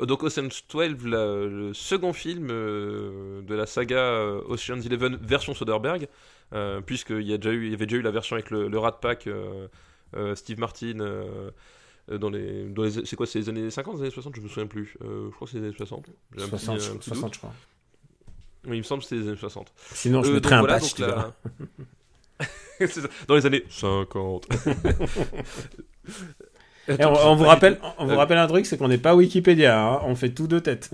[0.00, 5.54] Euh, Donc Ocean's 12, la- le second film euh, de la saga Ocean's Eleven version
[5.54, 6.08] Soderbergh,
[6.54, 8.68] euh, puisqu'il y, a déjà eu, il y avait déjà eu la version avec le,
[8.68, 9.68] le Rat Pack, euh,
[10.34, 11.50] Steve Martin, euh,
[12.10, 14.40] euh, dans les, dans les c'est quoi, c'est les années 50, les années 60, je
[14.40, 14.96] me souviens plus.
[15.02, 16.06] Euh, je crois que c'est les années 60.
[16.36, 17.34] J'ai un petit- 60, un je- petit 60, doute.
[17.34, 17.52] je crois.
[18.68, 19.72] Oui, il me semble que c'était les années 60.
[19.92, 21.34] Sinon, je Euh, mettrais un voilà, patch, la-
[23.28, 24.46] dans les années 50.
[26.88, 29.16] Et on, on vous rappelle, on vous Euh, rappelle un truc, c'est qu'on n'est pas
[29.16, 30.90] Wikipédia, hein, on fait tout de tête.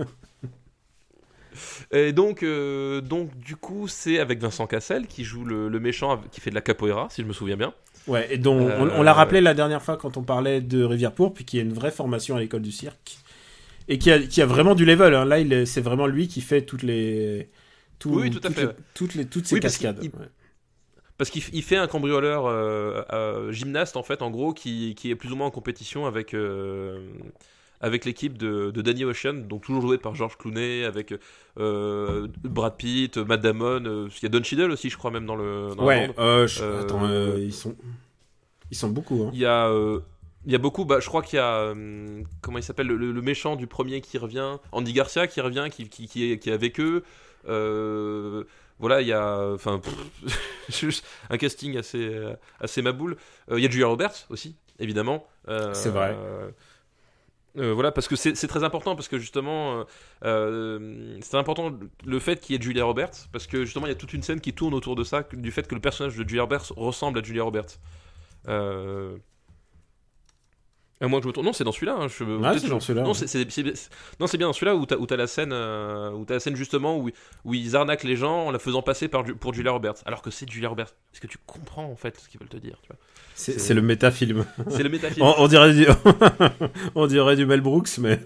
[1.91, 6.19] Et donc, euh, donc du coup, c'est avec Vincent Cassel qui joue le, le méchant
[6.31, 7.73] qui fait de la capoeira, si je me souviens bien.
[8.07, 10.83] Ouais, et dont on, Euh, on l'a rappelé la dernière fois quand on parlait de
[10.83, 13.17] Rivière Pourpre, puis qui a une vraie formation à l'école du cirque.
[13.87, 15.13] Et qui a, qui a vraiment du level.
[15.13, 15.25] hein.
[15.25, 17.49] Là, est- c'est vraiment lui qui fait toutes les.
[17.99, 18.75] tout- Oui, tout à toutes fait, les- ouais.
[18.93, 19.99] toutes, les, toutes ces Oui, cascades.
[20.01, 20.27] il- ouais.
[21.17, 25.15] Parce qu'il fait un cambrioleur euh, euh, gymnaste, en fait, en gros, qui, qui est
[25.15, 26.99] plus ou moins en compétition avec, euh,
[27.83, 31.13] avec l'équipe de, de Danny Ocean, donc toujours joué par George Clooney, avec
[31.59, 35.25] euh, Brad Pitt, Matt Damon, euh, il y a Don Cheadle aussi, je crois, même
[35.25, 37.07] dans le dans Ouais, euh, je- attends,
[37.37, 37.75] ils sont.
[38.71, 39.25] Ils sont beaucoup.
[39.25, 39.31] Hein.
[39.33, 39.69] Il y a,
[40.45, 43.21] il y a beaucoup, bah, je crois qu'il y a, euh, comment il s'appelle, le,
[43.21, 46.53] méchant du premier qui revient, Andy Garcia qui revient, qui, qui, qui est, qui est
[46.53, 47.03] avec eux.
[47.47, 48.43] Euh,
[48.79, 49.79] voilà, il y a, enfin,
[50.69, 52.11] juste un casting assez,
[52.59, 53.17] assez maboule.
[53.51, 55.27] Euh, il y a Julia Roberts aussi, évidemment.
[55.73, 56.15] C'est vrai.
[57.57, 59.83] Euh, voilà, parce que c'est très important, parce que justement, euh,
[60.25, 61.71] euh, c'est important
[62.05, 64.23] le fait qu'il y ait Julia Roberts, parce que justement, il y a toute une
[64.23, 67.19] scène qui tourne autour de ça, du fait que le personnage de Julia Roberts ressemble
[67.19, 67.77] à Julia Roberts.
[68.47, 69.17] Euh...
[71.01, 71.45] À moins que je me trompe.
[71.45, 71.97] Non, c'est dans celui-là.
[71.99, 72.23] hein, je-
[72.59, 73.03] c'est dans celui-là,
[74.21, 76.97] Non, c'est bien dans celui-là où t'as t'as la scène, euh, où la scène justement
[76.97, 77.09] où,
[77.43, 80.31] où ils arnaquent les gens en la faisant passer par, pour Julia Roberts, alors que
[80.31, 80.93] c'est Julia Roberts.
[81.11, 82.97] Est-ce que tu comprends en fait ce qu'ils veulent te dire tu vois?
[83.35, 84.45] C'est le métafilm.
[84.69, 85.25] C'est le métafilm.
[85.25, 85.85] on, on dirait du...
[86.95, 88.19] on dirait du Mel Brooks, mais.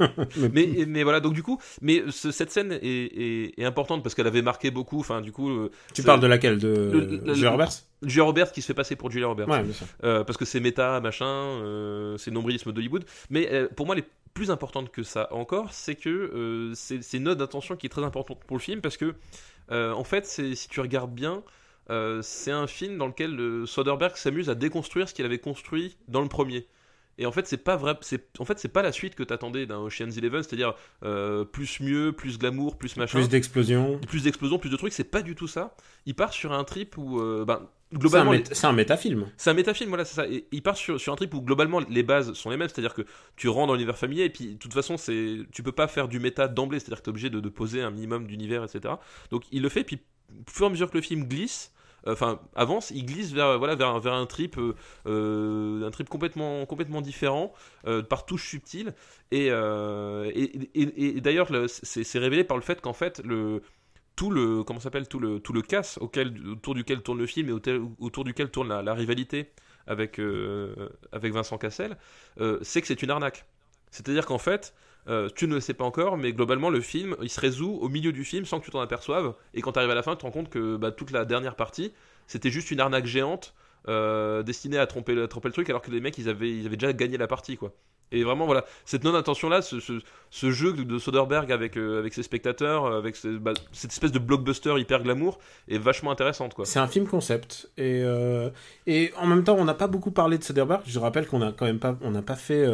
[0.53, 4.15] mais, mais voilà, donc du coup, mais ce- cette scène est, est- est importante parce
[4.15, 4.99] qu'elle avait marqué beaucoup.
[4.99, 6.57] Enfin, du coup, euh, tu parles de laquelle?
[6.57, 7.83] De Le- le- Julia Roberts?
[8.03, 9.47] Julia Roberts qui se fait passer pour Julia Roberts.
[9.49, 9.87] Ouais, bien sûr.
[10.03, 13.05] Euh, parce que c'est méta, machin, euh, c'est nombrilisme d'Hollywood.
[13.29, 14.03] Mais euh, pour moi, les
[14.33, 18.39] plus importantes que ça encore, c'est que c'est une note d'intention qui est très importante
[18.45, 19.15] pour le film parce que,
[19.71, 21.41] en fait, si tu regardes bien,
[21.89, 25.97] euh, c'est un film dans lequel euh, Soderbergh s'amuse à déconstruire ce qu'il avait construit
[26.07, 26.67] dans le premier.
[27.19, 27.97] Et en fait, c'est pas vrai.
[28.37, 32.11] En fait, c'est pas la suite que t'attendais d'un Ocean's Eleven, c'est-à-dire euh, plus mieux,
[32.11, 33.99] plus glamour, plus machin, Plus d'explosions.
[34.07, 34.93] plus d'explosions, plus de trucs.
[34.93, 35.75] C'est pas du tout ça.
[36.05, 39.31] Il part sur un trip où, ben, C'est un, globalement, mét- c'est un métafilm.
[39.35, 40.27] c'est un métafilm, voilà, c'est ça.
[40.27, 42.93] Et il part sur, sur un trip où globalement les bases sont les mêmes, c'est-à-dire
[42.93, 43.01] que
[43.35, 46.07] tu rentres dans l'univers familier et puis de toute façon c'est, tu peux pas faire
[46.09, 48.93] du méta d'emblée, c'est-à-dire que tu es obligé de, de poser un minimum d'univers, etc.
[49.31, 51.71] Donc il le fait, puis au fur et à mesure que le film glisse,
[52.11, 54.75] enfin avance, il glisse vers, voilà, vers, un- vers un trip, euh,
[55.07, 57.53] euh, un trip complètement, complètement différent,
[57.87, 58.93] euh, par touches subtiles.
[59.31, 63.61] Et, et, et- d'ailleurs le- c'est, révélé par le fait qu'en fait le
[64.15, 67.49] tout le comment s'appelle tout le tout le casse auquel autour duquel tourne le film
[67.49, 69.51] et autour, autour duquel tourne la, rivalité
[69.85, 70.19] avec
[71.11, 71.97] avec Vincent Cassel
[72.61, 73.45] c'est que c'est une arnaque
[73.91, 74.73] c'est-à-dire qu'en fait
[75.09, 77.87] euh, tu ne le sais pas encore mais globalement le film il se résout au
[77.87, 80.11] milieu du film sans que tu t'en aperçoives et quand tu arrives à la fin
[80.11, 81.93] tu te rends compte que bah, toute la dernière partie
[82.27, 83.53] c'était juste une arnaque géante
[83.87, 86.75] euh, destinée à tromper, tromper le truc alors que les mecs ils avaient, ils avaient
[86.75, 87.73] déjà gagné la partie quoi
[88.11, 92.85] et vraiment voilà cette non intention là ce, jeu de Soderbergh avec, euh, ses spectateurs,
[92.87, 96.55] avec bah, cette espèce de blockbuster hyper glamour, est vachement intéressante.
[96.63, 97.69] C'est un film concept.
[97.77, 100.83] Et, en même temps, on n'a pas beaucoup parlé de Soderbergh.
[100.85, 102.65] Je rappelle qu'on a quand même pas, on n'a pas fait.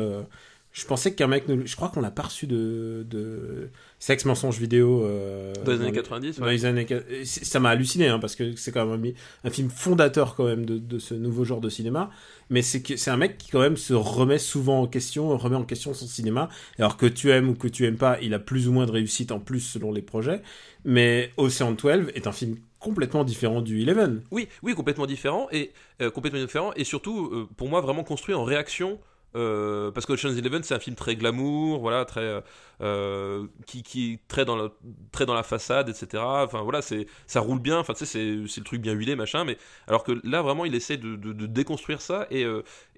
[0.74, 1.48] Je pensais qu'un mec.
[1.48, 3.70] nous- Je crois qu'on l'a pas reçu de, de
[4.00, 5.04] sexe mensonge vidéo.
[5.06, 6.52] euh, Dans les années 90, dans ouais.
[6.54, 6.88] les années
[7.24, 9.06] Ça m'a halluciné, hein, parce que c'est quand même
[9.44, 12.10] un, un film fondateur quand même de, de ce nouveau genre de cinéma.
[12.50, 15.94] Mais c'est un mec qui quand même se remet souvent en question, remet en question
[15.94, 16.50] son cinéma.
[16.80, 18.92] Alors que tu aimes ou que tu aimes pas, il a plus ou moins de
[18.92, 20.42] réussite en plus selon les projets.
[20.86, 24.24] Mais Ocean 12 est un film complètement différent du Eleven.
[24.32, 25.72] Oui, oui, complètement différent et
[26.02, 29.00] euh, complètement différent et surtout euh, pour moi vraiment construit en réaction.
[29.36, 32.42] Euh, parce que Ocean's Eleven c'est un film très glamour, voilà, très euh,
[32.82, 36.24] euh, qui, qui très dans la, façade, etc.
[36.24, 37.80] Enfin voilà, c'est ça roule bien.
[37.80, 39.44] Enfin tu sais c'est le truc bien huilé machin.
[39.44, 39.58] Mais
[39.88, 41.16] alors que là vraiment il essaie de,
[41.48, 42.46] déconstruire ça et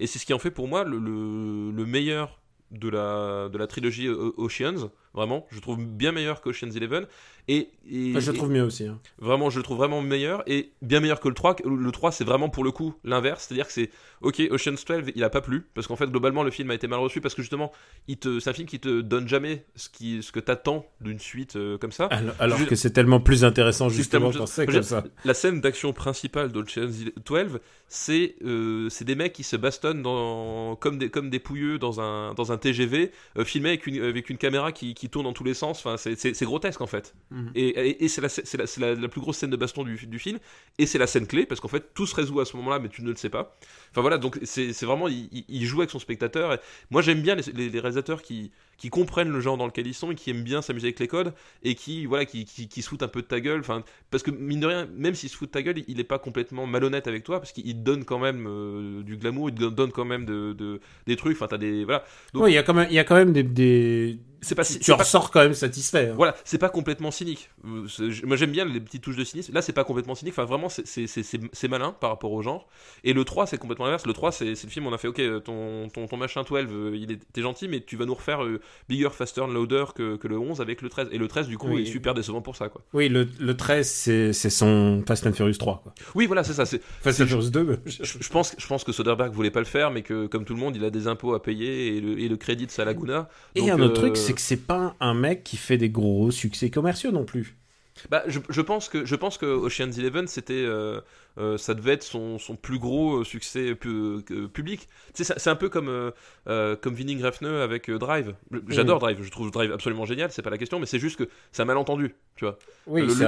[0.00, 2.38] c'est ce qui en fait pour moi le meilleur
[2.70, 4.90] de la de la trilogie Oceans.
[5.14, 7.06] Vraiment, je trouve bien meilleur que Ocean's Eleven
[7.48, 8.84] et, et- Enfin, je le et- trouve mieux aussi.
[8.86, 9.00] hein.
[9.18, 11.56] Vraiment, je le trouve vraiment meilleur et bien meilleur que le 3.
[11.64, 13.46] Le 3, c'est vraiment pour le coup l'inverse.
[13.46, 13.88] C'est-à-dire que c'est,
[14.20, 15.64] ok, Ocean's 12, il a pas plu.
[15.72, 17.22] Parce qu'en fait, globalement, le film a été mal reçu.
[17.22, 17.72] Parce que justement,
[18.08, 21.20] il te, c'est un film qui te donne jamais ce, qui, ce que t'attends d'une
[21.20, 22.06] suite euh, comme ça.
[22.06, 25.04] Alors, alors Je- que c'est tellement plus intéressant justement Justement, quand c'est comme ça.
[25.24, 30.76] La scène d'action principale d'Ocean's 12, c'est, euh, c'est des mecs qui se bastonnent dans,
[30.76, 34.30] comme, des, comme des pouilleux dans un, dans un TGV, euh, filmé avec une, avec
[34.30, 35.78] une caméra qui, qui tourne dans tous les sens.
[35.84, 37.14] Enfin, c'est, grotesque en fait.
[37.30, 37.50] Mhm.
[37.54, 39.84] Et, et, et c'est, la, c'est, la, c'est la- la plus grosse scène de baston
[39.84, 40.38] du, du film.
[40.78, 42.88] Et c'est la scène clé, parce qu'en fait, tout se résout à ce moment-là, mais
[42.88, 43.56] tu ne le sais pas.
[43.90, 46.52] Enfin voilà, donc c'est, vraiment, il, il- il joue avec son spectateur.
[46.54, 46.58] Et
[46.90, 49.94] moi, j'aime bien les, les- les réalisateurs qui, qui comprennent le genre dans lequel ils
[49.94, 52.82] sont et qui aiment bien s'amuser avec les codes et qui, voilà, qui, qui, qui
[52.82, 53.60] se foutent un peu de ta gueule.
[53.60, 56.04] Enfin, parce que mine de rien, même s'il se fout de ta gueule, il n'est
[56.04, 59.54] pas complètement malhonnête avec toi, parce qu'il te donne quand même euh, du glamour, il
[59.54, 61.36] te donne quand même de, de- des trucs.
[61.36, 61.84] Enfin, t'as des.
[61.84, 62.04] Voilà.
[62.34, 64.18] Il y a quand même, il y a quand même des, des...
[64.42, 66.10] C'est pas, tu tu pas- ressors quand même satisfait.
[66.10, 66.14] hein.
[66.14, 67.50] Voilà, c'est pas complètement cynique.
[67.64, 67.86] Euh,
[68.24, 69.52] Moi j'aime bien les petites touches de cynisme.
[69.54, 70.34] Là, c'est pas complètement cynique.
[70.34, 72.68] Enfin, vraiment, c'est- malin par rapport au genre.
[73.02, 74.06] Et le 3, c'est complètement l'inverse.
[74.06, 76.92] Le 3, c'est le film, on a fait, ok, ton, ton, ton machin 12, euh,
[76.96, 80.16] il est, t'es gentil, mais tu vas nous refaire euh, Bigger, Faster and Louder que,
[80.16, 81.08] que le 11 avec le 13.
[81.12, 81.82] Et le 13, du coup, Oui.
[81.82, 82.82] est super décevant pour ça, quoi.
[82.92, 83.88] Oui, le, le 13,
[84.32, 85.80] c'est son Fast and Furious 3.
[85.82, 85.94] Quoi.
[86.14, 86.64] Oui, voilà, c'est ça.
[87.02, 89.66] Fast and Furious 2, mais- Je, je pense, je pense que Soderbergh voulait pas le
[89.66, 92.18] faire, mais que, comme tout le monde, il a des impôts à payer et le,
[92.18, 93.28] et le crédit de sa Laguna.
[93.54, 96.30] Et un autre euh, truc, c'est que c'est pas un mec qui fait des gros
[96.30, 97.56] succès commerciaux non plus.
[98.10, 101.00] Bah, je, je pense que je pense que Ocean's Eleven c'était euh,
[101.38, 104.22] euh, ça devait être son, son plus gros euh, succès pu-
[104.52, 104.88] public.
[105.14, 106.10] Tu sais, c'est- c'est un peu comme euh,
[106.48, 108.34] euh, comme Winning Refn avec Drive.
[108.68, 111.28] J'adore Drive, je trouve Drive absolument génial, c'est pas la question, mais c'est juste que
[111.52, 112.58] c'est un malentendu, tu vois.
[112.86, 113.24] Oui, c'est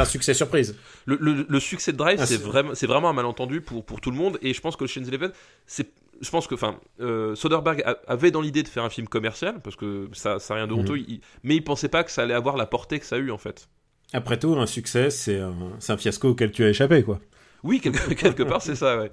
[0.00, 0.76] un, succès surprise.
[1.06, 4.00] Le, le- le succès de Drive, Ah, c'est vraiment c'est vraiment un malentendu pour pour
[4.00, 5.32] tout le monde, et je pense que Ocean's Eleven,
[5.66, 5.90] c'est
[6.22, 9.60] je pense que, enfin, euh, Soderbergh a- avait dans l'idée de faire un film commercial
[9.62, 10.78] parce que ça, ça a rien de Mhm.
[10.80, 13.18] honteux, il- mais il pensait pas que ça allait avoir la portée que ça a
[13.18, 13.68] eu en fait.
[14.12, 17.20] Après tout, un succès, c'est un, fiasco auquel tu as échappé, quoi.
[17.64, 19.10] Oui, quelque, quelque part, c'est ça, ouais.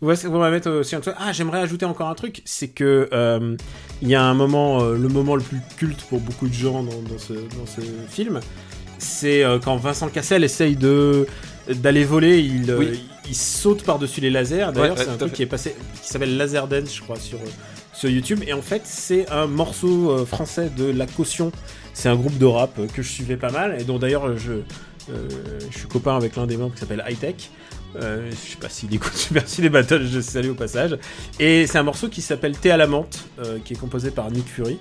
[0.00, 1.14] Va mettre aussi un truc.
[1.18, 3.56] Ah, j'aimerais ajouter encore un truc, c'est que euh,
[4.02, 6.82] il y a un moment, euh, le moment le plus culte pour beaucoup de gens
[6.82, 8.40] dans, dans ce, dans ce film,
[8.98, 11.26] c'est euh, quand Vincent Cassel essaye de
[11.68, 13.04] d'aller voler, il, Oui.
[13.28, 14.70] il saute par-dessus les lasers.
[14.72, 15.36] D'ailleurs, Ouais, c'est un truc fait.
[15.36, 17.38] qui est passé, qui s'appelle Laser Dance, je crois, sur
[17.92, 18.40] sur YouTube.
[18.46, 21.50] Et en fait, c'est un morceau français de La Caution.
[21.96, 24.52] C'est un groupe de rap que je suivais pas mal et dont d'ailleurs euh, je
[24.52, 25.28] euh,
[25.70, 27.36] je suis copain avec l'un des membres qui s'appelle High Tech.
[27.96, 30.98] Euh, je sais pas s'il écoute super si les battles, je salue au passage.
[31.40, 33.24] Et c'est un morceau qui s'appelle Thé à la menthe,
[33.64, 34.76] qui est composé par Nick Fury.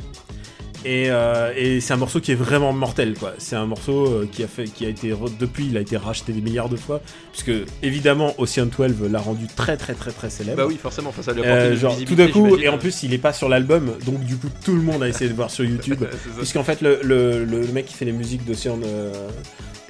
[0.86, 3.34] Et, euh, et c'est un morceau qui est vraiment mortel, quoi.
[3.40, 6.32] C'est un morceau euh, qui a fait, qui a été depuis, il a été racheté
[6.32, 10.58] des milliards de fois, puisque évidemment Ocean 12 l'a rendu très très très très célèbre.
[10.58, 13.02] Bah oui, forcément, ça lui a apporté Euh, genre tout d'un coup, et en plus
[13.02, 15.50] il est pas sur l'album, donc du coup tout le monde a essayé de voir
[15.50, 16.04] sur YouTube.
[16.38, 19.12] Puisqu'en fait, le, le, le mec qui fait les musiques d'Ocean, euh,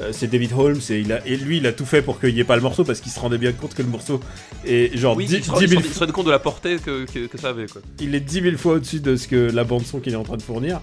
[0.02, 2.34] euh, c'est David Holmes, et, il a, et lui, il a tout fait pour qu'il
[2.34, 4.20] n'y ait pas le morceau, parce qu'il se rendait bien compte que le morceau
[4.66, 6.12] est genre Oui, 10, il se 10 rend- 000 il se rend- il se rendait
[6.14, 7.82] compte de la portée que, que, que ça avait, quoi.
[8.02, 10.38] il est 10 000 fois au-dessus de ce que la bande-son qu'il est en train
[10.38, 10.82] de fournir.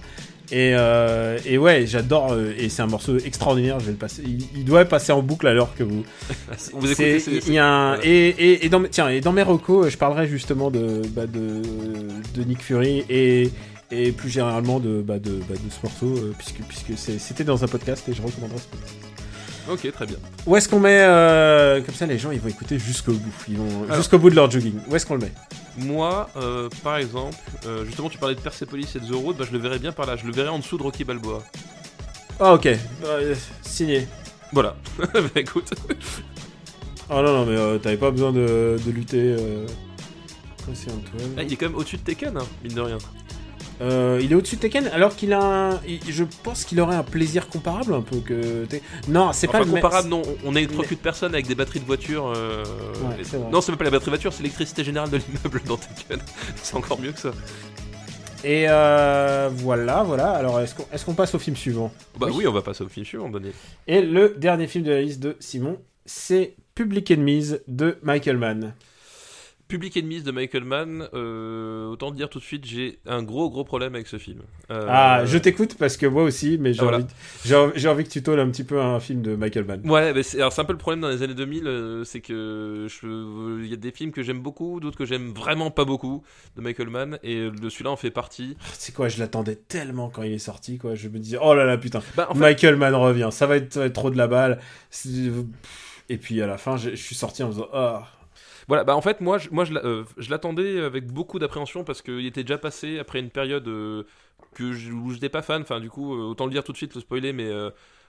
[0.51, 4.21] Et, euh, et ouais, j'adore, euh, et c'est un morceau extraordinaire, je vais le passer.
[4.25, 6.03] Il, il doit passer en boucle l'heure que vous.
[6.73, 8.05] Vous écoutez, C'est- c'est- il y a un- voilà.
[8.05, 11.61] et, et, et dans, tiens, et dans mes recos, je parlerai justement de, bah, de,
[12.35, 13.49] de Nick Fury et,
[13.89, 17.63] et plus généralement de, bah, de, bah, de ce morceau, euh, puisque, puisque c'était dans
[17.63, 18.93] un podcast et je recommanderai ce podcast.
[19.69, 20.17] Ok, très bien.
[20.45, 23.33] Où est-ce qu'on met euh, Comme ça, les gens ils vont écouter jusqu'au bout.
[23.47, 24.79] Ils vont jusqu'au bout de leur jogging.
[24.89, 25.31] Où est-ce qu'on le met?
[25.77, 29.45] Moi, euh, par exemple, euh, justement, tu parlais de Persepolis et de The Road, bah,
[29.47, 30.15] je le verrais bien par là.
[30.17, 31.41] Je le verrais en dessous de Rocky Balboa.
[32.39, 32.67] Ah, ok.
[33.05, 34.07] Euh, signé.
[34.51, 34.75] Voilà.
[34.99, 35.73] bah écoute.
[37.09, 39.35] Oh non, non, mais euh, t'avais pas besoin de, de lutter.
[39.39, 39.65] Euh...
[40.71, 41.29] Ocean 12.
[41.37, 42.97] Ah, il est quand même au-dessus de Tekken, hein, mine de rien.
[43.81, 45.41] Euh, il est au-dessus de Tekken alors qu'il a
[45.73, 45.79] un...
[46.07, 48.65] Je pense qu'il aurait un plaisir comparable un peu que...
[49.07, 50.21] Non, c'est Enfin, pas comparable, non.
[50.45, 52.31] On électrocute personne avec des batteries de voiture.
[52.35, 52.63] euh,
[53.03, 53.39] Ouais.
[53.51, 56.19] Non, c'est même pas la batterie de voiture, c'est l'électricité générale de l'immeuble dans Tekken.
[56.55, 57.31] c'est encore mieux que ça.
[58.45, 60.31] Et euh, voilà, voilà.
[60.31, 61.91] Alors, est-ce qu'on est passe au film suivant?
[62.19, 62.45] Bah oui.
[62.45, 63.53] on va passer au film suivant, Daniel.
[63.87, 68.73] Et le dernier film de la liste de Simon, c'est Public Enemies de Michael Mann.
[69.73, 73.63] Public Enemies de Michael Mann, euh, autant dire tout de suite, j'ai un gros gros
[73.63, 74.41] problème avec ce film.
[74.69, 76.89] Euh, Ah, je t'écoute parce que moi aussi, mais j'ai Ah,
[77.89, 79.81] envie, que tu tolles un petit peu un film de Michael Mann.
[79.89, 82.21] Ouais, mais c'est alors, c'est un peu le problème dans les années 2000, euh, c'est
[82.21, 82.85] que
[83.63, 86.21] il y a des films que j'aime beaucoup, d'autres que j'aime vraiment pas beaucoup
[86.55, 88.55] de Michael Mann, et de celui-là en fait partie.
[88.73, 90.93] C'est quoi, je l'attendais tellement quand il est sorti, quoi.
[90.93, 93.57] Je me disais, oh là là, putain, Bah, en fait, Michael Mann revient, ça va,
[93.57, 94.59] être, ça va être trop de la balle.
[96.09, 97.97] Et puis à la fin, je, je suis sorti en me disant, oh.
[98.67, 102.01] Voilà, bah en fait, moi, je, moi, je, euh, je l'attendais avec beaucoup d'appréhension parce
[102.01, 104.03] qu'il était déjà passé après une période euh,
[104.55, 105.61] que je, où j'étais pas fan.
[105.61, 107.49] Enfin, du coup, euh, autant le dire tout de suite, le spoiler, mais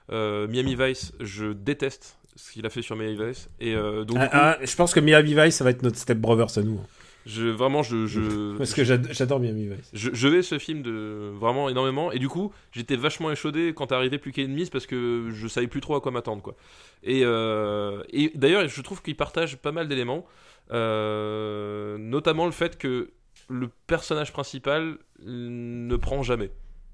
[0.09, 3.49] Miami Vice, je déteste ce qu'il a fait sur Miami Vice.
[3.59, 6.17] Et donc, coup, Ah, ah, je pense que Miami Vice, ça va être notre Step
[6.17, 6.79] Brothers à nous.
[7.25, 9.89] Je, vraiment, je, je, Parce que j'ad- j'adore Miami Vice.
[9.93, 12.11] je, je vais ce film de vraiment énormément.
[12.11, 15.81] Et du coup j'étais vachement échaudé quand arrivait plus qu'Enemies parce que je savais plus
[15.81, 16.55] trop à quoi m'attendre quoi.
[17.03, 20.25] Et, euh, et d'ailleurs je trouve qu'il partage pas mal d'éléments
[20.71, 23.11] euh, notamment le fait que
[23.49, 26.51] le personnage principal ne prend jamais.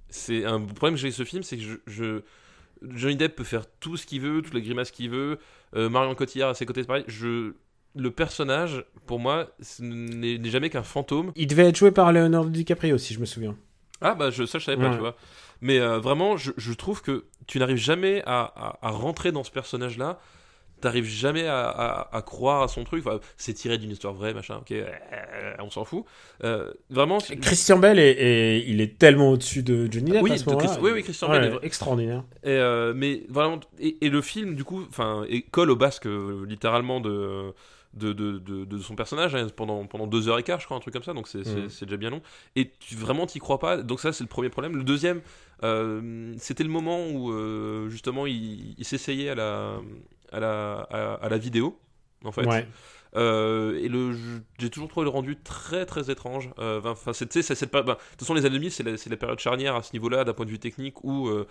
[0.09, 2.21] C'est un problème que j'ai avec ce film c'est que je, je
[2.89, 5.37] Johnny Depp peut faire tout ce qu'il veut toutes les grimaces qu'il veut
[5.75, 7.03] euh, Marion Cotillard à ses côtés c'est pareil.
[7.07, 7.53] Je
[7.95, 9.47] le personnage, pour moi,
[9.79, 13.55] n'est jamais qu'un fantôme Il devait être joué par Leonardo DiCaprio, si je me souviens.
[14.01, 14.95] ah bah je, ça je savais pas, Ouais.
[14.95, 15.15] tu vois.
[15.61, 19.43] Mais euh, vraiment, je, je trouve que tu n'arrives jamais à, à- à rentrer dans
[19.43, 20.19] ce personnage-là.
[20.79, 21.69] T'arrives jamais à,
[22.11, 23.05] à- croire à son truc.
[23.05, 24.57] Enfin, c'est tiré d'une histoire vraie, machin.
[24.57, 24.87] Ok, euh,
[25.59, 26.05] on s'en fout.
[26.43, 27.19] Euh, vraiment.
[27.19, 30.49] Christian Bell, est, est- il est tellement au-dessus de Johnny Depp Oui, à ce de
[30.49, 30.67] moment-là.
[30.67, 32.23] Christ- oui, oui, Christian Ouais, Bale est extraordinaire.
[32.43, 32.59] Et,
[32.95, 36.07] mais vraiment, et, et le film, du coup, enfin, colle au basque
[36.47, 37.53] littéralement de.
[37.93, 40.77] De, de, de, de son personnage hein, pendant, pendant deux heures et quart, je crois,
[40.77, 41.67] un truc comme ça, donc c'est Mhm.
[41.81, 42.21] déjà bien long.
[42.55, 44.77] Et tu, vraiment, t'y crois pas, donc ça, c'est le premier problème.
[44.77, 45.21] Le deuxième,
[45.63, 49.75] euh, c'était le moment où euh, justement il, il s'essayait à la,
[50.31, 51.77] à, la, à, à la vidéo,
[52.23, 52.45] en fait.
[52.45, 52.65] Ouais.
[53.15, 54.11] Euh, et le,
[54.59, 56.49] j'ai toujours trouvé le rendu très très étrange.
[56.59, 59.39] Euh, Enfin, c'est, période- ben, de toute façon, les années 2000, c'est la, la période
[59.39, 61.45] charnière à ce niveau-là, d'un point de vue technique, où euh,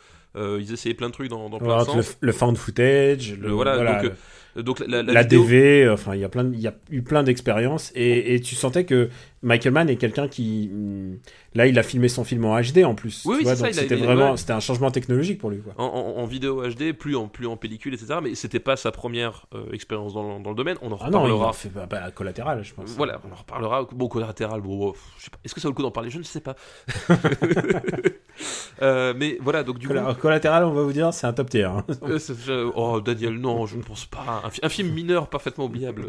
[0.61, 2.17] ils essayaient plein de trucs dans, dans plein de le, sens.
[2.21, 4.13] le found footage, le, voilà, voilà, donc,
[4.57, 6.75] le- Donc la, la la, vidéo- DV, enfin il y a plein, il y a
[6.91, 9.11] eu plein d'expériences et, et tu sentais que
[9.43, 11.19] Michael Mann est quelqu'un qui, hum,
[11.55, 13.23] là il a filmé son film en HD en plus.
[13.25, 14.37] Oui, oui, vois, c'est ça, donc il a- c'était vraiment, ouais.
[14.37, 15.73] c'était un changement technologique pour lui quoi.
[15.79, 18.17] en, en- en vidéo HD, plus en, plus en pellicule, etc.
[18.23, 20.77] Mais c'était pas sa première euh, expérience dans, le- dans le domaine.
[20.83, 21.51] On en Ah reparlera.
[21.51, 22.91] a fait bah, bah, collatéral, je pense.
[22.91, 23.87] Voilà, on en reparlera.
[23.93, 24.95] Bon, collatéral, bon, bon.
[25.45, 26.11] Est-ce que ça vaut le coup d'en parler?
[26.11, 26.55] Je ne sais pas.
[28.83, 29.93] Euh, mais voilà, donc du coup.
[29.93, 31.65] Colla- Collatéral, on va vous dire, c'est un top tier.
[31.65, 31.85] hein.
[32.49, 34.41] Euh, oh Daniel, non, je ne pense pas.
[34.45, 36.07] Un, fi- un film mineur parfaitement oubliable.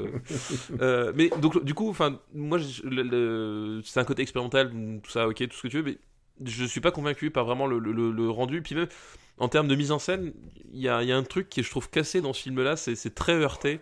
[1.16, 3.21] Mais donc du coup, enfin, moi, je- le- le-
[3.84, 4.72] c'est un côté expérimental,
[5.04, 5.98] tout ça, ok, tout ce que tu veux, mais
[6.46, 8.62] je suis pas convaincu par vraiment le, rendu.
[8.62, 8.88] Puis même
[9.38, 10.34] en termes de mise en scène,
[10.74, 13.80] il y a, un truc qui je trouve cassé dans ce film-là, c'est très heurté.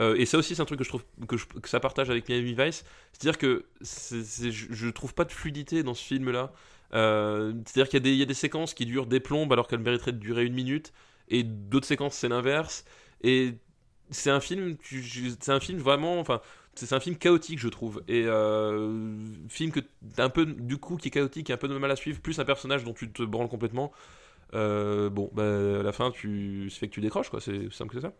[0.00, 1.36] Euh, et ça aussi, c'est un truc que je trouve que,
[1.68, 2.84] ça partage avec Miami Vice.
[3.12, 6.52] C'est-à-dire que je, je trouve pas de fluidité dans ce film-là.
[6.94, 10.18] Euh, C'est-à-dire qu'il y, a des- séquences qui durent des plombes alors qu'elles mériteraient de
[10.18, 10.92] durer une minute,
[11.28, 12.84] et d'autres séquences c'est l'inverse.
[13.22, 13.54] Et
[14.10, 14.76] c'est un film,
[15.40, 16.40] c'est un film vraiment, enfin,
[16.74, 18.02] c'est un film chaotique je trouve.
[18.08, 19.16] Et euh,
[19.48, 19.80] film que
[20.18, 22.20] un peu du coup qui est chaotique, qui a un peu de mal à suivre,
[22.20, 23.92] plus un personnage dont tu te branles complètement.
[24.54, 27.40] Euh, bon, bah, à la fin, tu, ça fait que tu décroches quoi.
[27.40, 28.12] C'est simple que ça.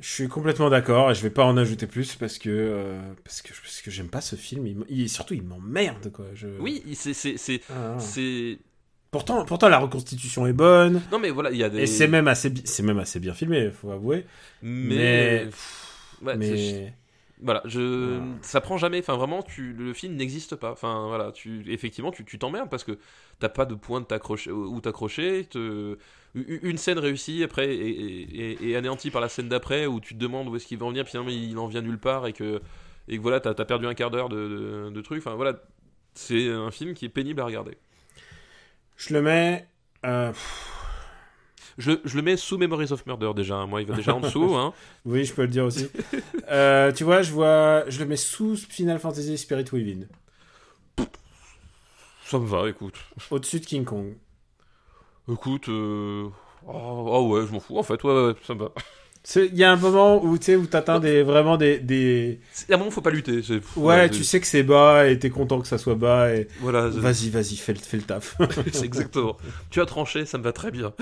[0.00, 3.40] Je suis complètement d'accord et je vais pas en ajouter plus parce que euh, parce
[3.42, 4.66] que parce que j'aime pas ce film.
[4.66, 6.24] Il, il- surtout, il m'emmerde quoi.
[6.34, 6.48] Je...
[6.58, 8.00] Oui, c'est, c'est, c'est, Ah, ah.
[8.00, 8.58] c'est-
[9.12, 11.80] Pourtant, pourtant la reconstitution est bonne non mais voilà, il y a des.
[11.82, 14.24] et c'est même assez, c'est même assez bien filmé, faut avouer.
[14.62, 15.50] mais, mais-
[16.22, 16.94] Ouais, mais
[17.40, 19.00] Voilà, je, ça prend jamais.
[19.00, 20.70] Enfin, vraiment, tu, le film n'existe pas.
[20.72, 22.98] Enfin, voilà, tu, effectivement, tu, tu t'emmerdes parce que
[23.40, 25.46] t'as pas de point de t'accrocher où t'accrocher.
[25.46, 25.98] te-
[26.34, 30.48] Une scène réussie après et, et, anéantie par la scène d'après où tu te demandes
[30.48, 31.04] où est-ce qu'il va en venir.
[31.04, 32.62] Puis finalement, il en vient nulle part et que
[33.08, 34.36] et que voilà, t'as as perdu un quart d'heure de,
[34.86, 35.18] de, de trucs.
[35.18, 35.54] Enfin, voilà,
[36.14, 37.76] c'est un film qui est pénible à regarder.
[38.96, 39.66] je le mets.
[40.04, 40.32] euh,
[41.78, 43.56] Je, je le mets sous Memories of Murder déjà.
[43.56, 43.66] hein.
[43.66, 44.54] Moi, il va déjà en dessous.
[44.54, 44.72] Hein.
[45.06, 45.88] oui, je peux le dire aussi.
[46.50, 50.06] Euh, tu vois, je vois, je le mets sous Final Fantasy Spirit Within,
[52.26, 52.94] Ça me va, écoute.
[53.30, 54.14] au-dessus de King Kong.
[55.30, 56.28] Écoute, euh...
[56.66, 58.02] oh, oh ouais, je m'en fous en fait.
[58.04, 58.72] Ouais, ouais, ouais, ça me va.
[59.36, 62.40] Il y a un moment où tu sais où t'atteins des vraiment des, des...
[62.68, 63.40] À un moment, faut pas lutter.
[63.42, 66.34] c'est- ouais, c'est- tu sais que c'est bas et t'es content que ça soit bas
[66.34, 68.36] et Voilà, vas-y vas-y fais le fais le taf.
[68.72, 69.36] c'est exactement.
[69.70, 70.92] Tu as tranché, ça me va très bien.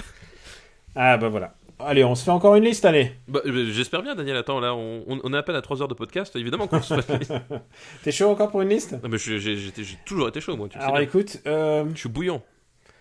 [0.94, 1.54] Ah bah voilà.
[1.78, 3.12] Allez, on se fait encore une liste, allez.
[3.26, 4.36] Bah, euh, J'espère bien, Daniel.
[4.36, 6.36] Attends, là, on, on- on est à peine à 3 heures de podcast.
[6.36, 7.32] Évidemment qu'on se fait liste.
[8.02, 8.92] T'es chaud encore pour une liste?
[9.02, 9.72] Non, mais j'ai
[10.04, 10.68] toujours été chaud, moi.
[10.68, 12.42] Tu sais Alors écoute, euh, Je suis bouillant.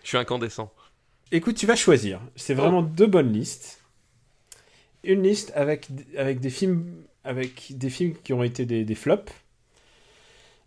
[0.02, 0.72] Je suis incandescent.
[1.30, 2.20] écoute, tu vas choisir.
[2.36, 3.82] C'est vraiment deux bonnes listes.
[5.04, 9.30] Une liste avec, avec des films avec des films qui ont été des, des flops.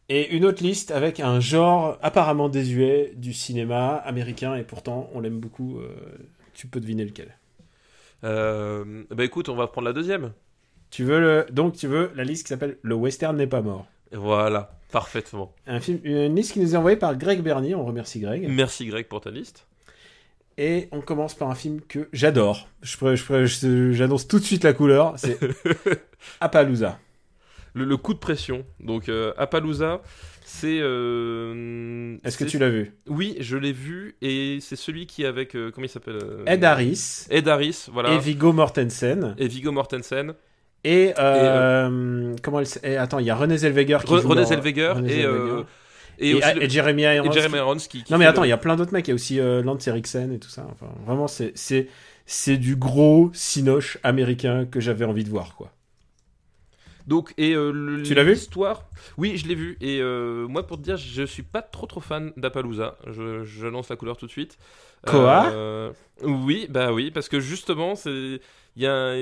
[0.10, 5.20] Et une autre liste avec un genre apparemment désuet du cinéma américain et pourtant on
[5.20, 5.80] l'aime beaucoup.
[5.80, 5.96] euh,
[6.54, 7.38] tu peux deviner lequel.
[8.24, 10.32] Euh, bah écoute, on va prendre la deuxième.
[10.90, 11.46] Tu veux le...
[11.52, 13.86] donc tu veux la liste qui s'appelle Le Western n'est pas mort.
[14.12, 15.54] Voilà, parfaitement.
[15.66, 17.74] Un film, une liste qui nous est envoyée par Greg Bernier.
[17.76, 18.48] On remercie Greg.
[18.48, 19.66] Merci Greg pour ta liste.
[20.60, 22.70] Et on commence par un film que j'adore.
[22.84, 25.14] Je pourrais- je je- J'annonce tout de suite la couleur.
[25.18, 25.40] C'est
[26.40, 27.00] Appaloosa.
[27.76, 28.66] Le, le coup de pression.
[28.80, 30.02] Donc, euh, Appaloosa,
[30.46, 30.80] c'est.
[30.82, 32.94] euh, Est-ce que tu l'as vu?
[33.08, 35.56] Oui, je l'ai vu et c'est celui qui est avec.
[35.56, 38.14] euh, comment il s'appelle euh, Ed Harris Ed Harris, voilà.
[38.14, 39.36] et Viggo Mortensen.
[39.38, 40.34] Et Viggo Mortensen.
[40.86, 44.94] Et, comment elle et attends, il y a René Zellweger qui Re- joue René Zellweger
[44.96, 45.22] René et,
[46.20, 47.30] et, et, aussi le- et Jeremy Irons.
[47.30, 48.92] et Jeremy qui- Irons qui, qui Non mais attends, le- il y a plein d'autres
[48.94, 49.08] mecs.
[49.08, 50.68] Il y a aussi euh, Lance Eriksen et tout ça.
[50.72, 51.88] Enfin, vraiment, c'est c'est
[52.26, 55.72] c'est du gros cinoche américain que j'avais envie de voir quoi.
[57.08, 57.72] Donc, et euh,
[58.04, 58.36] Tu l'as vu?
[58.36, 59.78] l'histoire Oui, je l'ai vu.
[59.82, 62.98] Et euh, moi, pour te dire, je suis pas trop trop fan d'Appaloosa.
[63.08, 64.58] Je, je lance la couleur tout de suite.
[65.06, 65.92] Quoi Euh,
[66.24, 68.40] Oui, bah oui, parce que justement, c'est.
[68.76, 69.14] Il y a.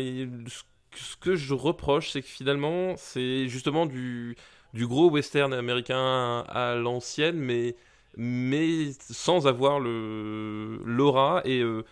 [0.93, 4.35] Ce que je reproche, c'est que finalement, c'est justement du,
[4.73, 7.75] du gros western américain à l'ancienne, mais,
[8.17, 11.41] mais sans avoir le l'aura.
[11.45, 11.61] Et.
[11.61, 11.83] euh,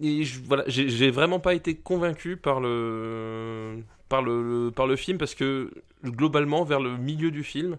[0.00, 5.18] et je- voilà, j'ai vraiment pas été convaincu par le, par le, par le film
[5.18, 5.70] parce que
[6.04, 7.78] globalement, vers le milieu du film,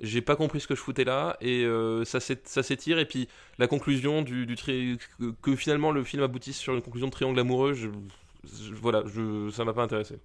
[0.00, 2.98] j'ai pas compris ce que je foutais là et euh, ça s'é- ça s'étire.
[2.98, 4.98] Et puis la conclusion du, tri-
[5.42, 7.88] que, finalement le film aboutisse sur une conclusion de triangle amoureux, je,
[8.80, 10.18] voilà, je, ça m'a pas intéressé.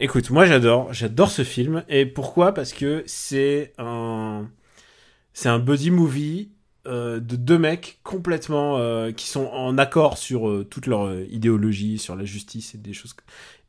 [0.00, 1.84] Écoute, moi j'adore, j'adore ce film.
[1.88, 2.52] Et pourquoi?
[2.52, 4.48] Parce que c'est un,
[5.32, 6.50] c'est un buddy movie
[6.86, 11.98] de deux mecs complètement euh, qui sont en accord sur euh, toute leur euh, idéologie,
[11.98, 13.14] sur la justice et des choses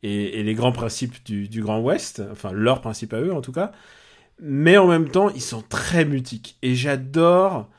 [0.04, 3.42] et, et les grands principes du, du Grand Ouest, enfin leurs principes à eux en
[3.42, 3.72] tout cas.
[4.42, 6.58] Mais en même temps, ils sont très mutiques.
[6.62, 7.70] Et j'adore.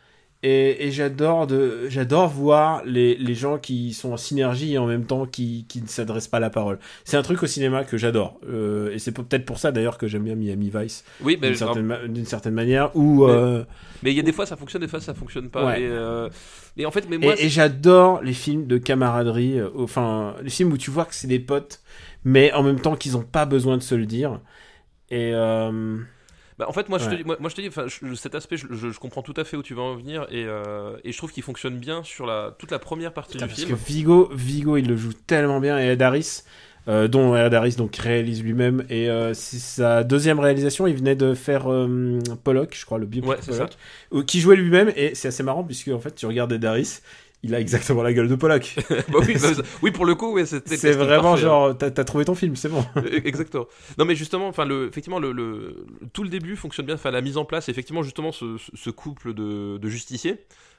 [0.49, 4.86] Et, et j'adore de j'adore voir les, les gens qui sont en synergie et en
[4.86, 6.78] même temps qui, qui ne s'adressent pas la parole.
[7.05, 8.38] C'est un truc au cinéma que j'adore.
[8.49, 11.57] Euh, et c'est peut-être pour ça d'ailleurs que j'aime bien Miami Vice Oui, mais d'une
[11.57, 12.94] certaine, ma- d'une certaine manière.
[12.94, 13.64] Où, Mais- euh,
[14.05, 15.66] mais il y a des fois ça fonctionne, des fois ça fonctionne pas.
[15.66, 15.80] Ouais.
[15.82, 16.28] Et, euh,
[16.76, 19.59] et en fait, mais et, moi, et j'adore les films de camaraderie.
[19.76, 21.80] enfin, les films où tu vois que c'est des potes,
[22.24, 24.40] mais en même temps qu'ils n'ont pas besoin de se le dire.
[25.11, 25.32] Et
[26.59, 28.57] Bah, en fait, moi, je te moi, moi, je te dis, enfin, je- cet aspect,
[28.57, 31.13] je, je- je comprends tout à fait où tu veux en venir, et, euh, et
[31.13, 33.77] je trouve qu'il fonctionne bien sur la, toute la première partie putain, du parce film.
[33.79, 35.79] que Vigo, Vigo, il le joue tellement bien.
[35.79, 36.45] Et Ed Harris,
[36.89, 38.85] euh, dont Ed Harris donc réalise lui-même.
[38.89, 40.87] Et euh, c'est sa deuxième réalisation.
[40.87, 44.93] Il venait de faire euh, Pollock, je crois, le biopic Ouais, Pollock, qui jouait lui-même.
[44.97, 47.01] Et c'est assez marrant puisque en fait, tu regardes Ed Harris.
[47.43, 48.76] Il a exactement la gueule de Pollock.
[49.09, 50.76] Bah oui, bah, oui, pour le coup, ouais, c'était.
[50.76, 51.49] C'est vraiment parfait, hein.
[51.49, 52.84] genre, t'as t'as trouvé ton film, c'est bon.
[53.24, 53.66] Exactement.
[53.99, 56.97] Non, mais justement, enfin, le, effectivement, le, le- tout le début fonctionne bien.
[56.97, 60.39] Enfin, la mise en place, effectivement, justement, ce, couple de, de justiciers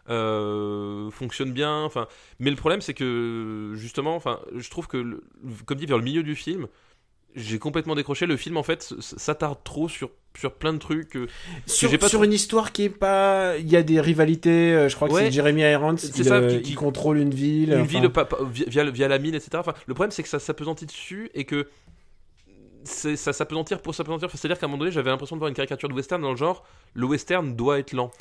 [0.10, 1.84] euh, fonctionne bien.
[1.84, 2.08] Enfin,
[2.40, 5.22] mais le problème, c'est que justement, enfin, je trouve que,
[5.66, 6.68] comme dit, vers le milieu du film,
[7.38, 8.26] j'ai complètement décroché.
[8.26, 11.16] Le film, en fait, s'attarde trop sur sur plein de trucs.
[11.16, 11.28] euh,
[11.66, 13.56] Sur, j'ai pas sur trop- une histoire qui est pas.
[13.58, 16.36] Il y a des rivalités, euh, je crois que c'est Jeremy Irons, C'est il, ça,
[16.36, 17.70] euh, qui- contrôle une ville.
[17.74, 18.00] une enfin.
[18.02, 18.12] ville
[18.52, 19.52] via, via, le- via la mine, etc.
[19.56, 21.68] Enfin, le problème, c'est que ça s'apesantit dessus et que
[22.88, 24.30] ça s'apesantir pour s'apesantir.
[24.34, 26.38] C'est-à-dire qu'à un moment donné, j'avais l'impression de voir une caricature de western dans le
[26.38, 26.64] genre
[26.94, 28.12] le western doit être lent.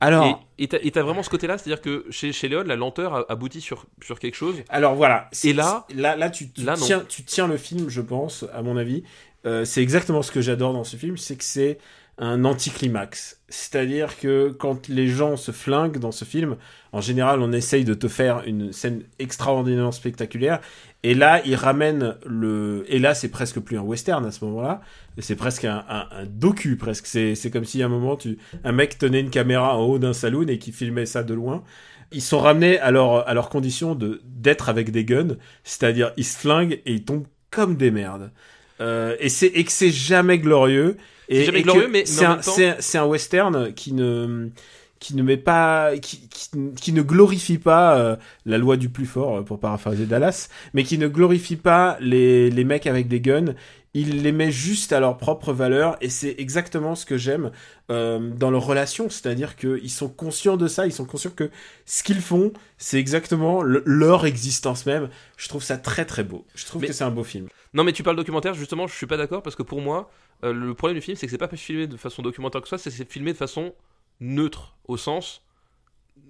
[0.00, 3.86] Alors, Et- t'as vraiment ce côté-là, c'est-à-dire que chez, chez Léon, la lenteur aboutit sur,
[4.02, 4.56] sur quelque chose.
[4.68, 5.30] alors voilà.
[5.44, 6.84] Et là- là, là, tu, tu là, non.
[6.84, 9.04] tiens, tu tiens le film, je pense, à mon avis.
[9.46, 11.78] Euh, c'est exactement ce que j'adore dans ce film, c'est que c'est
[12.18, 13.42] un anticlimax.
[13.48, 16.56] C'est-à-dire que quand les gens se flinguent dans ce film,
[16.92, 20.60] en général, on essaye de te faire une scène extraordinairement spectaculaire.
[21.02, 22.84] Et là, il ramène le.
[22.88, 24.80] Et là, c'est presque plus un western à ce moment-là.
[25.18, 25.84] C'est presque un,
[26.26, 27.06] docu, presque.
[27.06, 28.38] C'est comme si à un moment, tu...
[28.64, 31.62] un mec tenait une caméra en haut d'un saloon et qui filmait ça de loin.
[32.12, 36.24] Ils sont ramenés à leur, à leur condition de d'être avec des guns, c'est-à-dire ils
[36.24, 38.30] se flinguent et ils tombent comme des merdes.
[38.80, 40.96] Euh, et c'est et que c'est jamais glorieux.
[41.28, 44.48] Et, C'est jamais et glorieux, mais- c'est un, temps- c'est un- western qui ne
[44.98, 46.48] qui ne met pas qui, qui,
[46.80, 48.16] qui ne glorifie pas euh,
[48.46, 52.50] la loi du plus fort euh, pour paraphraser Dallas, mais qui ne glorifie pas les
[52.50, 53.54] les mecs avec des guns.
[53.98, 57.50] Il les met juste à leur propre valeur et c'est exactement ce que j'aime
[57.90, 61.50] euh, dans leurs relations, c'est-à-dire qu'ils sont conscients de ça, ils sont conscients que
[61.86, 65.08] ce qu'ils font, c'est exactement le- leur existence même.
[65.36, 66.44] Je trouve ça très très beau.
[66.54, 67.48] Je trouve Mais- que c'est un beau film.
[67.74, 70.10] Non, mais tu parles documentaire, justement, je suis pas d'accord parce que pour moi,
[70.44, 72.78] euh, le problème du film, c'est que c'est pas filmé de façon documentaire que soit,
[72.78, 73.72] c'est filmé de façon
[74.20, 75.42] neutre, au sens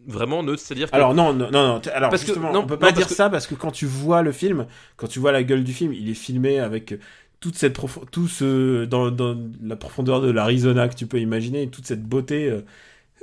[0.08, 0.96] vraiment neutre, c'est-à-dire que.
[0.96, 3.28] Alors non, non, non, alors Parce que- justement, non, on peut pas dire que- ça
[3.30, 6.08] parce que quand tu vois le film, quand tu vois la gueule du film, il
[6.08, 6.94] est filmé avec
[7.40, 7.78] toute cette
[8.10, 12.48] tout ce dans, dans la profondeur de l'Arizona que tu peux imaginer, toute cette beauté,
[12.48, 12.60] euh,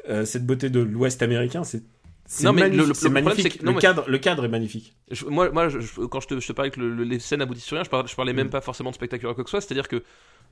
[0.09, 1.83] euh, cette beauté de l'Ouest américain, c'est
[2.43, 3.51] Non, mais le- magnifique, le- c'est le problème, magnifique.
[3.53, 4.95] c'est que- non, le mais- cadre, le cadre est magnifique.
[5.11, 7.41] Je- moi, moi je- quand je te, je te parlais que le- le- les scènes
[7.41, 8.51] aboutissent sur rien, je parlais, je parlais même Mm.
[8.51, 9.61] pas forcément de spectaculaire quoi que ce soit.
[9.61, 10.03] C'est-à-dire que,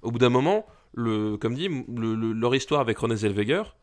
[0.01, 3.75] au bout d'un moment, le, comme dit, le- le- leur histoire avec René Zellweger,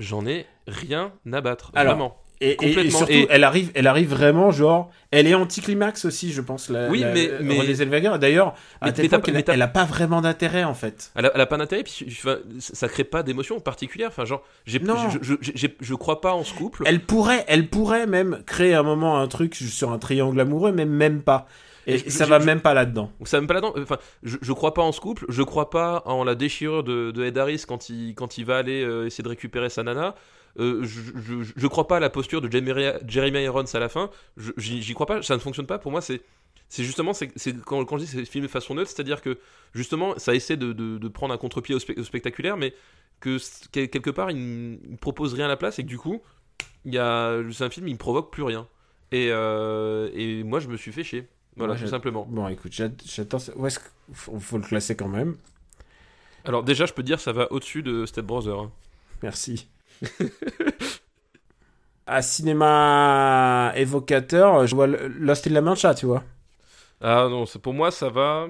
[0.00, 1.70] j'en ai rien à battre.
[1.74, 2.16] Alors, vraiment.
[2.42, 6.32] Et, et- et surtout, Et- elle arrive, elle arrive vraiment genre, elle est anticlimax aussi,
[6.32, 6.68] je pense.
[6.68, 8.18] La, Oui, la- mais- mais- Renée Zellweger.
[8.18, 8.48] D'ailleurs,
[8.82, 11.12] à Mais- tel mais point qu'elle mais elle a pas vraiment d'intérêt en fait.
[11.14, 14.08] Elle a, elle a pas d'intérêt, puis enfin, ça crée pas d'émotion particulière.
[14.10, 16.82] Enfin, genre, j'ai, je, je, je, je crois pas en ce couple.
[16.84, 20.84] Elle pourrait, elle pourrait même créer un moment un truc sur un triangle amoureux, mais
[20.84, 21.46] même pas.
[21.86, 23.12] Et, je- ça je- va je- même pas là-dedans.
[23.24, 23.74] Ça va même pas là-dedans.
[23.78, 25.24] Enfin, je, crois pas en ce couple.
[25.28, 28.58] Je crois pas en la déchirure de, de Ed Harris quand il, quand il va
[28.58, 30.14] aller euh, essayer de récupérer sa nana.
[30.58, 32.72] Euh, je, crois pas à la posture de Jeremy,
[33.06, 34.10] Jeremy Irons à la fin.
[34.56, 35.22] J'y crois pas.
[35.22, 35.78] Ça ne fonctionne pas.
[35.78, 36.22] Pour moi, c'est
[36.68, 37.28] c'est justement c'est
[37.64, 39.38] quand, quand je dis c'est filmé de façon neutre, c'est-à-dire que
[39.72, 42.74] justement ça essaie de, de, de prendre un contre-pied au, spe- au spectaculaire, mais
[43.20, 43.38] que
[43.70, 46.20] quelque part il, n- il propose rien à la place et que du coup
[46.84, 48.66] c'est un film il me provoque plus rien.
[49.12, 51.28] Et, euh, et moi je me suis fait chier.
[51.56, 52.26] Voilà, Moi, tout simplement.
[52.28, 53.38] Bon, écoute, j'att- j'attends.
[53.56, 55.36] Où est-ce qu'il faut, le classer quand même
[56.44, 58.58] Alors déjà, je peux dire, ça va au-dessus de Step Brother.
[58.58, 58.70] hein.
[59.22, 59.68] Merci.
[62.06, 66.22] à cinéma évocateur, je vois Lost in La Mancha, tu vois.
[67.00, 68.48] Ah non, pour moi, ça va.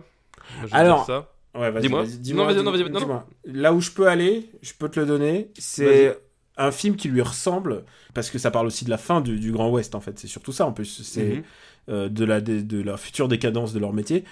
[0.66, 1.32] Je Alors, dire ça.
[1.58, 2.02] Ouais, vas-y, Dis-moi.
[2.02, 3.22] vas-y, Non, vas-y, non, dis- vas-y, non.
[3.46, 6.18] Là où je peux aller, je peux te le donner, c'est
[6.58, 7.84] un film qui lui ressemble,
[8.14, 10.18] parce que ça parle aussi de la fin du, du Grand Ouest, en fait.
[10.18, 11.02] C'est surtout ça, en plus.
[11.02, 11.42] C'est Mhm.
[11.88, 14.24] De, la, de, de la future décadence de leur métier.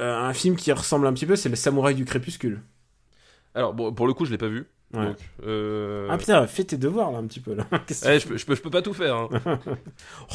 [0.00, 2.60] Euh, un film qui ressemble un petit peu, c'est Le Samouraï du Crépuscule.
[3.54, 4.66] Alors, bon, pour le coup, je l'ai pas vu.
[4.92, 5.06] Ouais.
[5.06, 6.06] Donc, euh...
[6.10, 7.64] Ah putain, fais tes devoirs là un petit peu là.
[8.06, 9.16] Eh, je, peux, je, peux, je peux pas tout faire.
[9.16, 9.28] hein.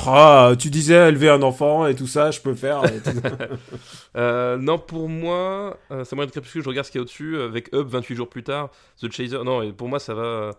[0.05, 2.81] Ah, tu disais élever un enfant et tout ça, je peux faire.
[4.17, 7.35] Euh, non, pour moi, euh, Samurai de Crépuscule, je regarde ce qu'il y a au-dessus.
[7.35, 8.69] euh, Avec Up, 28 jours plus tard,
[9.01, 9.43] The Chaser.
[9.43, 10.51] Non, et pour moi, ça va.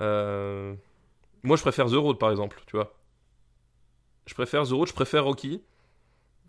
[0.00, 0.74] euh,
[1.42, 2.94] Moi, je préfère The Road, par exemple, tu vois.
[4.26, 5.62] Je préfère The Road, je préfère Rocky.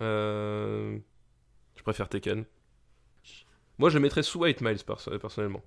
[0.01, 0.97] Euh,
[1.77, 2.45] Je préfère Tekken.
[3.77, 5.61] Moi, je mettrais sous 8 Miles, perso- personnellement.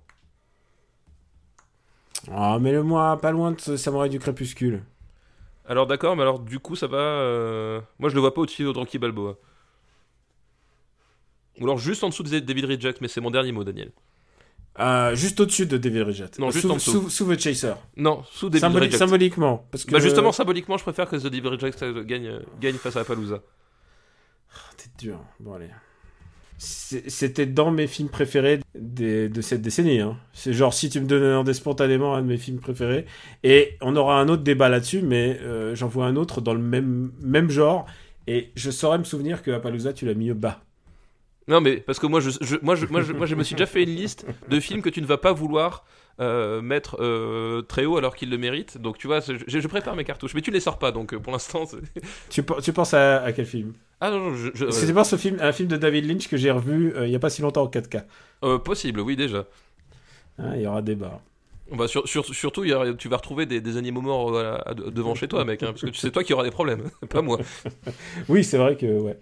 [2.31, 4.83] Ah, mets-le-moi pas loin de ce Samouraï du Crépuscule.
[5.65, 6.97] Alors d'accord, mais alors du coup ça va.
[6.97, 9.37] euh, Moi je le vois pas au-dessus de Rocky Balboa.
[11.59, 13.91] Ou alors juste en dessous de David Reject, mais c'est mon dernier mot, Daniel.
[14.79, 16.39] Euh, juste au-dessus de David Reject.
[16.39, 16.91] Non, juste sous, en dessous.
[17.03, 17.73] Sous, sous The Chaser.
[17.97, 18.97] Non, sous David Symboli- Reject.
[18.97, 19.67] symboliquement.
[19.71, 22.75] Parce que Bah justement, symboliquement, je préfère que The David Reject euh, gagne, euh, gagne
[22.75, 23.41] face à Palooza.
[24.77, 25.19] T'es dur.
[25.39, 25.69] Bon, allez.
[26.57, 29.99] C'était dans mes films préférés des- de cette décennie.
[30.01, 30.17] Hein.
[30.33, 33.05] C'est genre, si tu me demandais spontanément un de mes films préférés,
[33.43, 36.59] et on aura un autre débat là-dessus, mais euh, j'en vois un autre dans le
[36.59, 37.85] même, même genre,
[38.27, 40.61] et je saurais me souvenir que Appaloosa, tu l'as mis bas.
[41.49, 43.55] Non mais parce que moi je, je- moi, je, moi, je, moi je me suis
[43.55, 45.83] déjà fait une liste de films que tu ne vas pas vouloir
[46.21, 48.77] euh, mettre euh, très haut alors qu'ils le méritent.
[48.77, 51.19] Donc tu vois, je, je prépare mes cartouches, mais tu les sors pas donc euh,
[51.19, 51.63] pour l'instant.
[52.29, 53.73] Tu, pe- tu penses à, à quel film?
[53.99, 56.51] Ah non, non, je, C'était pas ce film, un film de David Lynch que j'ai
[56.51, 58.03] revu il y a pas si longtemps en 4K.
[58.43, 59.45] euh, possible, oui déjà.
[60.37, 61.19] Hein, il y aura débat.
[61.71, 64.69] Bah, sur, sur- surtout, il y aura- tu vas retrouver des, des animaux morts à-
[64.69, 67.21] à- devant chez toi, mec, hein, parce que c'est toi qui auras des problèmes, pas
[67.21, 67.39] moi.
[68.29, 69.19] Oui, c'est vrai que ouais,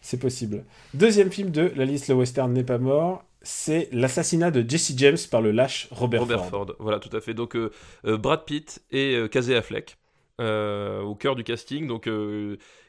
[0.00, 0.64] c'est possible.
[0.94, 5.16] Deuxième film de la liste Le Western n'est pas mort, c'est l'assassinat de Jesse James
[5.30, 6.66] par le lâche Robert, Robert Ford.
[6.66, 6.76] Ford.
[6.78, 7.34] Voilà, tout à fait.
[7.34, 7.70] Donc, euh,
[8.04, 9.96] euh, Brad Pitt et euh, Casey Affleck
[10.40, 12.08] euh, au cœur du casting, donc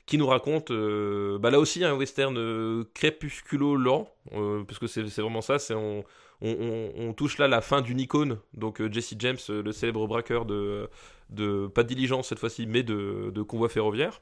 [0.05, 5.41] qui nous raconte, bah, là aussi un western crépusculo lent, euh, parce que c'est vraiment
[5.41, 5.59] ça.
[5.59, 6.03] C'est on,
[6.41, 8.37] on, on- on touche là la fin d'une icône.
[8.53, 10.89] Donc Jesse James, le célèbre braqueur de,
[11.29, 14.21] de pas de diligence cette fois-ci, mais de, de convoi ferroviaire.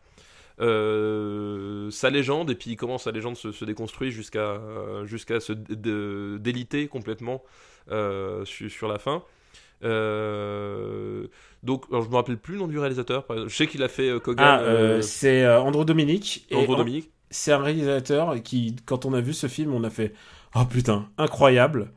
[0.62, 4.60] Euh, sa légende et puis comment sa légende se, se déconstruit jusqu'à
[5.06, 7.44] jusqu'à se dé- dé- déliter complètement
[7.92, 9.24] euh, su- sur la fin.
[9.84, 11.28] Euh,
[11.64, 13.26] donc, alors, je me rappelle plus le nom du réalisateur.
[13.48, 14.46] Je sais qu'il a fait euh, Kogan.
[14.46, 15.46] Ah, euh, c'est
[15.86, 16.48] Dominique.
[16.54, 17.10] En- Dominique.
[17.32, 20.14] C'est un réalisateur qui, quand on a vu ce film, on a fait
[20.56, 21.92] Oh putain, incroyable.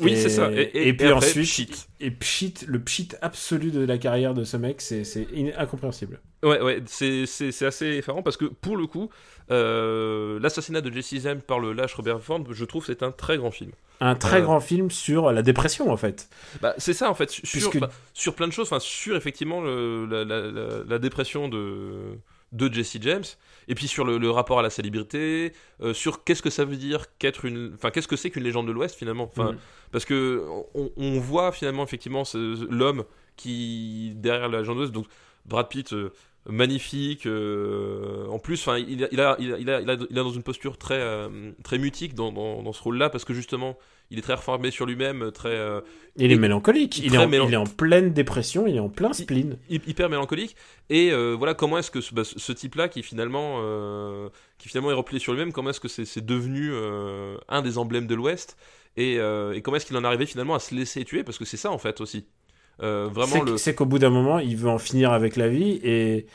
[0.00, 0.50] Oui, c'est ça.
[0.52, 1.88] Et, et- et puis et après, ensuite.
[2.00, 6.20] Et pchit, le pchit absolu de la carrière de ce mec, c'est c'est in- incompréhensible.
[6.42, 7.26] Ouais, ouais, c'est,
[7.66, 9.10] assez effarant parce que pour le coup,
[9.50, 13.36] euh, l'assassinat de Jesse James par le lâche Robert Ford, je trouve c'est un très
[13.36, 13.72] grand film.
[14.00, 14.42] Un très Euh.
[14.42, 16.28] grand film sur la dépression, en fait.
[16.62, 19.60] Bah, c'est ça en fait, sur, Puisque- bah, sur plein de choses, enfin sur effectivement
[19.60, 21.92] le- la, la- la- la dépression de,
[22.52, 23.24] de Jesse James,
[23.68, 26.76] et puis sur le, le rapport à la célébrité, euh, sur qu'est-ce que ça veut
[26.76, 29.58] dire qu'être une, enfin qu'est-ce que c'est qu'une légende de l'Ouest finalement, enfin Mhm.
[29.92, 30.42] parce que
[30.74, 32.24] on, on voit finalement effectivement
[32.68, 33.04] l'homme
[33.36, 35.06] qui derrière la légende de l'Ouest, donc
[35.46, 35.92] Brad Pitt.
[35.92, 36.10] euh,
[36.48, 39.94] magnifique euh, en plus enfin il, a- il, a, il, a, il, a, il a-
[40.08, 41.28] il est dans une posture très
[41.62, 43.76] très mutique dans, dans, dans ce rôle là parce que justement
[44.10, 45.80] il est très refermé sur lui-même très euh,
[46.16, 46.98] Il est mélancolique.
[46.98, 49.56] Il est, en, mélan- il est en pleine dépression, il est en plein spleen.
[49.70, 50.56] hy- hyper mélancolique
[50.88, 54.90] et euh, voilà comment est-ce que ce, bah, ce type-là qui finalement euh, qui finalement
[54.90, 56.72] est replié sur lui-même comment est-ce que c'est devenu
[57.48, 58.56] un des emblèmes de l'Ouest?
[58.96, 61.22] Et, et comment est-ce qu'il en est arrivé finalement à se laisser tuer?
[61.22, 62.26] Parce que c'est ça en fait aussi
[62.80, 65.48] vraiment C'est le que- c'est qu'au bout d'un moment, il veut en finir avec la
[65.48, 66.26] vie et,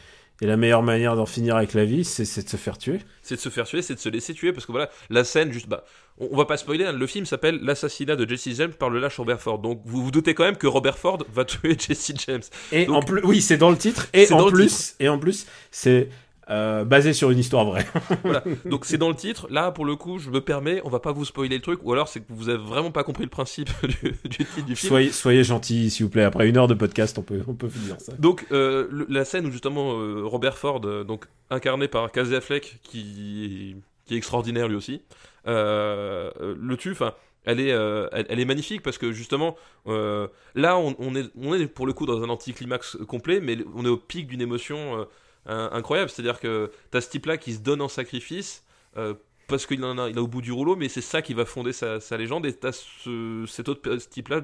[0.42, 3.00] et la meilleure manière d'en finir avec la vie, c'est de se faire tuer.
[3.22, 5.52] c'est de se faire tuer, c'est de se laisser tuer, parce que voilà, la scène,
[5.54, 5.86] juste, bah,
[6.18, 9.00] on, on va pas spoiler, hein, le film s'appelle L'assassinat de Jesse James par le
[9.00, 9.60] lâche Robert Ford.
[9.60, 12.42] Donc vous vous doutez quand même que Robert Ford va tuer Jesse James.
[12.72, 14.08] Et Donc- en plus, oui, c'est dans le titre.
[14.14, 16.10] Et en plus, et en plus, c'est
[16.50, 17.86] euh, basé sur une histoire vraie.
[18.24, 18.44] Voilà.
[18.66, 19.48] Donc c'est dans le titre.
[19.50, 21.92] Là, pour le coup, je me permets, on va pas vous spoiler le truc, ou
[21.94, 24.90] alors c'est que vous avez vraiment pas compris le principe du, du titre du film.
[24.90, 26.24] Soyez, soyez gentils, s'il vous plaît.
[26.24, 28.14] Après une heure de podcast, on peut, on peut dire ça.
[28.20, 32.80] Donc euh, le- la scène où justement euh, Robert Ford, donc incarné par Casey Affleck,
[32.84, 33.76] qui,
[34.06, 35.02] qui est extraordinaire lui aussi,
[35.46, 36.92] le tue.
[36.92, 39.56] Enfin, elle est, euh, elle, elle est magnifique parce que justement
[39.88, 43.58] euh, là on, on est, on est pour le coup dans un anticlimax complet, mais
[43.76, 45.06] on est au pic d'une émotion
[45.48, 46.10] euh, incroyable.
[46.10, 48.64] C'est-à-dire que t'as ce type-là qui se donne en sacrifice.
[48.98, 49.14] euh,
[49.48, 52.00] parce qu'il en a, au bout du rouleau, mais c'est ça qui va fonder sa,
[52.18, 52.48] légende.
[52.48, 54.42] Et t'as ce, cet autre type-là,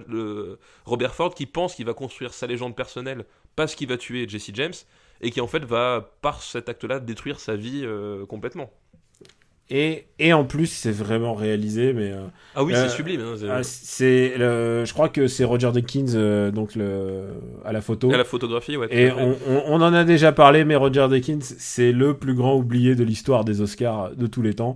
[0.85, 3.25] Robert Ford, qui pense qu'il va construire sa légende personnelle
[3.55, 4.73] parce qu'il va tuer Jesse James,
[5.21, 8.71] et qui en fait va, par cet acte-là, détruire sa vie euh, complètement.
[9.73, 13.21] Et, et en plus, c'est vraiment réalisé, mais euh, Ah oui, Euh, c'est sublime.
[13.21, 17.27] hein, c'est- ah, c'est, je crois que c'est Roger Deakins, euh, donc le,
[17.63, 18.11] à la photo.
[18.13, 18.87] à la photographie, ouais.
[18.91, 22.55] Et on, on- on en a déjà parlé, mais Roger Deakins, c'est le plus grand
[22.57, 24.75] oublié de l'histoire des Oscars de tous les temps.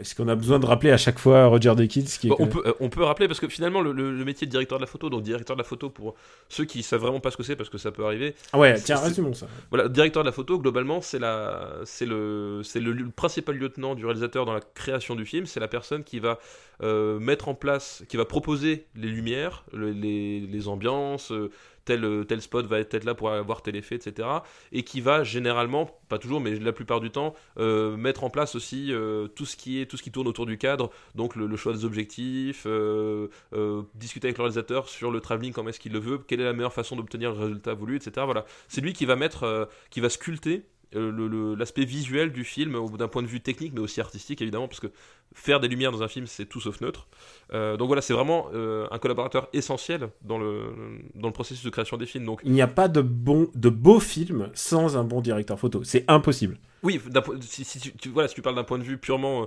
[0.00, 2.44] Est-ce qu'on a besoin de rappeler à chaque fois Roger Deakins qui est Bon, quand
[2.44, 4.78] on, peut, euh, on peut rappeler parce que finalement le, le- le métier de directeur
[4.78, 6.14] de la photo, donc directeur de la photo pour
[6.48, 8.74] ceux qui savent vraiment pas ce que c'est parce que ça peut arriver, Ah ouais,
[8.80, 9.46] tiens, résumons ça.
[9.70, 13.94] Voilà, directeur de la photo, globalement, c'est la, c'est le, c'est le, le principal lieutenant
[13.94, 15.46] du réalisateur dans la création du film.
[15.46, 16.38] C'est la personne qui va
[16.82, 21.50] mettre en place, qui va proposer les lumières, le- les, les ambiances, euh,
[21.84, 24.28] tel, tel spot va être là pour avoir tel effet, etc.
[24.72, 28.56] Et qui va généralement, pas toujours, mais la plupart du temps, euh, mettre en place
[28.56, 30.90] aussi euh, tout ce qui est, tout ce qui tourne autour du cadre.
[31.14, 35.68] Donc le, choix des objectifs, euh, euh, discuter avec le réalisateur sur le travelling, comment
[35.68, 38.10] est-ce qu'il le veut, quelle est la meilleure façon d'obtenir le résultat voulu, etc.
[38.24, 40.62] Voilà, c'est lui qui va mettre, euh, qui va sculpter euh,
[40.92, 44.86] l'aspect visuel du film d'un point de vue technique mais aussi artistique évidemment parce que
[45.34, 47.06] faire des lumières dans un film c'est tout sauf neutre
[47.52, 50.72] Euh, donc voilà c'est vraiment euh, un collaborateur essentiel dans le,
[51.14, 53.68] dans le processus de création des films donc Il n'y a pas de bon, de
[53.68, 55.84] beau film sans un bon directeur photo.
[55.84, 56.58] C'est impossible.
[56.82, 57.00] oui
[57.42, 59.46] si, si tu, voilà si tu parles d'un point de vue purement euh,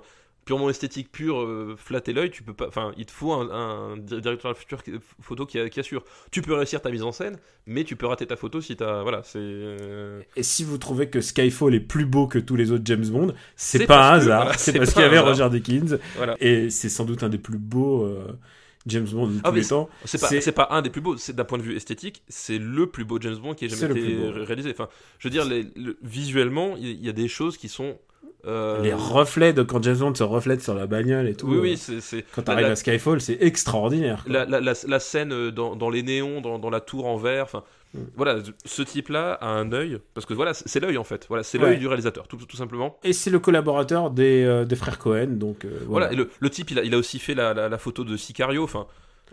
[0.50, 3.98] purement esthétique pur euh, flatter l'œil tu peux pas enfin il te faut un, un
[3.98, 7.12] di- directeur de la future qui- photo qui, assure tu peux réussir ta mise en
[7.12, 7.38] scène
[7.68, 11.08] mais tu peux rater ta photo si t'as voilà c'est euh, Et si vous trouvez
[11.08, 14.44] que Skyfall est plus beau que tous les autres James Bond, c'est pas un hasard.
[14.46, 15.20] voilà, c'est parce qu'il y avait.
[15.20, 16.00] Roger Deakins.
[16.18, 16.36] Voilà.
[16.40, 18.28] Et c'est sans doute un des plus beaux euh,
[18.88, 19.88] James Bond de tous Ah, mais les temps.
[20.06, 22.88] C'est pas, pas un des plus beaux, c'est d'un point de vue esthétique, c'est le
[22.88, 24.44] plus beau James Bond qui ait jamais été beau, ouais.
[24.46, 24.72] réalisé.
[24.72, 24.88] Enfin,
[25.20, 28.00] je veux dire, les- le- visuellement, il y, il y a des choses qui sont.
[28.46, 31.48] Euh, Les reflets de quand James Bond se reflète sur la bagnole et tout.
[31.48, 32.00] Oui, euh, oui, c'est.
[32.02, 34.24] c'est- Quand t'arrives la, à Skyfall, c'est extraordinaire.
[34.28, 37.44] la, la- la- scène euh, dans, dans les néons, dans, dans la tour en verre,
[37.44, 37.64] enfin.
[37.96, 38.00] Mm.
[38.16, 38.36] Voilà,
[38.66, 41.70] ce type-là a un œil, parce que voilà, c'est l'œil en fait, voilà, c'est Ouais.
[41.70, 42.98] l'œil du réalisateur, tout, tout simplement.
[43.04, 46.12] Et c'est le collaborateur des, euh, des frères Cohen, donc euh, Voilà, voilà.
[46.14, 48.86] et le, le type, il a, il a aussi fait la photo de Sicario, enfin.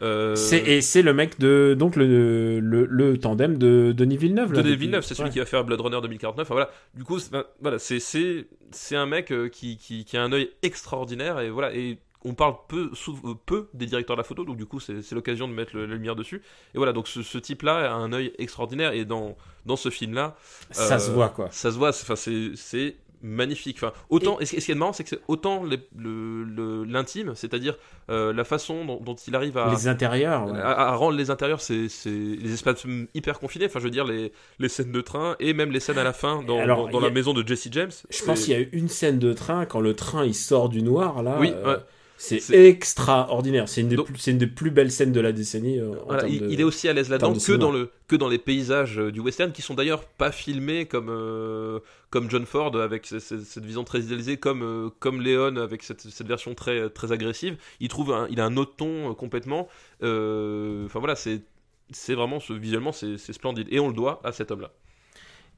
[0.03, 4.53] Euh, Et c'est le mec de donc le, le, le tandem de Denis Villeneuve.
[4.53, 5.33] là, Denis Villeneuve, c'est celui ouais.
[5.33, 6.47] qui va faire Blade Runner 2049.
[6.47, 6.71] Enfin, voilà.
[6.95, 7.31] Du coup, c'est-
[7.61, 11.99] voilà, c'est un mec euh, qui, qui, qui a un œil extraordinaire et voilà et
[12.25, 12.91] on parle peu
[13.25, 15.87] euh, peu des directeurs de la photo, donc du coup c'est l'occasion de mettre le-
[15.87, 16.43] la lumière dessus.
[16.75, 20.37] Et voilà, donc ce, ce type-là a un œil extraordinaire et dans dans ce film-là,
[20.73, 21.49] Ça euh, se voit quoi.
[21.53, 21.91] ça se voit.
[21.91, 22.97] Enfin, c'est
[23.27, 23.77] magnifique.
[23.79, 24.39] Enfin, autant.
[24.41, 24.47] Et...
[24.47, 27.77] ce qui est marrant, c'est que c'est autant les- le- le- l'intime, c'est-à-dire
[28.11, 30.47] euh, la façon dont, dont il arrive à Les intérieurs.
[30.47, 30.59] ouais.
[30.61, 33.67] à, à rendre les intérieurs, c'est c'est les espaces hyper confinés.
[33.67, 36.13] Enfin, je veux dire, les, les scènes de train et même les scènes à la
[36.13, 37.91] fin dans, Alors, dans, a- la maison de Jesse James.
[38.11, 40.69] Je pense qu'il y a eu une scène de train quand le train il sort
[40.69, 41.37] du noir là.
[41.41, 41.83] Oui, euh, ouais.
[42.19, 43.69] C'est extraordinaire.
[43.69, 45.79] C'est une, des Donc- plus- c'est une des plus belles scènes de la décennie.
[45.79, 47.61] euh, Voilà, il, de- il est aussi à l'aise là-dedans que cinéma.
[47.61, 51.09] dans, le, que dans les paysages euh, du western, qui sont d'ailleurs pas filmés comme,
[51.11, 51.81] euh,
[52.11, 55.83] comme John Ford, avec ce- ce- cette vision très idéalisée, comme, euh, comme Léon, avec
[55.83, 57.57] cette, cette version très, très agressive.
[57.81, 59.69] Il trouve un, il a un autre ton complètement.
[60.01, 63.69] Enfin voilà, c'est vraiment, ce- visuellement, c'est splendide.
[63.71, 64.73] Et on le doit à cet homme-là.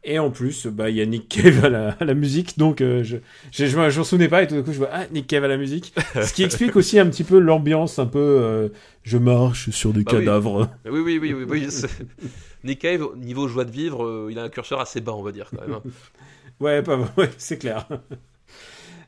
[0.05, 2.81] Et en plus, bah, il y a Nick Cave à la, à la musique, donc
[2.81, 3.17] euh, je,
[3.51, 5.49] je, je, m'en- souvenais pas, et tout d'un coup je vois, ah, Nick Cave à
[5.49, 5.93] la musique.
[6.15, 8.69] Ce qui explique aussi un petit peu l'ambiance, un peu, euh,
[9.03, 10.71] je marche sur des Bah cadavres.
[10.85, 11.67] Mais Oui, oui, oui, oui.
[12.65, 15.23] Nick Cave, au niveau joie de vivre, euh, il a un curseur assez bas, on
[15.23, 15.75] va dire quand même.
[15.77, 15.83] hein.
[16.61, 17.87] Ouais, pas, ouais, c'est clair.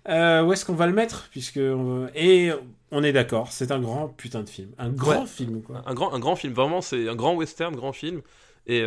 [0.09, 1.29] Où est-ce qu'on va le mettre?
[1.31, 2.51] Puisque on- Et
[2.91, 4.71] on est d'accord, c'est un grand putain de film.
[4.79, 5.27] Un grand Ouais.
[5.27, 5.83] film, quoi.
[5.87, 8.21] un grand, un grand film, vraiment, c'est un grand western, grand film.
[8.67, 8.83] Et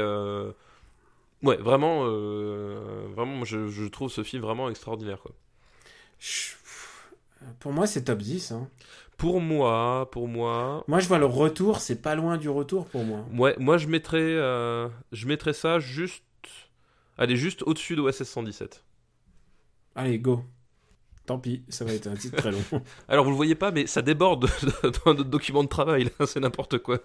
[1.44, 5.20] ouais, vraiment, euh, vraiment, je, je trouve ce film vraiment extraordinaire.
[5.22, 5.32] Quoi.
[7.60, 8.52] Pour moi, c'est top 10.
[8.52, 8.70] Hein.
[9.18, 13.04] Pour moi, pour moi, Moi, je vois le retour, c'est pas loin du retour pour
[13.04, 13.26] moi.
[13.34, 16.24] ouais, moi je mettrais, euh, je mettrais ça juste,
[17.18, 18.84] allez, juste au-dessus de OSS 117.
[19.96, 20.44] Allez, go.
[21.26, 22.64] Tant pis, ça va être un titre très long.
[23.08, 26.26] Alors vous le voyez pas, mais ça déborde de- dans notre document de travail, là,
[26.26, 26.98] c'est n'importe quoi.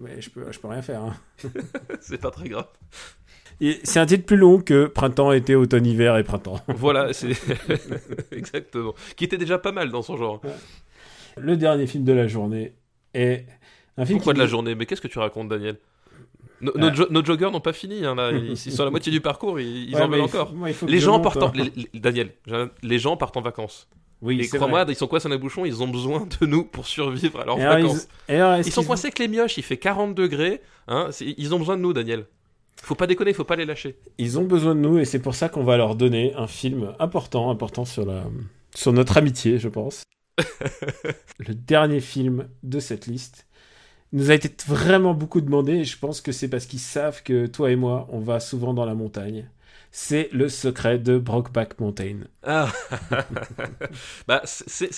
[0.00, 1.02] Mais je peux, je peux rien faire.
[1.02, 1.16] hein.
[2.00, 2.66] C'est pas très grave.
[3.84, 6.60] C'est un titre plus long que Printemps, été, automne, hiver et printemps.
[6.68, 7.32] Voilà, c'est
[8.32, 8.94] exactement.
[9.16, 10.40] Qui était déjà pas mal dans son genre.
[11.36, 12.72] Le dernier film de la journée
[13.14, 13.46] est
[13.96, 14.74] un film Pourquoi qui de la journée?
[14.74, 15.76] Mais qu'est-ce que tu racontes, Daniel?
[16.60, 16.78] Nos, Ah.
[16.80, 18.30] nos jo- nos joggers n'ont pas fini, hein, là.
[18.32, 20.54] Ils, ils sont à la moitié du parcours, ils, ils Ouais, en veulent encore.
[20.54, 21.48] moi, Les gens partent en...
[21.48, 21.52] hein.
[21.54, 22.30] les- les- Daniel,
[22.82, 23.88] les gens partent en vacances.
[24.22, 26.86] Oui, et crois-moi, ils sont coincés dans les bouchons, ils ont besoin de nous pour
[26.86, 28.08] survivre à leurs Et alors, vacances.
[28.28, 30.62] ils, et alors, Ils sont coincés avec les mioches, il fait 40 degrés.
[30.88, 32.24] Hein, ils ont besoin de nous, Daniel.
[32.82, 33.96] Faut pas déconner, faut pas les lâcher.
[34.18, 36.94] Ils ont besoin de nous et c'est pour ça qu'on va leur donner un film
[36.98, 38.24] important, important sur la,
[38.74, 40.02] sur notre amitié, je pense.
[41.38, 43.46] le dernier film de cette liste
[44.12, 47.46] nous a été vraiment beaucoup demandé et je pense que c'est parce qu'ils savent que
[47.46, 49.48] toi et moi, on va souvent dans la montagne.
[49.90, 52.18] C'est le secret de Brokeback Mountain.
[52.42, 52.68] Ah.
[54.28, 54.42] bah,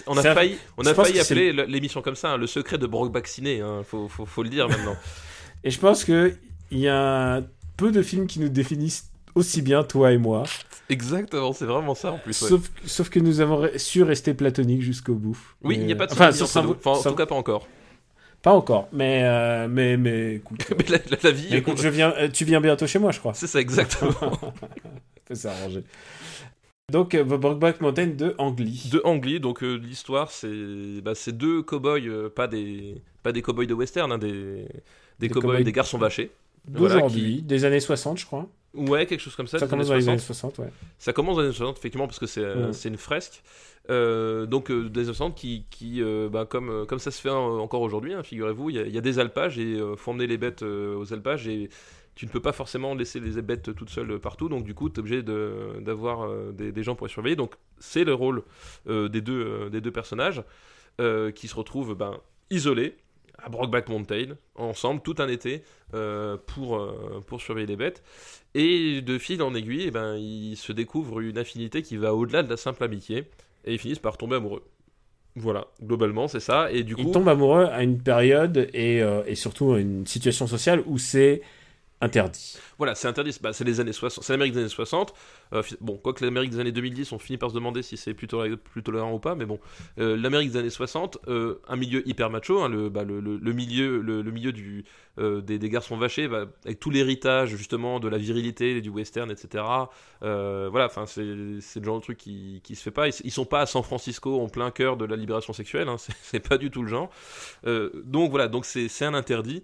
[0.06, 3.26] on a failli, on a appeler le- l'émission comme ça, hein, le secret de Brokeback
[3.26, 3.60] Ciné.
[3.60, 4.96] Hein, faut, faut, faut le dire maintenant.
[5.64, 6.34] Et je pense que
[6.70, 7.42] il y a
[7.76, 10.44] peu de films qui nous définissent aussi bien, toi et moi.
[10.88, 12.40] Exactement, c'est vraiment ça en plus.
[12.42, 12.58] ouais.
[12.86, 15.36] Sauf, que nous avons su rester platoniques jusqu'au bout.
[15.62, 16.70] Oui, il Mais- n'y a pas de enfin, ça- nous.
[16.70, 17.66] Enfin, en tout cas, pas encore.
[18.42, 21.88] Pas encore, mais euh, mais mais écoute, Mais la, la- la vie, mais écoute, je
[21.88, 23.34] viens, euh, tu viens bientôt chez moi, je crois.
[23.34, 24.12] c'est ça exactement.
[24.42, 24.52] On
[25.24, 25.82] peut s'arranger.
[26.92, 28.88] Donc, euh, Brokeback Mountain de Ang Lee.
[28.92, 33.32] de Ang Lee, donc euh, l'histoire, c'est bah, c'est deux cow-boys, euh, pas des pas
[33.32, 34.68] des cow-boys de western, hein, des
[35.18, 36.30] des, cow-boys, cow-boys des garçons vachés.
[36.68, 38.48] Voilà, d'aujourd'hui, des années 60, je crois.
[38.74, 39.58] Ouais, quelque chose comme ça.
[39.58, 40.50] Ça des commence années dans les 60.
[40.50, 40.70] années 60, ouais.
[40.98, 42.72] Ça commence dans les années 60, effectivement, parce que c'est euh, Ouais.
[42.72, 43.42] c'est une fresque.
[43.88, 47.28] Euh, donc euh, des années 60 qui, qui euh, bah, comme, comme ça se fait
[47.30, 49.94] hein, encore aujourd'hui, hein, figurez-vous, il y, a- il y a des alpages et euh,
[49.96, 51.70] faut emmener les bêtes euh, aux alpages et
[52.16, 54.96] tu ne peux pas forcément laisser les bêtes toutes seules partout, donc du coup tu
[54.96, 57.36] es obligé de- d'avoir euh, des, des gens pour les surveiller.
[57.36, 58.42] Donc c'est le rôle
[58.88, 60.42] euh, des, deux, euh, des deux personnages
[61.00, 62.18] euh, qui se retrouvent ben,
[62.50, 62.96] isolés
[63.42, 65.62] à Brokeback Mountain, ensemble, tout un été,
[65.94, 68.02] euh, pour, euh, pour surveiller les bêtes.
[68.54, 72.42] Et de fil en aiguille, eh ben, ils se découvrent une affinité qui va au-delà
[72.42, 73.24] de la simple amitié,
[73.64, 74.62] et ils finissent par tomber amoureux.
[75.36, 76.72] Voilà, globalement, c'est ça.
[76.72, 80.06] Et du coup, Ils tombent amoureux à une période et, euh, et surtout à une
[80.06, 81.42] situation sociale où c'est
[82.00, 82.58] interdit.
[82.78, 83.36] Voilà, c'est interdit.
[83.40, 85.14] Bah, c'est les années 60, c'est l'Amérique des années 60.
[85.52, 88.26] Euh, bon, quoique l'Amérique des années 2010, on finit par se demander si c'est plus,
[88.26, 89.58] tolé- plus tolérant ou pas, mais bon,
[89.98, 93.20] Euh, l'Amérique des années 60, euh, un milieu hyper macho, hein, le, bah, le,
[93.52, 94.84] milieu, le, milieu du,
[95.18, 99.64] des, garçons vachés, bah, avec tout l'héritage justement de la virilité, du western, etc.
[100.20, 103.08] Voilà, enfin, c'est le genre de truc qui, se fait pas.
[103.08, 105.96] Ils, ils sont pas à San Francisco en plein cœur de la libération sexuelle, hein,
[106.22, 107.10] c'est pas du tout le genre.
[108.04, 109.62] Donc voilà, donc c'est un interdit.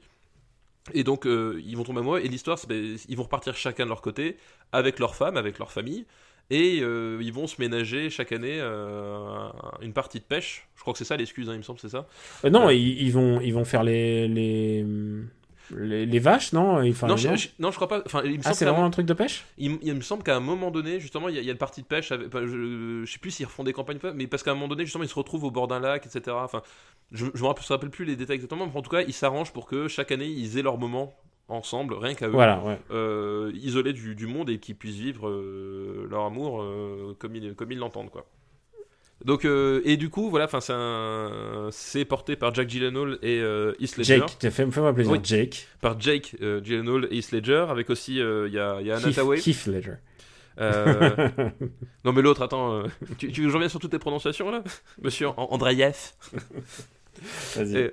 [0.95, 2.21] Et donc, euh, ils vont tomber amoureux.
[2.21, 4.37] Et l'histoire, c'est ben, ils vont repartir chacun de leur côté,
[4.73, 6.07] avec leur femme, avec leur famille.
[6.51, 9.49] Et euh, ils vont se ménager chaque année euh,
[9.81, 10.69] une partie de pêche.
[10.75, 12.07] Je crois que c'est ça l'excuse, hein, il me semble, c'est ça?
[12.51, 14.85] Non, ils, ils vont, ils vont faire les, les,
[15.77, 18.03] les, les vaches, non Enfin, non, je, non je- non, je crois pas.
[18.07, 19.44] Enfin, il me Ah, c'est vraiment un truc de pêche?
[19.59, 21.53] Il, il me semble qu'à un moment donné, justement, il y, a, il y a
[21.53, 22.12] une partie de pêche.
[22.12, 24.85] Avec, je, je sais plus s'ils refont des campagnes, mais parce qu'à un moment donné,
[24.85, 26.36] justement, ils se retrouvent au bord d'un lac, etc.
[26.43, 26.62] Enfin,
[27.11, 29.66] je, je me rappelle, plus les détails exactement, mais en tout cas, ils s'arrangent pour
[29.66, 31.15] que chaque année, ils aient leur moment
[31.49, 32.78] ensemble, rien qu'à eux, Voilà, ouais.
[32.93, 37.55] euh, isolés du, du monde et qu'ils puissent vivre euh, leur amour euh, comme ils
[37.55, 38.24] comme ils l'entendent, quoi.
[39.24, 43.40] Donc euh, et du coup voilà, enfin c'est un- c'est porté par Jack Gyllenhaal et
[43.40, 45.12] euh, Heath Ledger, Jake, t'as fait- fais-moi plaisir.
[45.12, 45.20] Oui.
[45.23, 45.69] Jake.
[45.81, 48.90] par Jake euh, Gyllenhaal et Heath Ledger, avec aussi euh, il y a, il y
[48.90, 49.94] a Anna Heath, Ledger.
[50.61, 51.28] Euh,
[52.05, 52.82] non, mais l'autre, attends, euh,
[53.16, 54.62] tu, tu veux que je revienne sur toutes tes prononciations là
[55.03, 56.12] Monsieur An- Andreev
[57.57, 57.77] Vas-y.
[57.77, 57.85] Et,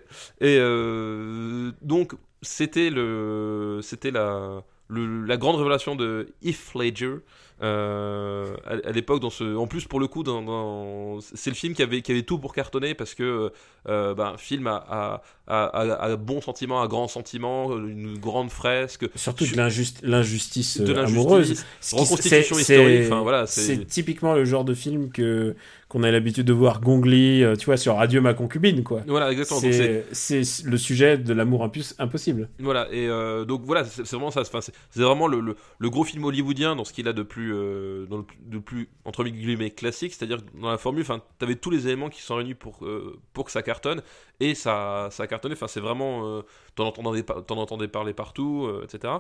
[0.42, 7.16] et, euh, donc, c'était le, c'était la, le- la grande révélation de Heath Ledger.
[7.62, 11.56] euh, à, à l'époque, dans ce, en plus pour le coup, dans, dans- c'est le
[11.58, 13.52] film qui avait, qui avait tout pour cartonner parce que,
[13.90, 19.56] euh, ben, film à, à, bon sentiment, à grand sentiment, une grande fresque, Surtout de
[19.58, 21.50] l'injust- l'injustice euh, amoureuse.
[21.50, 23.02] l'injustice, Ce qui- reconstitution historique.
[23.08, 25.56] Enfin voilà, C'est typiquement le genre de film que
[25.90, 29.02] qu'on a l'habitude de voir Gongli, euh, tu vois, sur Adieu ma concubine, quoi.
[29.08, 29.60] voilà exactement.
[29.60, 31.68] C'est- le sujet de l'amour
[31.98, 32.50] impossible.
[32.60, 34.44] Voilà, et euh, donc voilà, c'est vraiment ça.
[34.46, 38.06] C'est vraiment le, le, le gros film hollywoodien dans ce qu'il a de plus, euh,
[38.06, 41.56] dans le, plus- de plus entre guillemets classique, c'est-à-dire que dans la formule, enfin, t'avais
[41.56, 44.02] tous les éléments qui sont réunis pour euh, pour que ça cartonne,
[44.40, 45.54] et ça ça a cartonné.
[45.56, 46.44] Enfin, c'est vraiment,
[46.76, 49.14] t'en entendais, par- t'en entendais parler partout, etc.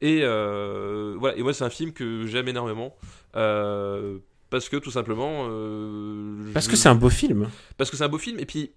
[0.00, 2.94] Et voilà, et moi c'est un film que j'aime énormément.
[3.36, 4.18] euh,
[4.50, 5.46] parce que tout simplement.
[5.50, 7.48] euh, Parce je- que c'est un beau film.
[7.76, 8.72] parce que c'est un beau film et puis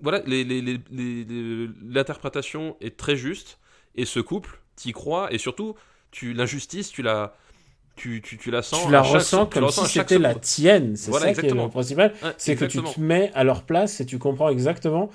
[0.00, 3.58] voilà les- les- les- les- les- l'interprétation est très juste
[3.94, 5.74] et ce couple t'y crois et surtout
[6.10, 7.36] tu l'injustice tu la
[7.96, 10.96] tu, tu, tu la sens tu la chaque- ressens comme la si c'était la tienne.
[10.96, 11.64] C'est Voilà, ça qui est exactement.
[11.66, 12.12] le principal.
[12.38, 12.92] C'est que tu exactement.
[12.92, 15.10] te mets à leur place et tu comprends exactement.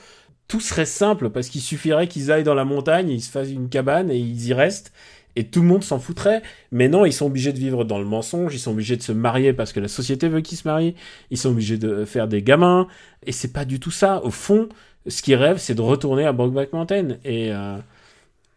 [0.48, 3.68] Tout serait simple parce qu'il suffirait qu'ils aillent dans la montagne, ils se fassent une
[3.68, 4.94] cabane et ils y restent.
[5.36, 6.42] Et tout le monde s'en foutrait.
[6.72, 9.12] Mais non, ils sont obligés de vivre dans le mensonge, ils sont obligés de se
[9.12, 10.96] marier parce que la société veut qu'ils se marient,
[11.32, 12.88] ils sont obligés de faire des gamins.
[13.26, 14.24] Et c'est pas du tout ça.
[14.24, 14.68] Au fond,
[15.08, 17.18] ce qu'ils rêvent, c'est de retourner à Brokeback Mountain.
[17.24, 17.78] Et, euh,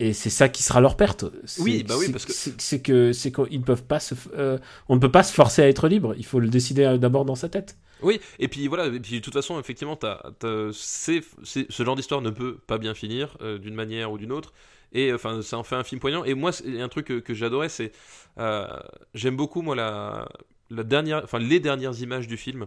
[0.00, 1.24] et c'est ça qui sera leur perte.
[1.58, 4.58] Oui, bah oui, parce que- c'est que c'est qu'ils ne peuvent pas se, euh,
[4.88, 6.14] on ne peut pas se forcer à être libre.
[6.18, 7.76] Il faut le décider euh, d'abord dans sa tête.
[8.02, 11.84] oui et puis voilà et puis de toute façon effectivement t'as, t'as- c'est, c'est- ce
[11.84, 14.52] genre d'histoire ne peut pas bien finir euh, d'une manière ou d'une autre
[14.92, 17.34] et enfin ça en fait un film poignant et moi c'est un truc que, que
[17.34, 17.92] j'adorais c'est
[18.38, 18.66] euh,
[19.14, 20.28] j'aime beaucoup moi la,
[20.70, 22.66] la dernière enfin les dernières images du film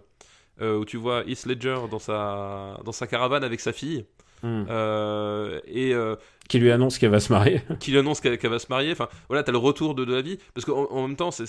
[0.62, 4.06] euh, où tu vois Heath Ledger dans sa dans sa caravane avec sa fille
[4.44, 4.66] Hmm.
[4.70, 6.18] euh, et euh,
[6.50, 7.62] Qui lui annonce qu'elle va se marier.
[7.80, 8.92] qui lui annonce qu'elle, va se marier.
[8.92, 10.38] Enfin, voilà, t'as le retour de, de la vie.
[10.54, 11.46] Parce qu'en en même temps, c'est,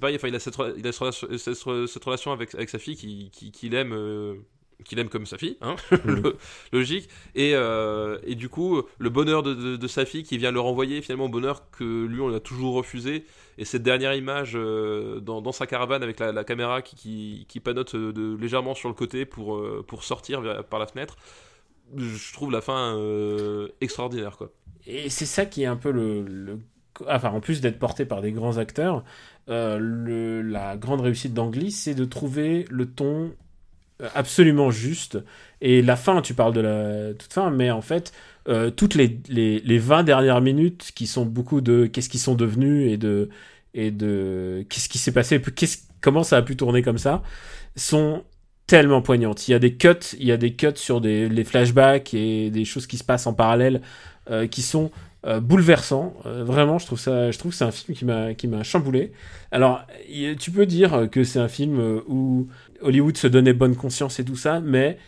[0.00, 0.16] pareil.
[0.16, 2.96] Enfin, il a cette, il a cette, relation- cette, cette relation avec, avec sa fille
[2.96, 3.92] qui, qui, qu'il aime.
[3.94, 4.34] euh,
[4.84, 6.36] qu'il aime comme sa fille, hein, le-
[6.72, 10.50] logique, et, euh, et du coup, le bonheur de, de- de sa fille qui vient
[10.52, 13.24] le renvoyer, finalement, au bonheur que lui, on a toujours refusé,
[13.58, 17.44] et cette dernière image euh, dans, dans sa caravane avec la, la caméra qui, qui,
[17.48, 21.16] qui panote euh, de, légèrement sur le côté pour, pour sortir vers- par la fenêtre,
[21.96, 24.50] je trouve la fin euh, extraordinaire, quoi.
[24.86, 26.58] Et c'est ça qui est un peu le, le-
[27.08, 29.04] enfin en plus d'être porté par des grands acteurs,
[29.48, 33.32] euh, le- la grande réussite d'Angly, c'est de trouver le ton
[34.14, 35.18] absolument juste.
[35.60, 38.12] Et la fin, tu parles de la toute fin, mais en fait,
[38.48, 42.34] euh, toutes les, les, les 20 dernières minutes qui sont beaucoup de qu'est-ce qu'ils sont
[42.34, 43.28] devenus et de
[43.74, 45.40] et de qu'est-ce qui s'est passé,
[46.02, 47.22] comment ça a pu tourner comme ça,
[47.74, 48.24] sont
[48.66, 49.48] tellement poignantes.
[49.48, 52.50] Il y a des cuts, il y a des cuts sur des les flashbacks et
[52.50, 53.80] des choses qui se passent en parallèle
[54.30, 54.90] euh, qui sont
[55.24, 56.14] euh, bouleversants.
[56.26, 58.64] Euh, vraiment, je trouve ça, je trouve que c'est un film qui m'a qui m'a
[58.64, 59.12] chamboulé.
[59.52, 59.86] Alors,
[60.40, 62.48] tu peux dire que c'est un film euh, où
[62.82, 64.98] Hollywood se donnait bonne conscience et tout ça, mais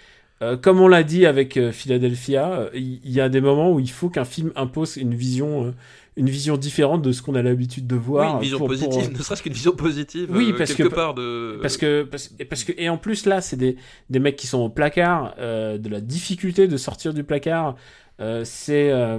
[0.42, 3.80] euh, comme on l'a dit avec euh, Philadelphia, euh, il y, a des moments où
[3.80, 5.74] il faut qu'un film impose une vision,
[6.16, 8.26] une vision différente de ce qu'on a l'habitude de voir.
[8.28, 10.28] oui, une vision pour- pour- positive, ne serait-ce qu'une vision positive.
[10.32, 11.58] Oui, euh, parce quelque que- part de.
[11.60, 13.76] parce que, parce, que, et en plus là, c'est des,
[14.10, 17.74] des mecs qui sont au placard, euh, de la difficulté de sortir du placard.
[18.20, 19.18] Euh, c'est, euh,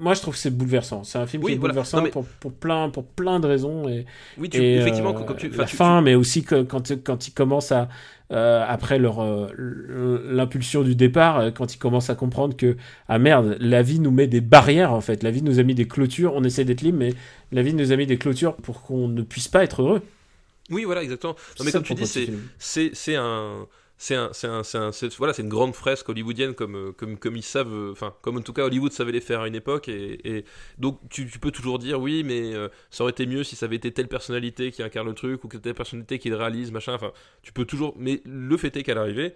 [0.00, 1.04] moi je trouve que c'est bouleversant.
[1.04, 1.74] C'est un film Oui, qui est voilà.
[1.74, 4.06] bouleversant Non, mais- pour, pour plein, pour plein de raisons et,
[4.38, 5.50] oui, tu, et, effectivement, euh, quand tu.
[5.50, 7.90] la tu- fin, mais aussi que, quand quand ils commencent à
[8.32, 12.76] euh, après leur euh, l'impulsion du départ, euh, quand ils commencent à comprendre que
[13.08, 15.22] ah merde, la vie nous met des barrières en fait.
[15.22, 16.34] La vie nous a mis des clôtures.
[16.34, 17.14] On essaie d'être libre, mais
[17.52, 20.02] la vie nous a mis des clôtures pour qu'on ne puisse pas être heureux.
[20.70, 21.36] Oui, voilà, exactement.
[21.58, 23.66] Non, mais comme tu dis, c'est un
[23.98, 27.72] c'est un un un voilà c'est une grande fresque hollywoodienne comme euh, comme ils savent
[27.72, 30.44] euh, enfin comme en tout cas Hollywood savait les faire à une époque et,
[30.78, 33.76] donc tu, peux toujours dire oui mais euh, ça aurait été mieux si ça avait
[33.76, 37.12] été telle personnalité qui incarne le truc ou telle personnalité qui le réalise machin enfin
[37.42, 39.34] tu peux toujours mais le fait est qu'à l'arrivée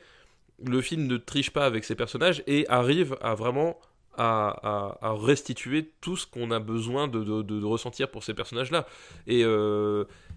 [0.62, 3.78] le film ne triche pas avec ses personnages et arrive à vraiment
[4.18, 8.86] à, restituer tout ce qu'on a besoin de, ressentir pour ces personnages-là.
[9.26, 9.42] Et,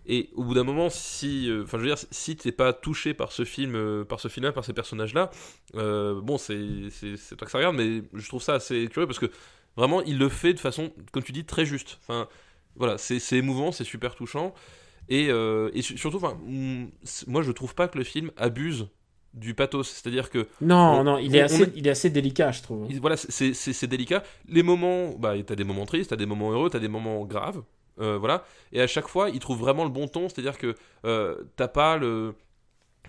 [0.06, 3.14] et au bout d'un moment, si, euh, enfin, je veux dire, si t'es pas touché
[3.14, 5.30] par ce film, euh, par ce film-là, par ces personnages-là,
[5.76, 6.60] euh, bon, c'est,
[6.92, 9.32] c'est, pas que ça regarde, mais je trouve ça assez curieux parce que
[9.78, 12.00] vraiment, il le fait de façon, comme tu dis, très juste.
[12.02, 12.28] Enfin,
[12.76, 14.54] voilà, c'est, c'est émouvant, c'est super touchant.
[15.10, 16.88] Et, euh, et su- surtout, enfin, mm,
[17.28, 18.88] moi, je trouve pas que le film abuse
[19.34, 19.84] du pathos.
[19.90, 22.62] C'est-à-dire que Non, On- non, il est, on- assez, on il est assez délicat, je
[22.62, 22.88] trouve.
[22.90, 24.24] il- voilà, c'est délicat.
[24.48, 27.64] Les moments, bah, t'as des moments tristes, t'as des moments heureux, t'as des moments graves.
[28.00, 28.44] Euh, voilà.
[28.72, 30.76] Et à chaque fois, il trouve vraiment le bon ton, c'est-à-dire que
[31.06, 32.36] euh, t'as pas le.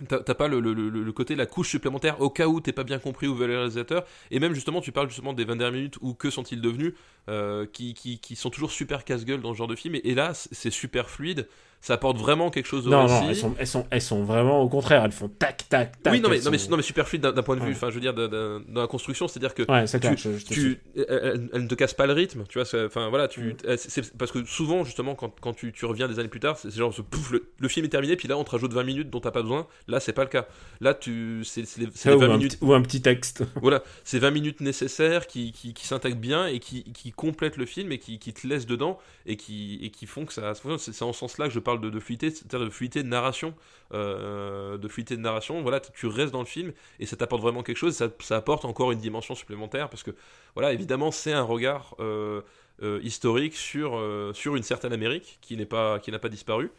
[0.09, 2.99] T'as pas le, le, le, côté, la couche supplémentaire au cas où t'es pas bien
[2.99, 4.05] compris veut le réalisateur.
[4.33, 6.95] Et même justement, tu parles justement des 20 dernières minutes ou que sont-ils devenus,
[7.29, 9.95] euh, qui, qui, qui sont toujours super casse-gueule dans ce genre de film.
[9.95, 11.47] Et, et là, c'est super fluide.
[11.81, 13.13] Ça apporte vraiment quelque chose au Non, récit.
[13.25, 16.15] non, elles sont, elles, sont, elles sont vraiment au contraire, elles font tac, tac, tac.
[16.15, 17.73] oui, non mais, non, mais, sont- non, mais super fluide d'un point de vue, Ouais.
[17.75, 20.81] enfin, je veux dire, dans la construction, c'est-à-dire que Ouais, c'est clair, tu- je, tu,
[20.97, 22.87] elle, ne te casse pas le rythme, tu vois.
[22.87, 23.77] Enfin voilà, tu, Mm.
[23.77, 26.71] c'est- parce que souvent justement quand, quand tu, tu reviens des années plus tard, c'est
[26.71, 28.83] c'est genre ce pouf, le, le film est terminé, puis là on te rajoute 20
[28.85, 29.67] minutes dont t'as pas besoin.
[29.87, 30.47] Là c'est pas le cas.
[30.81, 33.45] Là tu, c'est c'est les, c'est les ou, 20 un minutes, ou un petit texte.
[33.61, 37.67] voilà, c'est 20 minutes nécessaires qui, qui, qui s'intègrent bien et qui, qui complètent le
[37.67, 40.55] film et qui, qui te laissent dedans et qui, et qui font que ça.
[40.55, 43.09] C'est c'est en ce sens-là que je parle de, de fluidité, c'est-à-dire de fluidité de
[43.09, 43.55] narration,
[43.93, 45.61] euh, de fluidité de narration.
[45.63, 47.95] Voilà, tu restes dans le film et ça t'apporte vraiment quelque chose.
[47.95, 50.13] Ça, ça apporte encore une dimension supplémentaire parce que
[50.55, 52.41] voilà, évidemment, c'est un regard euh,
[52.83, 56.73] euh, historique sur, euh, sur une certaine Amérique qui n'est pas qui n'a pas disparu.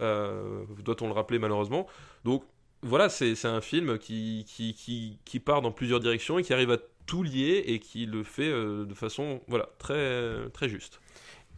[0.00, 1.86] Euh, Doit-on le rappeler malheureusement.
[2.24, 2.44] Donc
[2.82, 6.70] voilà, c'est un film qui, qui, qui, qui part dans plusieurs directions et qui arrive
[6.70, 11.00] à tout lier et qui le fait euh, de façon voilà très très juste.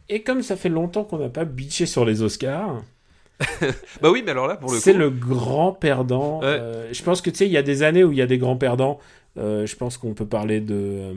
[0.09, 2.83] Et comme ça fait longtemps qu'on n'a pas bitché sur les Oscars,
[4.01, 6.39] Bah oui, mais alors là pour le c'est le grand perdant.
[6.39, 6.47] Ouais.
[6.47, 8.27] Euh, je pense que tu sais, il y a des années où il y a
[8.27, 8.99] des grands perdants.
[9.37, 11.13] Euh, je pense qu'on peut parler de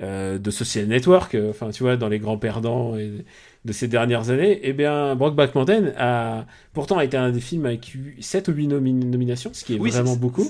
[0.00, 1.36] euh, de Social Network.
[1.50, 3.24] Enfin, tu vois, dans les grands perdants et
[3.66, 4.60] de ces dernières années.
[4.62, 8.68] Eh bien, Brokeback Mountain a pourtant été un des films avec eu 7 ou 8
[8.68, 10.46] nomi- nominations, ce qui est oui, vraiment beaucoup.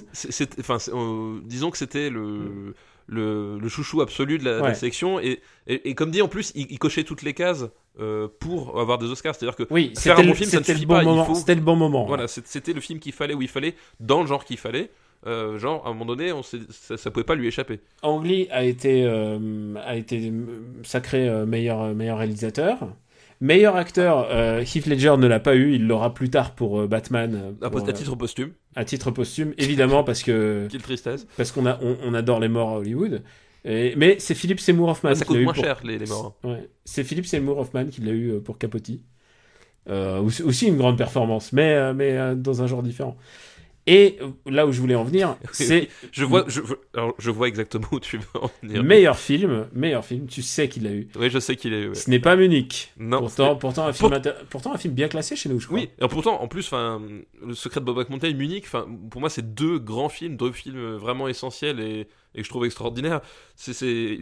[0.60, 2.74] Enfin, euh, disons que c'était le
[3.09, 4.74] le, le chouchou absolu de la, de la Ouais.
[4.74, 7.64] sélection et, et, et comme dit en plus, il, il cochait toutes les cases
[8.01, 9.36] euh, pour avoir des Oscars.
[9.36, 11.24] C'est-à-dire que Oui, Faire un bon film, ça ne le suffit bon pas, moment.
[11.24, 12.05] faut- C'était le bon moment.
[12.05, 14.90] Voilà, c'est- c'était le film qu'il fallait où il fallait, dans le genre qu'il fallait.
[15.24, 17.78] Euh, genre, à un moment donné, on ça, ça pouvait pas lui échapper.
[18.02, 20.32] Ang Lee a été, a été
[20.82, 22.88] sacré meilleur, meilleur réalisateur.
[23.40, 26.86] Meilleur acteur, euh, Heath Ledger ne l'a pas eu, il l'aura plus tard pour euh,
[26.86, 27.34] Batman.
[27.62, 31.26] euh, À, pour, à titre posthume, à titre posthume, évidemment, parce que quelle tristesse.
[31.36, 33.22] parce qu'on a, on, on adore les morts à Hollywood.
[33.64, 36.06] Et- mais c'est Philip Seymour Hoffman Ah, ça l'a coûte moins pour- cher, les, les
[36.06, 36.36] morts.
[36.44, 36.48] hein.
[36.50, 36.68] Ouais.
[36.84, 38.90] C'est Philip Seymour Hoffman qui l'a eu pour Capote.
[39.88, 43.16] Euh, aussi, une grande performance, mais, mais dans un genre différent.
[43.88, 46.60] Et là où je voulais en venir, c'est Je vois, je,
[46.94, 48.82] alors, je vois exactement où tu veux en venir.
[48.82, 51.08] meilleur film, meilleur film, tu sais qu'il l'a eu.
[51.16, 51.88] Oui, je sais qu'il est.
[51.88, 51.94] ouais.
[51.94, 52.92] Ce n'est pas Munich.
[52.98, 53.20] Non.
[53.20, 55.78] pourtant, pourtant, un film Pour- inter- pourtant un film bien classé chez nous, je crois.
[55.78, 58.66] Oui, et pourtant, en plus, le secret de Bob Mountain, Munich,
[59.10, 62.64] pour moi, c'est deux grands films, deux films vraiment essentiels et, et que je trouve
[62.64, 63.20] extraordinaires.
[63.54, 64.18] C'est, c'est...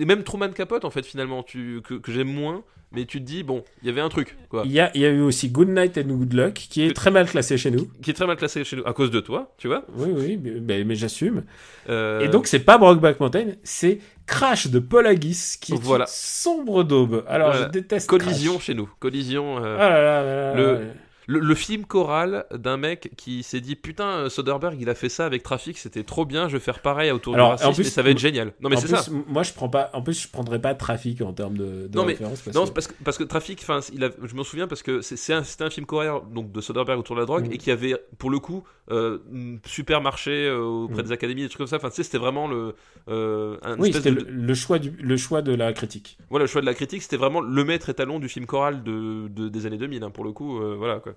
[0.00, 1.80] Et même Truman Capote, en fait, finalement, tu...
[1.82, 2.62] que, que j'aime moins,
[2.92, 4.62] mais tu te dis, bon, il y avait un truc, quoi.
[4.64, 6.94] Il y a, il y a eu aussi Good Night and Good Luck, qui est
[6.94, 7.88] très mal classé chez nous.
[8.02, 9.84] Qui est très mal classé chez nous, à cause de toi, tu vois.
[9.96, 11.44] Oui, oui, mais, mais- j'assume.
[11.88, 16.04] Euh, Et donc, c'est pas Brokeback Mountain, c'est Crash de Paul Haggis, qui est Voilà.
[16.04, 17.24] une sombre daube.
[17.28, 17.66] Alors, Voilà.
[17.66, 18.64] je déteste Collision Crash.
[18.64, 18.90] chez nous.
[19.00, 19.58] Collision.
[19.64, 20.80] euh, Ah là là là là Le- là.
[21.30, 25.10] Le, le film choral d'un mec qui s'est dit putain euh, Soderbergh il a fait
[25.10, 27.74] ça avec Trafic c'était trop bien je vais faire pareil autour Alors, du racisme en
[27.74, 29.90] plus, et ça va être génial non mais c'est ça moi, je prends pas.
[29.92, 32.14] En plus, je prendrais pas Trafic en termes de, de Non, mais-.
[32.14, 34.82] Parce non que- parce que parce que Trafic enfin il a, je m'en souviens parce
[34.82, 37.52] que c'est un, c'était un film choral donc de Soderbergh autour de la drogue Mm.
[37.52, 41.06] et qui avait pour le coup euh, mm, super marché euh, auprès Mm.
[41.06, 42.74] des académies des trucs comme ça enfin tu sais c'était vraiment le
[43.08, 46.16] euh, un Oui, c'était de- le, le choix du, le choix de la critique.
[46.30, 49.28] voilà le choix de la critique c'était vraiment le maître étalon du film choral de,
[49.28, 51.12] de- des années 2000 hein, pour le coup voilà quoi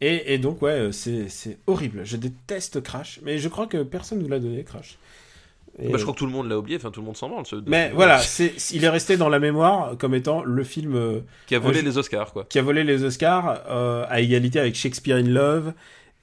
[0.00, 2.02] Et, et donc, ouais, euh, c'est c'est horrible.
[2.04, 4.98] Je déteste Crash, mais je crois que personne nous l'a donné, Crash.
[5.78, 7.16] Et, Bah, je euh, crois que tout le monde l'a oublié enfin tout le monde
[7.16, 10.64] s'en branle ce- Mais voilà, c'est, il est resté dans la mémoire comme étant le
[10.64, 14.20] film euh, qui a volé les Oscars quoi qui a volé les Oscars euh, à
[14.20, 15.72] égalité avec Shakespeare in Love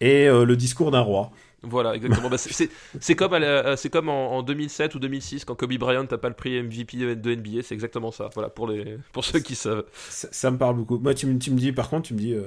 [0.01, 1.31] et euh, le discours d'un roi.
[1.69, 2.29] Voilà, exactement.
[2.29, 2.69] Bah, c'est-
[2.99, 3.33] c'est comme,
[3.77, 7.31] c'est en, en 2007 ou 2006 quand Kobe Bryant n'a pas le prix MVP de
[7.35, 8.29] NBA, c'est exactement ça.
[8.33, 9.83] Voilà, pour, les, pour ceux qui savent.
[10.09, 10.97] Ça, ça me parle beaucoup.
[10.99, 12.43] Moi, tu, me- tu me dis, par contre, tu me dis euh,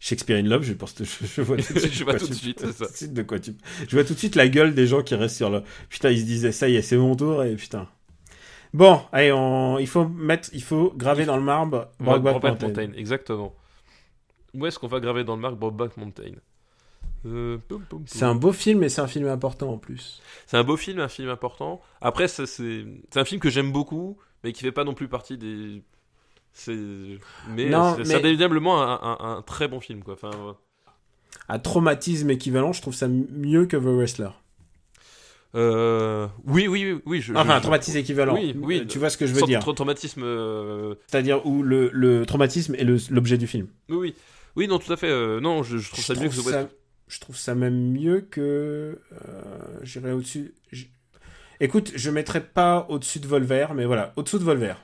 [0.00, 1.92] Shakespeare in Love, je pense que je, je vois tout de suite.
[1.92, 2.86] Je vois quoi tout de suite, ça.
[3.06, 3.54] de quoi tu.
[3.88, 5.62] Je vois tout de suite la gueule des gens qui restent sur le.
[5.88, 7.88] Putain, ils se disaient ça y est, c'est mon tour et putain.
[8.72, 9.78] Bon, allez, on...
[9.78, 12.66] il faut mettre, il faut graver dans le marbre Brokeback Brokeback Mountain.
[12.66, 13.54] Mountain, exactement.
[14.54, 16.34] Où est-ce qu'on va graver dans le marque Brokeback Mountain?
[18.06, 20.20] C'est un beau film et c'est un film important en plus.
[20.46, 21.80] C'est un beau film, un film important.
[22.00, 22.44] Après, c'est
[23.14, 25.82] un film que j'aime beaucoup, mais qui fait pas non plus partie des.
[26.66, 30.14] Mais c'est mais- indéniablement un, un- un très bon film, quoi.
[30.14, 30.52] Enfin, euh,
[31.48, 34.30] À traumatisme équivalent, je trouve ça mieux que The Wrestler.
[35.56, 37.20] euh, oui, oui, oui, oui.
[37.20, 38.34] Je, Enfin, traumatisme équivalent.
[38.34, 38.80] Oui, oui.
[38.80, 40.22] Euh, Tu vois ce que je veux dire tra- traumatisme.
[40.24, 43.66] euh, C'est-à-dire où le, le traumatisme est l'objet du film.
[43.88, 44.14] Oui, oui.
[44.56, 45.08] Oui, non, tout à fait.
[45.10, 46.76] euh, non, je, je trouve ça mieux que The ça, West.
[47.10, 48.98] Je trouve ça même mieux que.
[49.12, 49.42] Euh,
[49.82, 50.54] J'irais au-dessus.
[51.60, 54.74] Écoute, je mettrais pas au-dessus de Volver, mais voilà, au-dessous de Volver.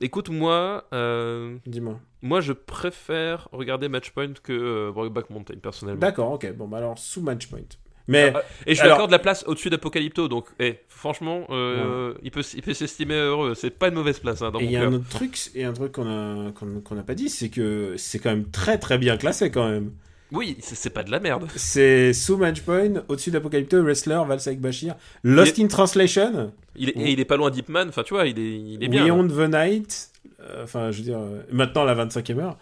[0.00, 2.00] Écoute, moi, euh, Dis-moi.
[2.22, 6.00] moi, je préfère regarder Matchpoint que euh, Brokeback Mountain, personnellement.
[6.00, 6.52] D'accord, ok.
[6.56, 7.60] Bon, bah alors, sous Matchpoint.
[8.08, 12.14] Mais, Ah, Et je lui alors- accorde la place au-dessus d'Apocalypto, donc, eh, franchement, euh,
[12.22, 13.54] il peut, il peut s'estimer heureux.
[13.54, 15.64] C'est pas une mauvaise place hein, dans et il y a un autre truc, et
[15.64, 18.78] un truc qu'on a, qu'on, qu'on n'a pas dit, c'est que c'est quand même très
[18.78, 19.92] très bien classé quand même.
[20.32, 21.48] Oui, c'est pas de la merde.
[21.56, 27.00] C'est sous Matchpoint, au-dessus d'Apocalypto, Wrestler, Valsaik Bashir, Lost in Translation, Il est, Oh.
[27.00, 29.04] Et il est pas loin d'Hipman, enfin, tu vois, il est, il est bien.
[29.04, 29.46] Beyond là.
[29.48, 30.10] the Night,
[30.40, 32.58] euh, enfin, je veux dire, euh, maintenant la 25e heure.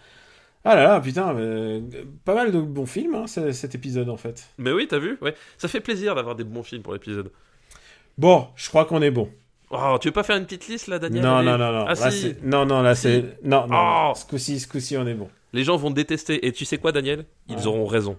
[0.63, 1.81] Ah là là, putain, euh,
[2.25, 4.47] pas mal de bons films, hein, ce- cet épisode en fait.
[4.57, 5.33] Mais oui, t'as vu Ouais.
[5.57, 7.31] Ça fait plaisir d'avoir des bons films pour l'épisode.
[8.17, 9.29] Bon, je crois qu'on est bon.
[9.69, 11.23] Oh, tu veux pas faire une petite liste là, Daniel?
[11.23, 12.33] Non, non, non, non, Ah, là, si.
[12.43, 14.07] non, non, là c'est, non, non, Oh.
[14.09, 14.15] non.
[14.15, 15.29] ce coup-ci, ce coup-ci, on est bon.
[15.53, 16.45] Les gens vont détester.
[16.45, 17.25] Et tu sais quoi, Daniel?
[17.47, 17.67] Ils Ouais.
[17.67, 18.17] auront raison.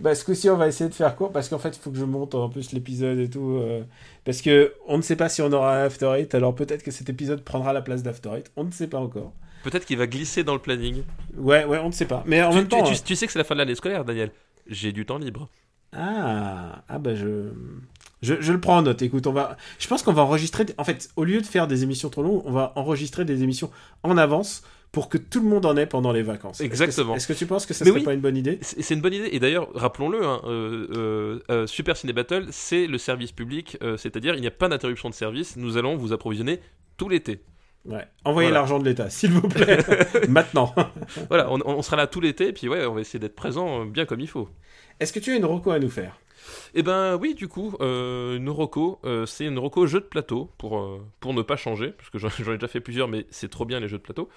[0.00, 1.98] Bah, ce coup-ci, on va essayer de faire court parce qu'en fait, il faut que
[1.98, 3.58] je monte en plus l'épisode et tout.
[3.58, 3.82] euh,
[4.24, 6.90] parce que on ne sait pas si on aura un After Eight, alors peut-être que
[6.90, 8.50] cet épisode prendra la place d'After Eight.
[8.56, 9.32] On ne sait pas encore.
[9.64, 11.02] Peut-être qu'il va glisser dans le planning.
[11.36, 12.22] Ouais, ouais, on ne sait pas.
[12.26, 12.84] Mais en Tu, même temps.
[12.84, 14.30] tu- tu sais que c'est la fin de l'année scolaire, Daniel.
[14.68, 15.48] J'ai du temps libre.
[15.92, 17.50] Ah, ah bah je...
[18.22, 18.34] je.
[18.40, 19.02] Je le prends en note.
[19.02, 19.56] Écoute, on va.
[19.78, 20.66] Je pense qu'on va enregistrer.
[20.78, 23.70] En fait, au lieu de faire des émissions trop longues, on va enregistrer des émissions
[24.02, 24.62] en avance
[24.92, 26.60] pour que tout le monde en ait pendant les vacances.
[26.60, 27.14] Est-ce que- Exactement.
[27.16, 28.04] Est-ce que, tu penses que ça serait oui.
[28.04, 28.58] pas une bonne idée?
[28.62, 29.28] C'est une bonne idée.
[29.32, 33.76] Et d'ailleurs, rappelons-le, hein, euh, euh, euh, Super Ciné Battle, c'est le service public.
[33.82, 35.56] euh, C'est-à-dire, il n'y a pas d'interruption de service.
[35.56, 36.60] Nous allons vous approvisionner
[36.96, 37.42] tout l'été.
[37.84, 38.06] Ouais.
[38.24, 38.60] Envoyez Voilà.
[38.60, 39.78] l'argent de l'État, s'il vous plaît.
[40.28, 40.74] Maintenant.
[41.28, 42.52] Voilà, on, on sera là tout l'été.
[42.52, 44.48] Puis ouais, on va essayer d'être présent bien comme il faut.
[45.00, 46.18] Est-ce que tu as une reco à nous faire?
[46.74, 50.78] Eh ben oui, du coup, euh, une Roco, euh, c'est une jeu de plateau pour,
[50.78, 53.64] euh, pour ne pas changer, parce que j'en ai déjà fait plusieurs, mais c'est trop
[53.64, 54.28] bien les jeux de plateau.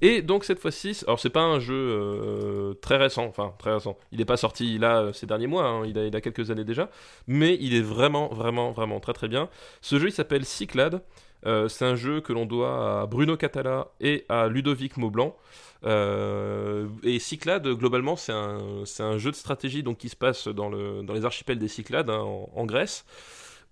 [0.00, 3.96] Et donc cette fois-ci, alors c'est pas un jeu euh, très récent, enfin très récent,
[4.12, 6.90] il n'est pas sorti là ces derniers mois, hein, il, a, a quelques années déjà,
[7.26, 9.48] mais il est vraiment, vraiment, vraiment très très bien.
[9.80, 11.02] Ce jeu il s'appelle Cyclade,
[11.44, 15.36] c'est un jeu que l'on doit à Bruno Catala et à Ludovic Maublanc.
[15.84, 21.02] Euh, et Cyclade, globalement, c'est un, jeu de stratégie donc, qui se passe dans, le,
[21.02, 22.24] dans les archipels des Cyclades, hein,
[22.54, 23.04] en, Grèce,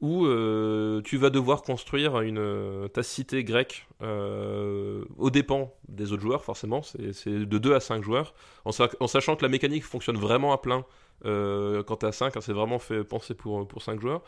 [0.01, 6.45] où euh, tu vas devoir construire euh, ta cité grecque aux dépens des autres joueurs,
[6.45, 6.83] forcément.
[6.83, 8.35] C'est de 2 à 5 joueurs,
[8.65, 10.85] en sachant que la mécanique fonctionne vraiment à plein.
[11.25, 14.23] Euh, quand t'es à 5, hein, c'est vraiment fait penser pour, pour 5 joueurs.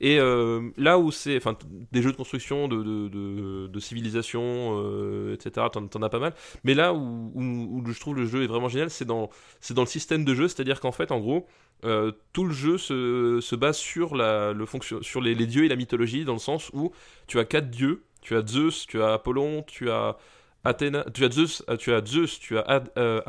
[0.00, 1.56] Et euh, là où c'est, enfin,
[1.92, 4.42] des jeux de construction, de, de, de- civilisation,
[4.82, 6.34] euh, etc., t'en, t'en as pas mal.
[6.64, 9.30] Mais là où, où, je trouve le jeu est vraiment génial, c'est dans,
[9.60, 11.46] c'est dans le système de jeu, c'est-à-dire qu'en fait, en gros,
[11.84, 15.68] euh, tout le jeu se, se base sur, la, le fonction, sur les, dieux et
[15.68, 16.92] la mythologie, dans le sens où
[17.26, 20.16] tu as quatre dieux, tu as Zeus, tu as Apollon, tu as
[20.64, 23.20] Athéna, tu as Zeus, euh, tu as Zeus, tu as Ad- euh,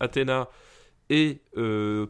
[0.00, 0.48] Athéna
[1.10, 2.06] et euh.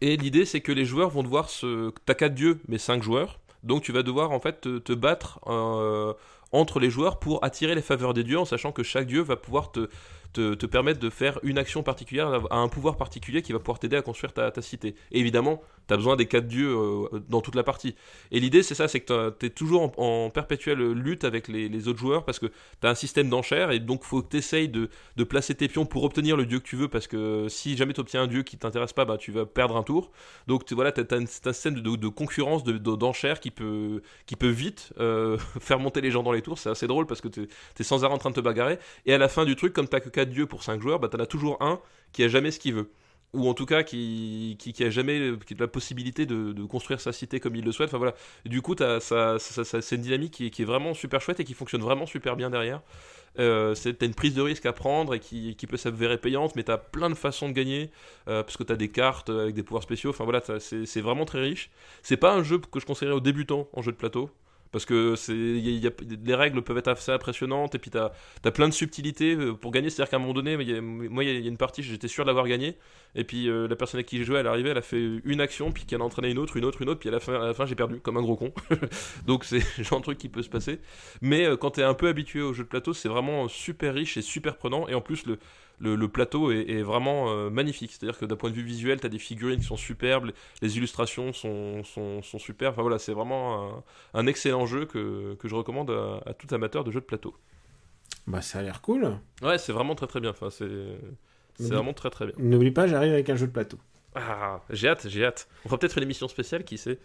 [0.00, 1.92] Et l'idée, c'est que les joueurs vont devoir se.
[2.06, 3.40] T'as 4 dieux, mais 5 joueurs.
[3.62, 6.14] Donc tu vas devoir en fait te, te battre euh,
[6.50, 9.36] entre les joueurs pour attirer les faveurs des dieux, en sachant que chaque dieu va
[9.36, 9.88] pouvoir te,
[10.32, 13.78] te, te permettre de faire une action particulière, à un pouvoir particulier qui va pouvoir
[13.78, 14.94] t'aider à construire ta, cité.
[15.10, 17.94] Évidemment, tu as besoin des 4 dieux euh, dans toute la partie.
[18.30, 21.98] Et l'idée, c'est ça, c'est que tu es toujours en, perpétuelle lutte avec les, autres
[21.98, 24.88] joueurs parce que tu as un système d'enchères et donc faut que tu essayes de,
[25.24, 28.00] placer tes pions pour obtenir le dieu que tu veux parce que si jamais tu
[28.00, 30.12] obtiens un dieu qui t'intéresse pas, bah, tu vas perdre un tour.
[30.46, 34.36] Donc voilà, tu as, un système de, de concurrence, de- de- d'enchères qui, peut, qui
[34.36, 36.58] peut vite euh, faire monter les gens dans les tours.
[36.58, 37.48] C'est assez drôle parce que tu
[37.78, 38.78] es sans arrêt en train de te bagarrer.
[39.06, 41.08] Et à la fin du truc, comme tu que 4 dieux pour 5 joueurs, bah,
[41.08, 41.80] tu en as toujours un
[42.12, 42.90] qui a jamais ce qu'il veut
[43.34, 47.12] ou en tout cas qui, qui, a jamais qui a la possibilité de, construire sa
[47.12, 47.88] cité comme il le souhaite.
[47.88, 48.14] Enfin voilà.
[48.44, 51.80] Du coup, ça, ça, c'est une dynamique qui, est- vraiment super chouette et qui fonctionne
[51.82, 52.82] vraiment super bien derrière.
[53.38, 56.64] Euh, t'as une prise de risque à prendre et qui, qui peut s'avérer payante, mais
[56.64, 57.90] t'as plein de façons de gagner
[58.28, 60.10] euh, parce que t'as des cartes avec des pouvoirs spéciaux.
[60.10, 61.70] Enfin voilà, c'est vraiment très riche.
[62.02, 64.30] C'est pas un jeu que je conseillerais aux débutants en jeu de plateau.
[64.72, 68.10] Parce que c'est, les règles peuvent être assez impressionnantes et puis t'as
[68.44, 69.90] as plein de subtilités euh, pour gagner.
[69.90, 72.78] C'est-à-dire qu'à un moment donné, moi il y a- une partie, j'étais sûr d'avoir gagné.
[73.14, 75.40] Et puis euh, la personne avec qui j'ai joué, elle arrivée, elle a fait une
[75.40, 77.34] action, puis qu'elle a entraîné une autre, une autre, une autre, puis à la fin,
[77.34, 78.52] à j'ai perdu comme un gros con.
[79.26, 80.78] Donc c'est genre de truc qui peut se passer.
[81.20, 84.16] Mais euh, quand t'es un peu habitué au jeu de plateau, c'est vraiment super riche
[84.16, 84.88] et super prenant.
[84.88, 85.38] Et en plus, le,
[85.78, 87.92] le, le plateau est, est vraiment euh, magnifique.
[87.92, 90.30] C'est-à-dire que d'un point de vue visuel, t'as des figurines qui sont superbes,
[90.60, 92.70] les, illustrations sont, sont, sont super.
[92.70, 93.84] Enfin voilà, c'est vraiment un,
[94.14, 97.34] un excellent jeu que, que je recommande à, à tout amateur de jeux de plateau.
[98.26, 99.18] Bah, ça a l'air cool.
[99.42, 100.30] Ouais, c'est vraiment très très bien.
[100.30, 100.64] Enfin, c'est
[101.58, 102.34] vraiment très très bien.
[102.38, 103.78] N'oublie pas, j'arrive avec un jeu de plateau.
[104.14, 105.48] Ah, j'ai hâte, j'ai hâte.
[105.64, 106.98] On fera peut-être une émission spéciale, qui sait?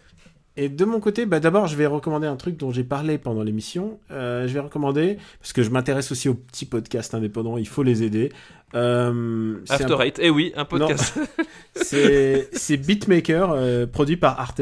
[0.60, 3.44] Et de mon côté, bah d'abord, je vais recommander un truc dont j'ai parlé pendant
[3.44, 4.00] l'émission.
[4.10, 7.84] Euh, je vais recommander, parce que je m'intéresse aussi aux petits podcasts indépendants, il faut
[7.84, 8.32] les aider.
[8.74, 11.18] Euh, After un- Eight, eh oui, un podcast.
[11.76, 14.62] C'est c'est Beatmaker, euh, produit par Arte.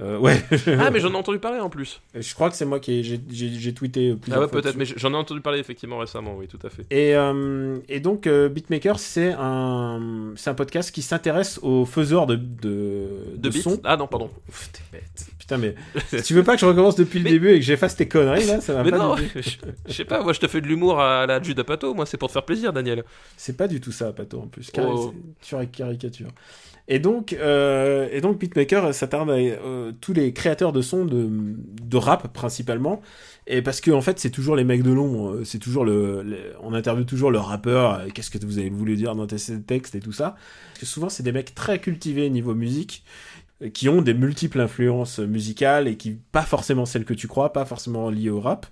[0.00, 0.40] Euh, ouais.
[0.78, 2.00] Ah, mais j'en ai entendu parler en plus.
[2.14, 4.84] Je crois que c'est moi qui ai- j'ai- tweeté Ah plusieurs ouais, fois peut-être, mais
[4.84, 6.82] j'en ai entendu parler effectivement récemment, oui, tout à fait.
[6.90, 12.36] Et, euh, et donc, euh, Beatmaker, c'est un, un podcast qui s'intéresse aux faiseurs de,
[12.36, 13.80] de, De sons.
[13.82, 14.30] Ah non, pardon.
[14.72, 15.26] T'es bête.
[15.38, 15.74] Putain, mais
[16.08, 18.46] si tu veux pas que je recommence depuis le début et que j'efface tes conneries,
[18.46, 19.16] là, ça va Mais pas non,
[19.86, 22.18] je sais pas, moi je te fais de l'humour à la Judas Pato, moi c'est
[22.18, 23.02] pour te faire plaisir, Daniel.
[23.36, 24.70] C'est pas du tout ça, Pato, en plus.
[24.70, 25.14] Cari- Oh.
[25.40, 26.28] Tu caricature.
[26.90, 31.28] Et donc, euh, et donc Beatmaker s'attarde à euh, tous les créateurs de sons de,
[31.30, 33.02] de rap principalement.
[33.46, 35.44] Et parce que en fait, c'est toujours les mecs de long.
[35.44, 36.24] C'est toujours le,
[36.62, 37.94] on interviewe toujours le rappeur.
[38.00, 39.36] euh, Qu'est-ce que vous avez voulu dire dans tes
[39.66, 40.36] textes et tout ça.
[40.70, 43.04] Parce que souvent, c'est des mecs très cultivés niveau musique
[43.74, 47.64] qui ont des multiples influences musicales et qui pas forcément celles que tu crois, pas
[47.64, 48.66] forcément liées au rap.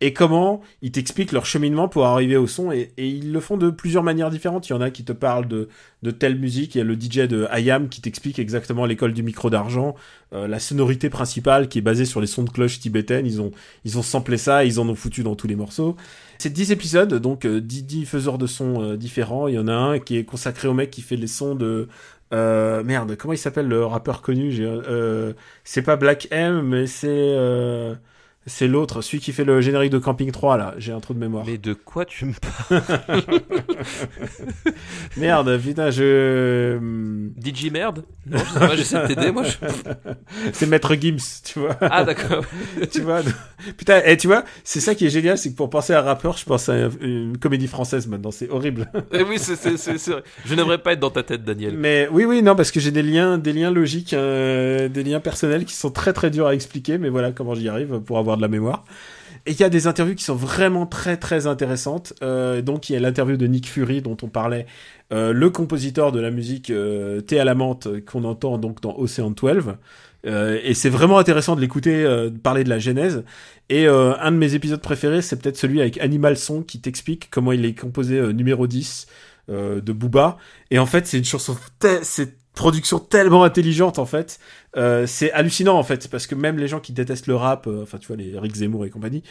[0.00, 3.56] Et comment ils t'expliquent leur cheminement pour arriver au son et, et ils le font
[3.56, 4.68] de plusieurs manières différentes.
[4.68, 5.68] Il y en a qui te parlent de,
[6.04, 9.22] de telle musique, il y a le DJ de IAM qui t'explique exactement l'école du
[9.22, 9.94] micro d'argent,
[10.34, 13.52] euh, la sonorité principale qui est basée sur les sons de cloche tibétaines, ils ont,
[13.84, 15.96] ils ont samplé ça, ils en ont foutu dans tous les morceaux.
[16.38, 19.48] C'est 10 épisodes, donc euh, 10, 10 faiseurs de sons euh, différents.
[19.48, 21.88] Il y en a un qui est consacré au mec qui fait les sons de...
[22.34, 24.52] Euh, merde, comment il s'appelle le rappeur connu?
[24.60, 25.34] Euh,
[25.64, 27.36] C'est pas Black M, mais c'est...
[28.46, 30.74] c'est l'autre, celui qui fait le générique de Camping 3, là.
[30.78, 31.44] J'ai un trou de mémoire.
[31.46, 33.22] Mais de quoi tu me parles
[35.16, 36.76] Merde, putain, je...
[36.76, 39.44] hum, DJ merde Non, je sais pas, j'essaie de t'aider, moi.
[39.44, 39.56] je-
[40.52, 41.76] C'est Maître Gims, tu vois.
[41.80, 42.44] Ah d'accord.
[42.92, 43.20] tu vois.
[43.76, 46.02] Putain, et tu vois, c'est ça qui est génial, c'est que pour penser à un
[46.02, 48.30] rappeur, je pense à une comédie française maintenant.
[48.30, 48.90] C'est horrible.
[49.12, 50.22] Eh oui, c'est, c'est, c'est, c'est vrai.
[50.44, 51.74] Je n'aimerais pas être dans ta tête, Daniel.
[51.76, 55.20] Mais oui, oui, non, parce que j'ai des liens, des liens logiques, euh, des liens
[55.20, 58.33] personnels qui sont très très durs à expliquer, mais voilà comment j'y arrive pour avoir
[58.36, 58.84] de la mémoire.
[59.46, 62.14] Et il y a des interviews qui sont vraiment très très intéressantes.
[62.22, 64.66] Euh, donc il y a l'interview de Nick Fury dont on parlait,
[65.12, 68.80] euh, le compositeur de la musique euh, Thé à la menthe euh, qu'on entend donc
[68.80, 69.74] dans Ocean 12.
[70.26, 72.06] Euh, et c'est vraiment intéressant de l'écouter
[72.42, 73.24] parler de la genèse.
[73.68, 77.52] Et un de mes épisodes préférés, c'est peut-être celui avec Animal Son qui t'explique comment
[77.52, 79.06] il est composé numéro 10
[79.50, 80.38] euh, de Booba.
[80.70, 81.54] Et en fait, c'est une chanson,
[82.02, 84.38] c'est production tellement intelligente en fait.
[84.76, 87.82] Euh, c'est hallucinant en fait parce que même les gens qui détestent le rap, euh,
[87.82, 89.22] enfin tu vois les Rick Zemmour et compagnie,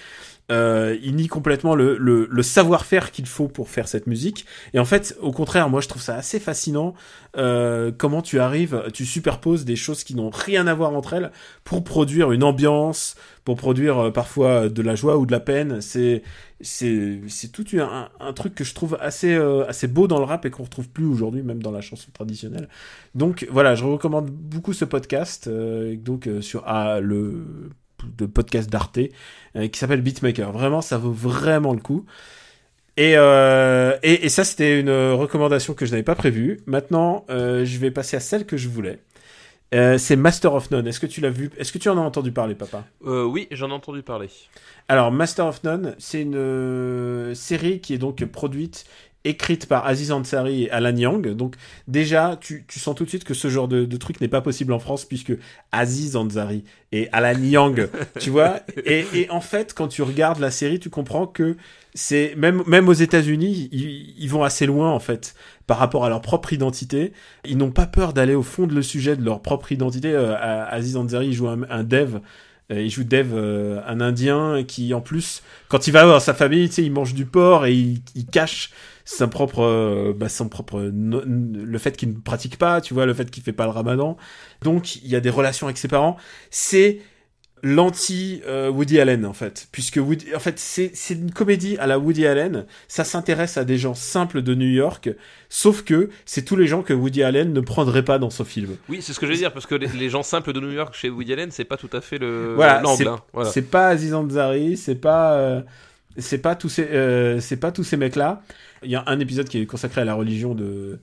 [0.51, 4.45] euh, ils nient complètement le, le, savoir-faire qu'il faut pour faire cette musique.
[4.73, 6.93] Et en fait, au contraire, moi je trouve ça assez fascinant
[7.37, 11.31] euh, comment tu arrives, tu superposes des choses qui n'ont rien à voir entre elles
[11.63, 15.81] pour produire une ambiance, pour produire euh, parfois de la joie ou de la peine.
[15.81, 16.23] C'est
[16.61, 20.45] c'est c'est tout un, truc que je trouve assez euh, assez beau dans le rap
[20.45, 22.69] et qu'on retrouve plus aujourd'hui même dans la chanson traditionnelle.
[23.15, 26.65] Donc voilà, je recommande beaucoup ce podcast euh, donc euh, sur
[27.01, 27.69] le
[28.17, 28.99] de podcast d'Arte
[29.55, 30.51] euh, qui s'appelle Beatmaker.
[30.51, 32.05] Vraiment, ça vaut vraiment le coup.
[32.95, 36.59] Et, euh, et, ça, c'était une recommandation que je n'avais pas prévue.
[36.67, 38.99] Maintenant, euh, je vais passer à celle que je voulais.
[39.73, 40.87] Euh, c'est Master of None.
[40.87, 41.49] Est-ce que tu l'as vu?
[41.57, 42.85] Est-ce que tu en as entendu parler, papa?
[43.05, 44.29] Euh, oui, j'en ai entendu parler.
[44.87, 48.85] Alors, Master of None, c'est une euh, série qui est donc produite,
[49.23, 51.29] écrite par Aziz Ansari et Alan Yang.
[51.29, 51.55] Donc,
[51.87, 54.41] déjà, tu, tu sens tout de suite que ce genre de, de truc n'est pas
[54.41, 55.33] possible en France, puisque
[55.71, 57.89] Aziz Ansari et Alan Yang,
[58.19, 58.59] tu vois?
[58.85, 61.57] Et, et en fait, quand tu regardes la série, tu comprends que
[61.95, 65.35] c'est même même aux États-Unis, ils, ils vont assez loin en fait
[65.67, 67.13] par rapport à leur propre identité.
[67.45, 70.11] Ils n'ont pas peur d'aller au fond de le sujet de leur propre identité.
[70.13, 70.35] Euh,
[70.69, 72.19] Aziz Ansari joue un, dev.
[72.71, 76.33] Euh, il joue Dev, euh, un Indien qui, en plus, quand il va voir sa
[76.33, 78.71] famille, tu sais, il mange du porc et il, cache
[79.05, 83.13] son propre, euh, bah, son propre, le fait qu'il ne pratique pas, tu vois, le
[83.13, 84.17] fait qu'il fait pas le Ramadan.
[84.61, 86.15] Donc, il y a des relations avec ses parents.
[86.51, 86.99] C'est
[87.65, 91.87] l'anti euh, Woody Allen en fait puisque Woody, en fait c'est c'est une comédie à
[91.87, 95.09] la Woody Allen ça s'intéresse à des gens simples de New York
[95.47, 98.75] sauf que c'est tous les gens que Woody Allen ne prendrait pas dans son film
[98.89, 100.71] Oui, c'est ce que je veux dire, parce que les, les gens simples de New
[100.71, 102.97] York chez Woody Allen, c'est pas tout à fait le Voilà, l'angle.
[103.03, 103.19] c'est- hein.
[103.31, 103.49] Voilà.
[103.49, 105.61] C'est pas Aziz Ansari, c'est pas euh,
[106.17, 108.41] c'est pas tous ces euh, c'est pas tous ces mecs là.
[108.83, 110.99] Il y a un épisode qui est consacré à la religion de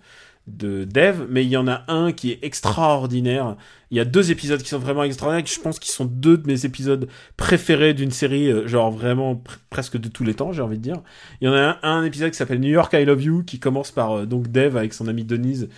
[0.56, 3.56] de Dev, mais il y en a un qui est extraordinaire.
[3.90, 6.46] Il y a deux épisodes qui sont vraiment extraordinaires, je pense qui sont deux de
[6.46, 10.62] mes épisodes préférés d'une série, euh, genre vraiment pr- presque de tous les temps, j'ai
[10.62, 11.02] envie de dire.
[11.40, 13.90] Il y en a un, épisode qui s'appelle New York I Love You, qui commence
[13.90, 15.68] par euh, donc Dev avec son ami Denise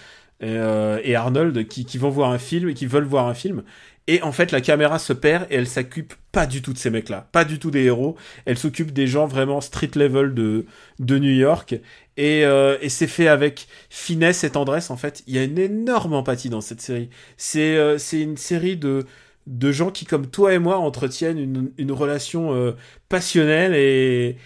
[0.41, 3.63] et, euh, Arnold qui vont voir un film et qui veulent voir un film.
[4.09, 6.91] Et en fait, la caméra se perd et elle s'occupe pas du tout de ces
[6.91, 8.17] mecs-là, pas du tout des héros.
[8.47, 10.67] Elle s'occupe des gens vraiment street level de,
[10.99, 11.77] de New York.
[12.17, 15.23] Et, euh, et c'est fait avec finesse et tendresse, en fait.
[15.27, 17.11] Il y a une énorme empathie dans cette série.
[17.37, 19.07] C'est euh, une série de,
[19.47, 22.73] de gens qui, comme toi et moi, entretiennent une, une relation euh,
[23.09, 24.37] passionnelle et,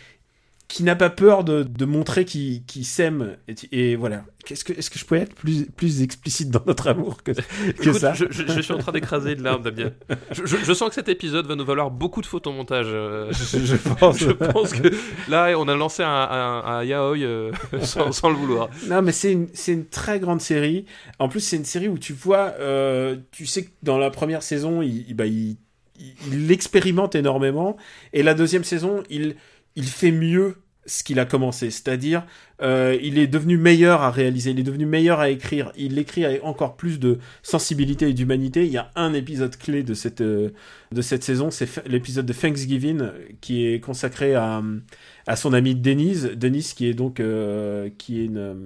[0.69, 3.37] qui n'a pas peur de, de montrer qu'il qu'il s'aime.
[3.71, 4.25] Et, voilà.
[4.45, 7.41] Qu'est-ce que, est-ce que je pourrais être plus, plus explicite dans notre amour que, que
[7.89, 8.15] Écoute, ça?
[8.15, 9.91] je, je- je suis en train d'écraser de larmes, Damien.
[10.33, 12.87] Je, je- je sens que cet épisode va nous valoir beaucoup de photomontage.
[12.89, 14.19] euh, je, je pense.
[14.19, 14.89] je pense que
[15.29, 17.53] là, on a lancé un, un, un yaoi euh,
[17.83, 18.69] sans, sans le vouloir.
[18.89, 20.85] Non, mais c'est une, c'est une très grande série.
[21.21, 24.43] En plus, c'est une série où tu vois, euh, tu sais que dans la première
[24.43, 25.57] saison, il, il- bah, il,
[25.99, 27.77] il- il expérimente énormément.
[28.13, 29.35] Et la deuxième saison, il,
[29.77, 31.71] il fait mieux ce qu'il a commencé.
[31.71, 32.25] C'est-à-dire,
[32.63, 35.73] euh, il est devenu meilleur à réaliser, il est devenu meilleur à écrire.
[35.77, 38.65] Il écrit avec encore plus de sensibilité et d'humanité.
[38.65, 40.51] Il y a un épisode clé de cette, euh,
[41.03, 44.63] saison, c'est l'épisode de Thanksgiving, euh, qui est consacré à,
[45.35, 46.31] son amie Denise.
[46.35, 47.21] Denise, qui est donc,
[47.99, 48.57] qui est une,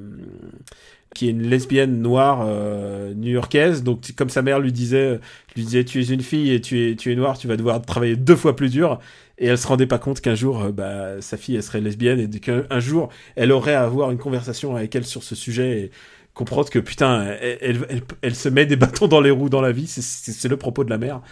[1.15, 3.83] qui est une lesbienne noire euh, new-yorkaise.
[3.83, 5.19] Donc, comme sa mère lui disait,
[5.57, 7.83] lui disait, tu es une fille et tu es, tu es noire, tu vas devoir
[7.83, 9.01] travailler deux fois plus dur.
[9.39, 12.21] Et elle se rendait pas compte qu'un jour, euh, bah, sa fille, elle serait lesbienne
[12.21, 15.81] et qu'un un jour, elle aurait à avoir une conversation avec elle sur ce sujet
[15.81, 15.91] et
[16.35, 19.61] comprendre que putain, elle, elle, elle- elle se met des bâtons dans les roues dans
[19.63, 19.87] la vie.
[19.89, 21.23] C'est le propos de la mère.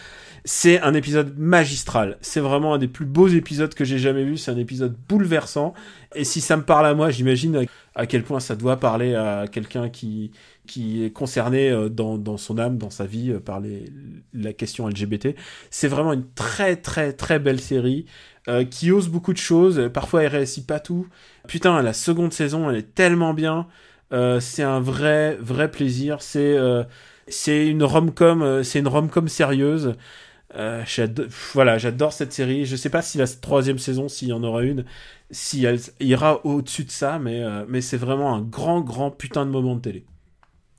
[0.44, 2.16] C'est un épisode magistral.
[2.20, 4.36] C'est vraiment un des plus beaux épisodes que j'ai jamais vu.
[4.36, 5.74] C'est un épisode bouleversant.
[6.14, 9.46] Et si ça me parle à moi, j'imagine à, quel point ça doit parler à
[9.50, 10.30] quelqu'un qui,
[10.66, 13.92] qui est concerné euh, dans, dans son âme, dans sa vie, euh, par les,
[14.32, 15.34] la question LGBT.
[15.70, 18.06] C'est vraiment une très très très belle série
[18.48, 19.90] euh, qui ose beaucoup de choses.
[19.92, 21.06] Parfois, elle réussit pas tout.
[21.46, 23.66] Putain, la seconde saison, elle est tellement bien.
[24.12, 26.22] Euh, c'est un vrai vrai plaisir.
[26.22, 26.84] C'est euh,
[27.28, 29.94] c'est une rom-com, euh, c'est une rom-com sérieuse.
[30.58, 30.82] Euh,
[31.54, 32.66] voilà, j'adore cette série.
[32.66, 34.84] Je sais pas si la troisième saison, s'il y en aura une,
[35.30, 39.46] si elle ira au-dessus de ça, mais, euh, mais c'est vraiment un grand, grand putain
[39.46, 40.04] de moment de télé.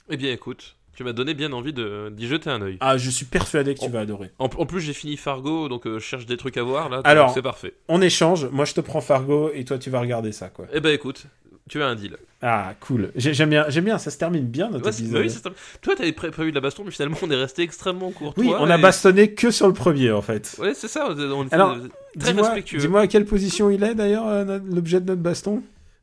[0.10, 2.78] Eh bien, écoute, tu m'as donné bien envie de- d'y jeter un œil.
[2.82, 4.32] Ah, je suis persuadé que tu vas adorer.
[4.40, 7.02] En, en plus, j'ai fini Fargo, donc euh, je cherche des trucs à voir là.
[7.06, 7.74] Alors- c'est parfait.
[7.88, 10.66] On échange, moi je te prends Fargo et toi tu vas regarder ça, quoi.
[10.74, 11.26] Eh ben, écoute,
[11.70, 12.18] tu as un deal.
[12.42, 13.12] Ah, cool.
[13.16, 15.22] J'ai- J'aime bien, j'aime bien, ça se termine bien notre Ouais, c'est- épisode.
[15.22, 15.50] oui, c'est ça.
[15.82, 18.34] Toi, t'avais pré- prévu de la baston, mais finalement, on est resté extrêmement court.
[18.38, 20.56] Oui, on a bastonné que sur le premier en fait.
[20.60, 21.08] Ouais, c'est ça.
[21.10, 21.76] On était Alors,
[22.20, 22.78] très Dis-moi respectueux.
[22.80, 25.62] dis-moi à quelle position il est d'ailleurs, euh, l'objet de notre baston?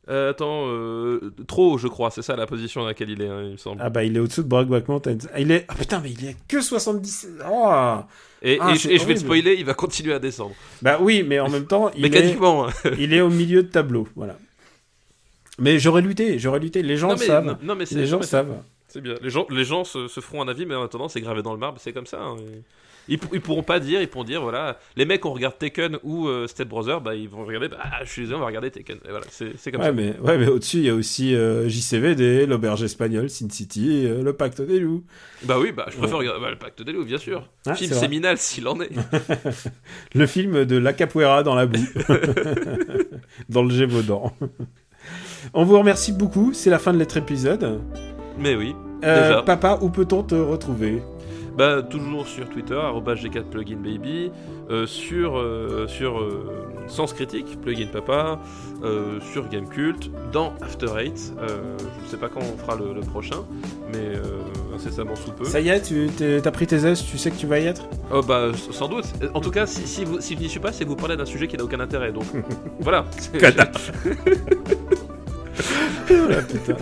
[0.09, 2.11] Euh, attends, euh, trop je crois.
[2.13, 3.81] C'est ça la position dans laquelle il est, hein, il me semble.
[3.83, 5.19] Ah bah il est au-dessous de Brokeback Mountain.
[5.37, 5.65] Il est...
[5.67, 7.27] Ah putain, mais il est que 70...
[7.51, 7.97] Oh
[8.43, 10.55] et, ah, et- je vais le spoiler, il va continuer à descendre.
[10.81, 12.03] Bah oui, mais en même temps, il.
[12.03, 12.69] Mécaniquement.
[12.69, 12.73] hein.
[13.01, 14.39] il est au milieu de tableau, voilà.
[15.59, 16.83] Mais j'aurais lutté, j'aurais lutté.
[16.83, 17.45] Les gens non, mais, savent.
[17.47, 18.57] non, non, mais Les gens savent.
[18.89, 19.15] C'est bien.
[19.23, 21.53] Les gens, les gens se, se feront un avis, mais en attendant, c'est gravé dans
[21.53, 22.21] le marbre, c'est comme ça.
[22.23, 22.37] hein.
[23.09, 26.27] Ils, ils pourront pas dire, ils pourront dire, voilà, les mecs, on regarde Taken ou
[26.27, 28.97] euh, Step Brother, bah ils vont regarder, bah je suis désolé, on va regarder Taken.
[29.07, 29.93] Et voilà, c'est comme Ouais ça.
[29.93, 34.25] mais, ouais, mais au-dessus, il y a aussi euh, JCVD, l'Auberge Espagnole, Sin City, euh,
[34.25, 35.05] le Pacte des Loups.
[35.45, 36.25] Bah oui, bah je préfère Ouais.
[36.27, 37.49] regarder bah, le Pacte des loups, bien sûr.
[37.67, 38.91] Ah, Film séminal s'il en est.
[40.15, 41.79] Le film de La Capoeira dans la boue.
[43.49, 44.33] dans le Gévaudan.
[45.55, 47.81] On vous remercie beaucoup, c'est la fin de notre épisode.
[48.39, 48.75] mais oui.
[49.05, 49.43] Euh, Déjà.
[49.43, 51.03] papa, où peut-on te retrouver?
[51.57, 54.31] Bah toujours sur Twitter, arobase G4pluginbaby,
[54.71, 56.45] euh, sur, euh, sur euh,
[56.87, 58.39] Sens Critique, plugin papa,
[58.85, 61.33] euh, sur Gamecult, dans After Eight.
[61.39, 61.45] Je
[62.05, 63.39] ne sais pas quand on fera le, le prochain,
[63.91, 64.13] mais
[64.75, 65.45] incessamment sous peu.
[65.45, 66.11] Ça y est, tu
[66.43, 67.89] t'as pris tes aises, tu sais que tu vas y être?
[68.13, 69.07] Oh bah sans doute.
[69.33, 71.17] En tout cas, si, si vous si je n'y suis pas, c'est que vous parlez
[71.17, 72.13] d'un sujet qui n'a aucun intérêt.
[72.13, 72.25] Donc
[72.81, 73.07] voilà.
[75.59, 76.77] Ah, putain.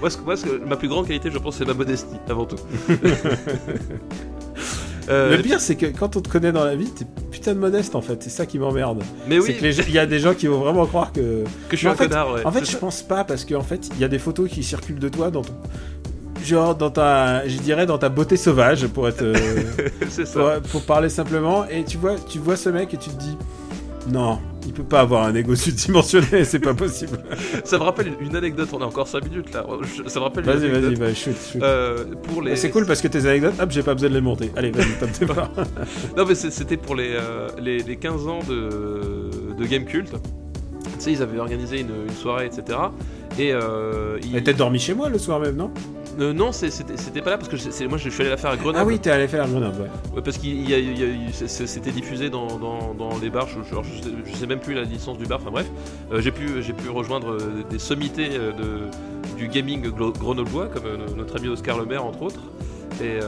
[0.00, 2.16] moi, ce que- moi, ce que- ma plus grande qualité, je pense, c'est ma modestie
[2.28, 2.56] avant tout.
[5.08, 7.60] Euh, Le pire, c'est que quand on te connaît dans la vie, t'es putain de
[7.60, 8.20] modeste en fait.
[8.24, 9.04] C'est ça qui m'emmerde.
[9.28, 11.44] mais oui, il y a des gens qui vont vraiment croire que.
[11.68, 12.32] que je suis un en fait- connard.
[12.34, 12.44] ouais.
[12.44, 12.78] En fait, je ça.
[12.78, 15.42] pense pas parce qu'en fait, il y a des photos qui circulent de toi dans
[15.42, 15.54] ton.
[16.44, 19.34] Genre dans ta, je dirais dans ta beauté sauvage pour être, euh,
[20.08, 20.24] ça.
[20.60, 21.64] pour, pour parler simplement.
[21.68, 23.36] Et tu vois, tu vois ce mec et tu te dis,
[24.10, 27.18] non, il peut pas avoir un ego subdimensionné, c'est pas possible.
[27.64, 28.68] Ça me rappelle une anecdote.
[28.72, 29.64] On a encore 5 minutes là.
[29.82, 30.82] Je- Ça me rappelle une Vas-y, anecdote.
[30.84, 31.62] vas-y, vas shoot, shoot.
[31.62, 32.56] Euh, pour les...
[32.56, 34.50] C'est cool parce que tes anecdotes, hop, j'ai pas besoin de les monter.
[34.56, 35.50] Allez, vas-y, tes pas.
[36.16, 40.10] Non, mais c'était pour les, euh, les, les 15 ans de, de Game Cult.
[40.10, 40.18] Tu
[40.98, 42.78] sais, ils avaient organisé une, une soirée, etc.
[43.38, 45.70] Et euh, Mais t'as dormi chez moi le soir même, non?
[46.18, 48.78] Euh, non, c'était pas là parce que moi je suis allé la faire à Grenoble.
[48.80, 49.88] Ah oui, t'es allé faire la Grenoble, ouais.
[50.16, 54.34] Ouais, parce qu'il il c'était diffusé dans, dans, dans les bars, je, je, sais, je
[54.34, 55.66] sais même plus la licence du bar, enfin bref,
[56.12, 56.46] Euh, j'ai pu,
[56.88, 57.36] rejoindre
[57.68, 60.84] des sommités de, du gaming grenoblois, comme
[61.16, 62.40] notre ami Oscar Lemaire entre autres.
[63.02, 63.18] Et,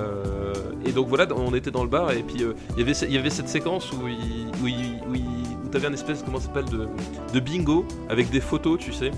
[0.89, 2.37] et donc voilà, on était dans le bar et puis
[2.77, 5.38] il y avait ce- il y avait cette séquence où il, où il, où il-
[5.69, 6.89] où t'avais un espèce comment s'appelle de,
[7.33, 9.11] de bingo avec des photos, tu sais.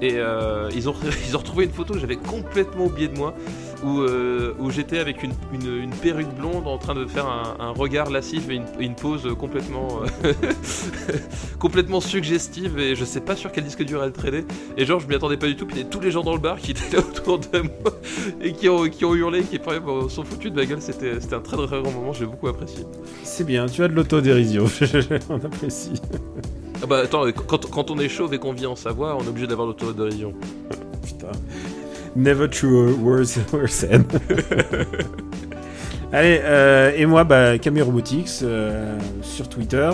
[0.00, 0.94] Et euh, ils ont
[1.28, 3.34] ils ont retrouvé une photo que j'avais complètement oublié de moi
[3.84, 7.56] où, euh, où j'étais avec une, une- une perruque blonde en train de faire un,
[7.60, 10.32] un regard lascif et une, pose complètement, euh,
[11.58, 14.44] complètement suggestive et je sais pas sur quel disque dur elle traînait.
[14.76, 15.66] Et genre, je m'y attendais pas du tout.
[15.66, 17.58] Puis il y avait tous les gens dans le bar qui étaient là autour de
[17.58, 17.92] moi
[18.40, 20.80] et qui ont, qui ont hurlé, qui exemple, sont foutus de ma gueule.
[20.80, 22.84] C'était c'était un très très grand moment, j'ai beaucoup apprécié.
[23.22, 24.64] C'est bien, tu as de l'autodérision.
[25.28, 25.92] on apprécie.
[26.82, 29.28] Ah bah attends, quand, quand on est chauve et qu'on vit en Savoie, on est
[29.28, 30.34] obligé d'avoir l'autodérision.
[31.04, 31.32] Putain.
[32.16, 34.04] Never true words were said.
[36.12, 39.90] Allez, euh, et moi, bah, Camille Robotics euh, sur Twitter.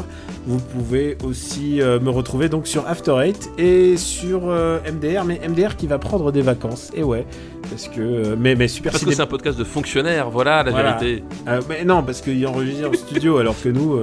[0.47, 5.77] Vous pouvez aussi euh, me retrouver donc sur After Eight et sur MDR, mais MDR
[5.77, 6.91] qui va prendre des vacances.
[6.95, 7.25] Et ouais,
[7.71, 10.99] parce que mais mais super Parce que c'est un podcast de fonctionnaires, voilà la Voilà.
[10.99, 11.25] vérité.
[11.71, 13.99] Mais non, parce qu'il enregistre en studio, alors que nous.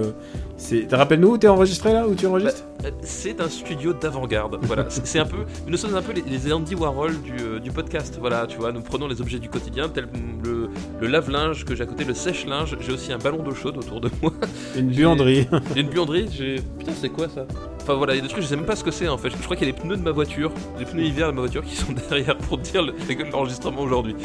[0.91, 4.57] Rappelle-nous où t'es enregistré là Où tu enregistres Euh, C'est un studio d'avant-garde.
[4.63, 5.37] Voilà, c'est un peu.
[5.67, 8.17] Nous sommes un peu les, les Andy Warhol du, euh, du podcast.
[8.19, 10.07] Voilà, tu vois, nous prenons les objets du quotidien, tel
[10.43, 10.69] le,
[10.99, 12.75] le lave-linge que j'ai à côté, le sèche-linge.
[12.79, 14.33] J'ai aussi un ballon d'eau chaude autour de moi.
[14.75, 15.47] Une buanderie.
[15.75, 16.27] J'ai une buanderie.
[16.31, 16.55] J'ai.
[16.79, 17.45] Putain, c'est quoi ça?
[17.81, 19.17] Enfin voilà, il y a des trucs, je sais même pas ce que c'est en
[19.17, 19.29] fait.
[19.29, 21.41] Je crois qu'il y a les pneus de ma voiture, les pneus hiver de ma
[21.41, 22.93] voiture qui sont derrière pour dire le,
[23.31, 24.15] l'enregistrement aujourd'hui.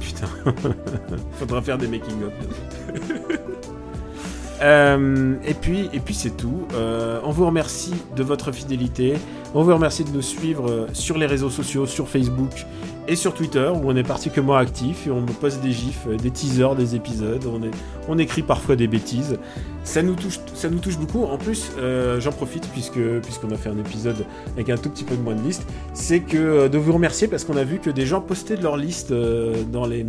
[0.00, 0.26] Putain.
[1.38, 2.32] Faudra faire des making-of.
[4.60, 6.66] Euh, et puis, et puis c'est tout.
[6.74, 9.14] Euh, on vous remercie de votre fidélité.
[9.54, 12.66] On vous remercie de nous suivre euh, sur les réseaux sociaux, sur Facebook
[13.06, 16.30] et sur Twitter, où on est particulièrement actif et on me poste des gifs, des
[16.30, 17.44] teasers des épisodes.
[18.08, 19.38] On écrit parfois des bêtises.
[19.88, 21.24] Ça nous touche, ça nous touche beaucoup.
[21.24, 25.02] En plus, euh, j'en profite puisque puisqu'on a fait un épisode avec un tout petit
[25.04, 27.78] peu de moins de liste, c'est que euh, de vous remercier parce qu'on a vu
[27.78, 30.04] que des gens postaient de leur liste euh, dans les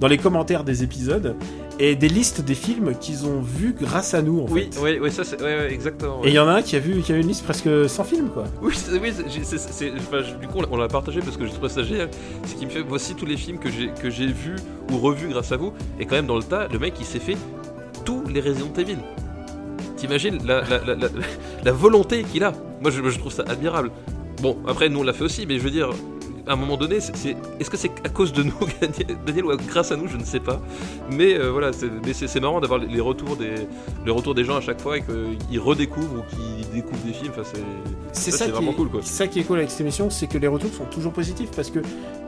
[0.00, 1.36] dans les commentaires des épisodes
[1.78, 4.40] et des listes des films qu'ils ont vus grâce à nous.
[4.40, 4.80] En Oui, fait.
[4.82, 5.40] oui, oui, ça c'est.
[5.40, 6.22] Ouais, ouais, exactement.
[6.24, 8.02] Et il y en a un qui a vu qui a une liste presque 100
[8.02, 8.44] films quoi.
[8.60, 11.52] Oui, c'est- oui c'est- c'est- c'est- enfin, du coup, on l'a- partagé parce que je
[11.52, 12.08] trouve ça génial.
[12.48, 14.56] Ce qui me fait, voici tous les films que j'ai que j'ai vus
[14.92, 15.72] ou revus grâce à vous.
[16.00, 17.36] Et quand même, dans le tas, le mec, il s'est fait
[18.04, 18.98] tous les Resident Evil.
[19.96, 20.80] T'imagines la, la,
[21.64, 23.90] la, volonté qu'il a Moi, je, je trouve ça admirable.
[24.40, 25.90] Bon, après, nous, on l'a fait aussi, mais je veux dire,
[26.50, 27.12] à un moment donné, est-ce
[27.70, 28.52] que c'est à cause de nous,
[29.26, 30.60] Daniel, ou grâce à nous Je ne sais pas.
[31.12, 33.54] Mais euh, voilà, c'est marrant d'avoir les- retours des
[34.04, 37.32] les retours des gens à chaque fois et qu'ils redécouvrent ou qu'ils découvrent des films.
[37.38, 37.48] Enfin,
[38.12, 39.00] c'est Ça, ça, qui vraiment est, cool, quoi.
[39.04, 41.50] c'est ça qui est cool avec cette émission, c'est que les retours sont toujours positifs
[41.54, 41.78] parce que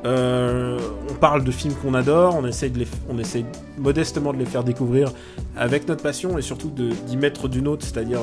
[0.04, 0.78] euh,
[1.10, 3.44] on parle de films qu'on adore, on essaye, de les, on essaye
[3.76, 5.10] modestement de les faire découvrir
[5.56, 8.20] avec notre passion et surtout d'y mettre du nôtre, c'est-à-dire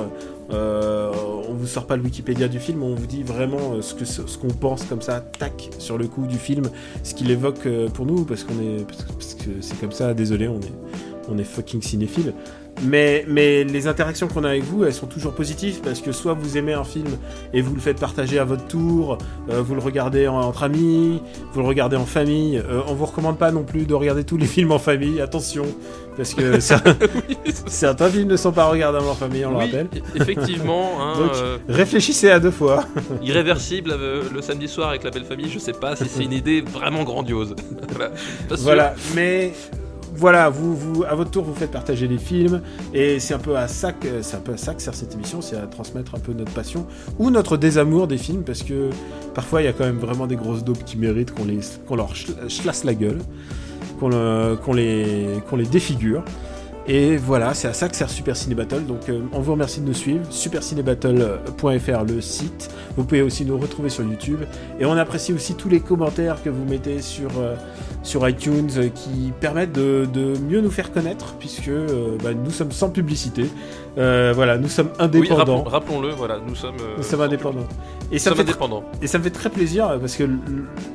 [0.51, 1.11] euh,
[1.47, 4.37] on vous sort pas le Wikipédia du film, on vous dit vraiment euh, ce ce
[4.37, 6.69] qu'on pense comme ça, tac, sur le coup du film,
[7.03, 10.47] ce qu'il évoque euh, pour nous parce qu'on est parce que c'est comme ça, désolé,
[10.47, 10.73] on est
[11.27, 12.33] on est fucking cinéphile.
[12.83, 16.33] Mais, mais les interactions qu'on a avec vous, elles sont toujours positives parce que soit
[16.33, 17.07] vous aimez un film
[17.53, 19.17] et vous le faites partager à votre tour,
[19.49, 21.21] euh, vous le regardez en- entre amis,
[21.53, 22.57] vous le regardez en famille.
[22.57, 25.65] Euh, on vous recommande pas non plus de regarder tous les films en famille, attention,
[26.15, 26.95] parce que cer-
[27.67, 29.87] certains films ne sont pas regardables en famille, on le rappelle.
[29.95, 30.91] e- effectivement.
[31.01, 32.85] hein, Donc, euh, Réfléchissez à deux fois.
[33.21, 36.33] irréversible euh, le samedi soir avec la belle famille, je sais pas si c'est une
[36.33, 37.55] idée vraiment grandiose.
[38.59, 39.51] Voilà, mais
[40.19, 42.61] voilà, vous, à votre tour, vous faites partager les films,
[42.93, 44.39] et c'est un peu à ça que, ça
[44.73, 46.85] que sert cette émission, c'est à transmettre un peu notre passion
[47.17, 48.89] ou notre désamour des films, parce que
[49.33, 51.95] parfois il y a quand même vraiment des grosses daubes qui méritent qu'on les, qu'on
[51.95, 53.19] leur chl- chlasse la gueule,
[53.99, 54.09] qu'on
[54.73, 56.23] les défigure.
[56.87, 58.85] Et voilà, c'est à ça que sert Super Ciné Battle.
[58.87, 60.25] Donc euh, on vous remercie de nous suivre.
[60.31, 62.71] Supercinébattle.fr le site.
[62.97, 64.39] Vous pouvez aussi nous retrouver sur YouTube.
[64.79, 67.55] Et on apprécie aussi tous les commentaires que vous mettez sur, euh,
[68.01, 72.51] sur iTunes euh, qui permettent de, de mieux nous faire connaître puisque euh, bah, nous
[72.51, 73.45] sommes sans publicité.
[73.97, 75.63] Euh, voilà, nous sommes Oui, indépendants.
[75.63, 76.75] rappelons- rappelons-le, voilà, nous sommes.
[76.97, 77.67] nous sommes indépendants.
[78.11, 78.83] Et Nous ça, me sommes indépendants.
[79.01, 80.23] et ça me fait très plaisir parce que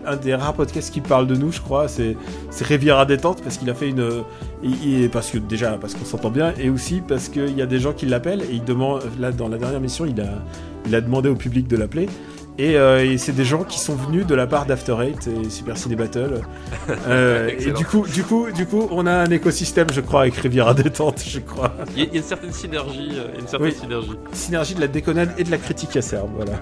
[0.06, 2.16] un des rares podcasts qui parle de nous, je crois, c'est
[2.50, 4.22] c'est Riviera détente parce qu'il a fait une
[4.62, 7.78] il- parce que déjà parce qu'on s'entend bien et aussi parce qu'il y a des
[7.80, 10.24] gens qui l'appellent et il demande là dans la dernière mission il a
[10.86, 12.08] il a demandé au public de l'appeler
[12.58, 15.50] et, euh, et c'est des gens qui sont venus de la part d'After Eight et
[15.50, 16.40] Super Ciné Battle
[17.08, 20.34] Euh, et du coup du coup du coup on a un écosystème je crois avec
[20.36, 23.74] Riviera détente je crois Il y, a- une certaine synergie, euh, une certaine Oui.
[23.78, 24.10] synergie.
[24.32, 26.52] synergie de la déconnade et de la critique acerbe, voilà.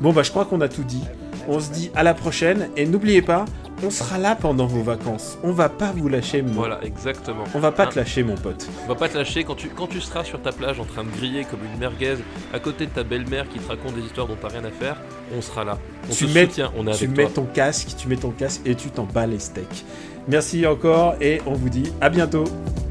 [0.00, 1.02] Bon bah je crois qu'on a tout dit.
[1.48, 3.44] On se dit à la prochaine et n'oubliez pas,
[3.82, 5.36] on sera là pendant vos vacances.
[5.42, 6.52] On va pas vous lâcher, mon...
[6.52, 7.44] Voilà, exactement.
[7.54, 8.66] On va pas Hein, te lâcher, mon pote.
[8.84, 11.04] On va pas te lâcher quand tu, quand tu seras sur ta plage en train
[11.04, 12.14] de griller comme une merguez
[12.52, 14.96] à côté de ta belle-mère qui te raconte des histoires dont t'as rien à faire.
[15.36, 15.78] On sera là.
[16.08, 17.32] On Tu te mets- soutient, on est Tu avec mets toi.
[17.34, 19.84] ton casque, tu mets ton casque et tu t'en bats les steaks.
[20.28, 22.44] Merci encore et on vous dit à bientôt.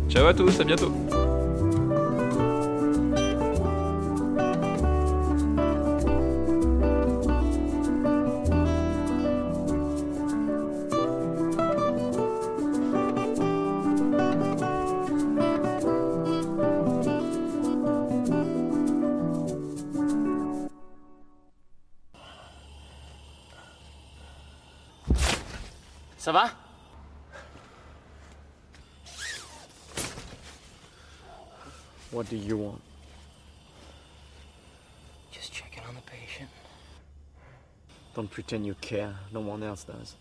[0.09, 0.91] Ciao à tous, à bientôt.
[32.33, 32.81] Do you want
[35.31, 36.49] Just checking on the patient.
[38.15, 39.13] Don't pretend you care.
[39.31, 40.15] No one else does.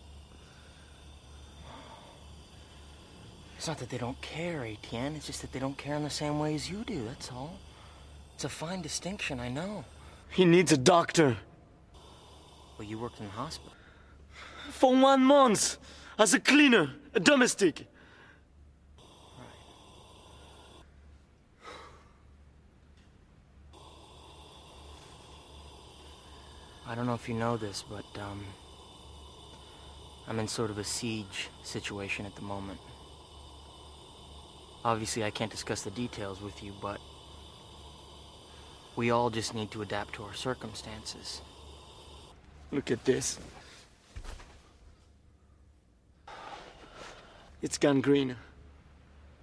[3.57, 5.15] It's not that they don't care, Etienne.
[5.15, 7.57] It's just that they don't care in the same way as you do, that's all.
[8.35, 9.85] It's a fine distinction, I know.
[10.29, 11.37] He needs a doctor.
[12.77, 13.73] Well, you worked in the hospital.
[14.69, 15.77] For one month.
[16.19, 17.87] As a cleaner, a domestic.
[26.93, 28.45] I don't know if you know this, but, um.
[30.27, 32.79] I'm in sort of a siege situation at the moment.
[34.85, 37.01] Obviously, I can't discuss the details with you, but.
[38.95, 41.41] We all just need to adapt to our circumstances.
[42.71, 43.39] Look at this.
[47.63, 48.35] It's gangrene.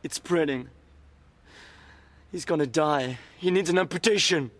[0.04, 0.68] It's spreading.
[2.30, 3.18] He's gonna die.
[3.38, 4.52] He needs an amputation.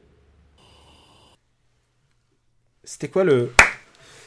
[2.90, 3.52] C'était quoi le.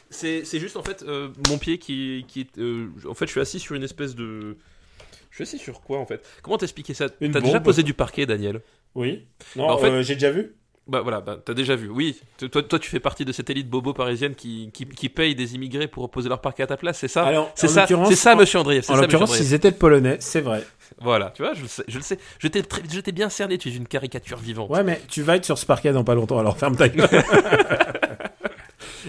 [0.09, 2.57] C'est juste en fait euh, mon pied qui, qui est.
[2.59, 4.55] euh, en fait, je suis assis sur une espèce de.
[5.31, 6.25] Je suis assis sur quoi en fait?
[6.41, 7.09] Comment t'expliquer ça?
[7.09, 8.61] T'as déjà posé du parquet, Daniel?
[8.95, 9.25] Oui.
[9.57, 10.53] Non, Bah, en fait- euh, j'ai déjà vu.
[10.87, 11.89] Bah voilà, bah, t'as déjà vu.
[11.89, 12.21] Oui,
[12.51, 15.55] toi, toi tu fais partie de cette élite bobo parisienne qui, qui, qui paye des
[15.55, 17.25] immigrés pour poser leur parquet à ta place, c'est ça?
[17.55, 20.63] C'est ça, c'est ça, monsieur c'est En l'occurrence, ils étaient polonais, c'est vrai.
[21.01, 21.83] Voilà, tu vois, je le sais.
[21.87, 22.17] Je le sais.
[22.39, 22.47] Je
[22.99, 24.69] t'ai bien cerné, tu es une caricature vivante.
[24.69, 27.09] Ouais, mais tu vas être sur ce parquet dans pas longtemps, alors ferme ta gueule.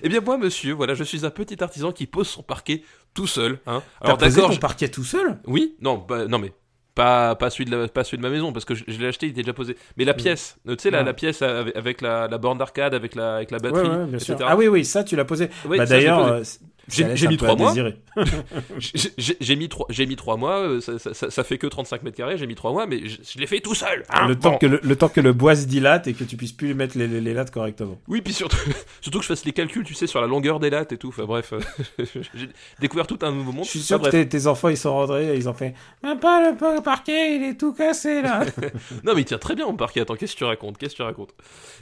[0.03, 2.83] Eh bien moi, monsieur, voilà, je suis un petit artisan qui pose son parquet
[3.15, 3.59] tout seul.
[3.67, 3.83] Hein.
[4.01, 5.39] T'as Alors d'accord, ton je- parquet tout seul?
[5.47, 6.53] Oui, non, bah, non mais
[6.95, 9.09] pas pas celui de la, pas celui de ma maison parce que je, je l'ai
[9.09, 9.77] acheté, il était déjà posé.
[9.97, 11.05] Mais la pièce, tu sais la, Ouais.
[11.05, 14.37] la pièce avec, avec la, la borne d'arcade, avec la avec la batterie, ouais, etc.
[14.43, 15.49] Ah oui, oui, ça, tu l'as posé.
[15.69, 16.43] Bah d'ailleurs, euh,
[16.89, 17.75] J'ai- mis trois mois.
[19.19, 22.03] J'ai- mis trois, j'ai mis trois mois, euh, ça, ça, ça- ça fait que 35
[22.03, 24.05] mètres carrés, j'ai mis trois mois, mais je, je l'ai fait tout seul.
[24.11, 24.29] hein.
[24.29, 26.53] le, temps que le, le temps que le bois se dilate et que tu puisses
[26.53, 27.99] plus mettre les, les, les lattes correctement.
[28.09, 28.57] Oui, puis surtout,
[29.01, 31.09] surtout que je fasse les calculs, tu sais, sur la longueur des lattes et tout.
[31.09, 32.05] Enfin bref, euh,
[32.35, 32.49] j'ai
[32.81, 33.65] découvert tout un nouveau monde.
[33.65, 36.51] Je suis Enfin, sûr que tes, enfants, ils sont rentrés et ils ont fait Papa,
[36.51, 38.45] le pa- parquet, il est tout cassé là.
[39.05, 40.01] Non, mais il tient très bien mon parquet.
[40.01, 40.79] Attends, qu'est-ce que tu racontes?
[40.79, 41.31] Qu'est-ce que tu racontes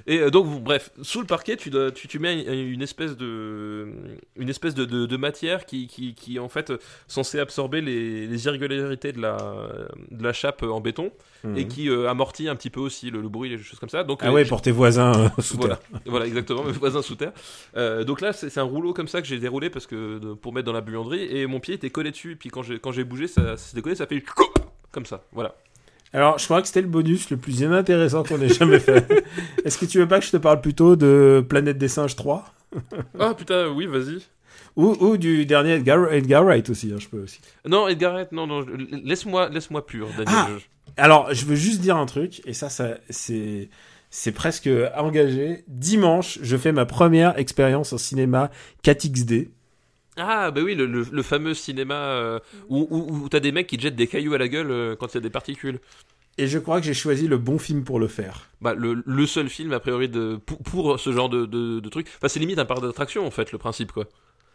[0.07, 3.16] Et euh, donc, bref, sous le parquet, tu, dois, tu, tu mets une, une espèce
[3.16, 3.89] de,
[4.37, 6.73] une espèce de, de, de matière qui, qui, qui est en fait
[7.09, 9.36] censée absorber les, les irrégularités de la,
[10.10, 11.10] de la chape en béton
[11.56, 14.05] et qui euh, amortit un petit peu aussi le, le bruit, les choses comme ça.
[14.05, 16.01] Donc, ah euh, ouais, pour tes voisins euh, sous voilà, terre.
[16.06, 17.32] voilà, exactement, mes voisins sous terre.
[17.77, 20.52] Euh, donc là, c'est un rouleau comme ça que j'ai déroulé parce que de- pour
[20.52, 22.32] mettre dans la buanderie et mon pied était collé dessus.
[22.32, 24.23] Et puis quand j'ai bougé, ça, ça s'est décollé, ça fait
[24.93, 25.24] comme ça.
[25.32, 25.56] Voilà.
[26.12, 29.24] Alors, je crois que c'était le bonus le plus inintéressant qu'on ait jamais fait.
[29.64, 32.44] Est-ce que tu veux pas que je te parle plutôt de Planète des Singes 3
[33.19, 34.19] Ah putain, oui, vas-y.
[34.77, 37.41] Ou, ou du dernier Edgar, Edgar Wright aussi, hein, je peux aussi.
[37.66, 38.65] Non, Edgar, Wright, non, non,
[39.05, 40.27] laisse-moi, laisse-moi pur, Daniel.
[40.27, 40.49] Ah
[40.97, 43.69] Alors, je veux juste dire un truc, et ça, ça c'est
[44.11, 45.65] c'est presque engagé.
[45.69, 48.51] Dimanche, je fais ma première expérience en cinéma
[48.83, 49.49] 4XD.
[50.19, 52.39] Ah, bah oui, le, le- le fameux cinéma euh,
[52.69, 54.95] où, où, où t'as des mecs qui te jettent des cailloux à la gueule euh,
[54.97, 55.81] quand il y a des particules.
[56.37, 58.49] Et je crois que j'ai choisi le bon film pour le faire.
[58.61, 61.89] Bah, le, le seul film, a priori, de, pour, pour ce genre de, de, de
[61.89, 62.07] truc.
[62.19, 64.05] Enfin, c'est limite un parc d'attraction, en fait, le principe, quoi.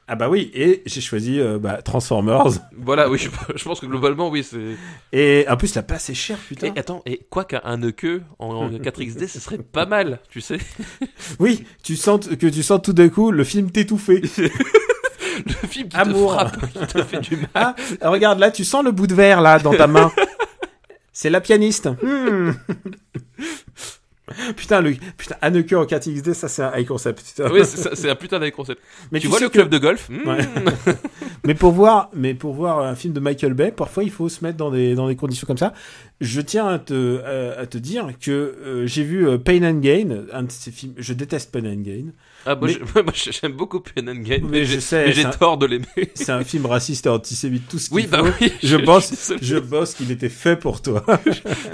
[0.09, 2.45] Ah bah oui, et j'ai choisi euh, bah, Transformers.
[2.77, 4.77] Voilà, oui, je, je pense que globalement, oui, c'est.
[5.11, 6.73] Et en plus, la place est chère, putain.
[6.73, 10.59] Et attends, et quoi qu'un queue en, en 4XD, ce serait pas mal, tu sais.
[11.39, 14.21] Oui, tu sens que tu sens tout d'un coup le film t'étouffer.
[15.45, 16.31] Le film qui Amour.
[16.31, 17.47] te frappe, qui te fait du mal.
[17.53, 17.75] Ah,
[18.09, 20.11] regarde là, tu sens le bout de verre là dans ta main.
[21.11, 21.89] C'est la pianiste.
[22.01, 22.51] Hmm.
[24.55, 27.23] putain, le putain Anneke en 4XD, ça c'est un high concept.
[27.23, 27.49] putain.
[27.51, 28.81] Oui, c'est un putain de concept.
[29.11, 30.09] mais tu, vois le que- club de golf?
[30.09, 30.27] Hmm.
[30.27, 30.39] Ouais.
[31.45, 34.43] mais pour voir, mais pour voir un film de Michael Bay, parfois il faut se
[34.43, 35.73] mettre dans des dans des conditions comme ça.
[36.19, 37.21] Je tiens à te
[37.59, 40.93] à te dire que euh, j'ai vu euh, Pain and Gain, un de ces films.
[40.97, 42.05] Je déteste Pain and Gain.
[42.45, 45.11] Ah, moi, Mais- je- j'aime beaucoup Pen and Gain, Mais mais, je j'ai sais, mais
[45.11, 45.85] j'ai c'est un- tort de l'aimer.
[46.15, 48.31] C'est un film raciste et antisémite, tout ce Oui, bah faut.
[48.41, 48.51] oui.
[48.63, 51.03] Je suis pense, je pense qu'il était fait pour toi.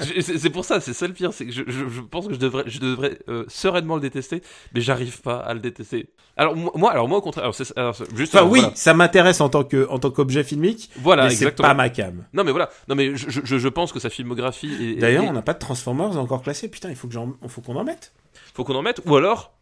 [0.02, 2.34] Je- C'est pour ça, c'est ça le pire, c'est que je, je, je pense que
[2.34, 4.42] je devrais, je devrais euh, sereinement le détester,
[4.74, 6.08] mais j'arrive pas à le détester.
[6.36, 9.50] Alors moi, alors moi au contraire, alors, alors, juste, Enfin, oui, voilà, ça m'intéresse en
[9.50, 11.68] tant que en tant qu'objet filmique, Voilà, mais c'est exactement.
[11.70, 12.26] pas ma cam.
[12.34, 14.96] Non mais voilà, non mais je, je, je pense que sa filmographie.
[14.98, 16.70] D'ailleurs, on n'a pas de Transformers encore classé.
[16.70, 18.14] Putain, il faut qu'on en mette.
[18.54, 19.54] faut qu'on en mette, ou alors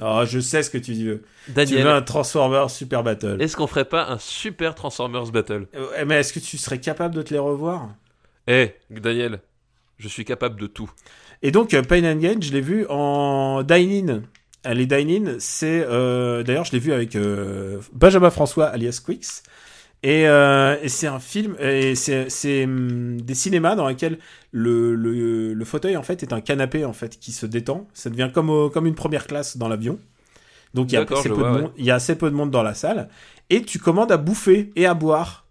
[0.00, 1.22] Oh, je sais ce que tu veux.
[1.46, 3.36] Tu Daniel, veux un Transformers Super Battle.
[3.40, 5.66] est-ce qu'on ferait pas un super Transformers Battle?
[5.74, 7.90] Euh, mais est-ce que tu serais capable de te les revoir?
[8.46, 9.40] Eh, Daniel,
[9.98, 10.90] je suis capable de tout.
[11.42, 14.22] Et donc, euh, Pain and Gain, je l'ai vu en Dine-In.
[14.66, 15.84] Euh, Les Dine-In, c'est...
[15.86, 17.14] euh, D'ailleurs, je l'ai vu avec
[17.92, 19.42] Benjamin François, alias Quix.
[20.02, 24.18] Et, euh, et c'est un film, et c'est hum, des cinémas dans lesquels
[24.50, 27.86] le, le, le fauteuil en fait est un canapé en fait qui se détend.
[27.94, 30.00] Ça devient comme, au- comme une première classe dans l'avion.
[30.74, 31.62] Donc il y, a assez peu vois, de ouais.
[31.62, 33.08] monde, il y a assez peu de monde dans la salle.
[33.50, 35.46] Et tu commandes à bouffer et à boire.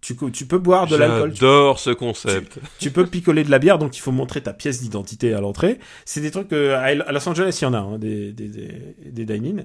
[0.00, 1.34] Tu, peux boire de l'alcool.
[1.34, 2.60] J'adore ce concept.
[2.78, 5.80] tu peux picoler de la bière, donc il faut montrer ta pièce d'identité à l'entrée.
[6.04, 8.94] C'est des trucs euh, à Los Angeles, il y en a hein, des des des,
[9.10, 9.64] des dine-in.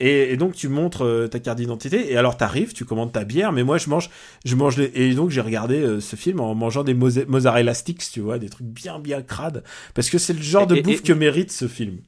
[0.00, 3.24] Et, et donc tu montres euh, ta carte d'identité et alors t'arrives, tu commandes ta
[3.24, 4.10] bière, mais moi je mange,
[4.44, 7.74] je mange les- et donc j'ai regardé euh, ce film en mangeant des moza- mozzarella
[7.74, 9.64] sticks, tu vois, des trucs bien bien crades,
[9.94, 11.98] parce que c'est le genre de et- bouffe et- que mérite ce film.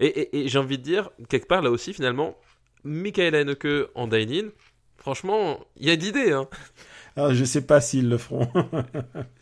[0.00, 2.36] Et, j'ai envie de dire, quelque part là aussi, finalement,
[2.84, 4.48] Michael Haneke en Dine-In,
[4.98, 6.32] franchement, il y a d'idées.
[6.32, 6.48] Hein.
[7.16, 8.48] Alors, je sais pas s'ils le feront.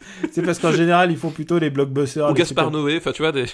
[0.32, 2.30] c'est parce qu'en général ils font plutôt les blockbusters.
[2.30, 3.46] Ou Gaspard Noé, enfin tu vois, des,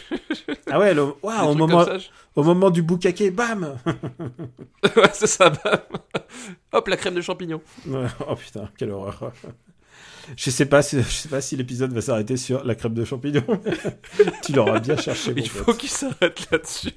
[0.70, 1.98] Ah ouais, le, au moment comme ça.
[1.98, 3.76] je- au moment du boucaquet, bam.
[4.96, 5.78] ouais, c'est ça, bam.
[6.72, 7.62] Hop, la crème de champignons.
[7.86, 9.32] Ouais, Oh putain, quelle horreur.
[10.36, 13.04] Je sais pas si, je sais pas si l'épisode va s'arrêter sur la crème de
[13.04, 13.44] champignons.
[14.44, 16.90] tu l'auras bien cherché, Il faut qu'il s'arrête là-dessus.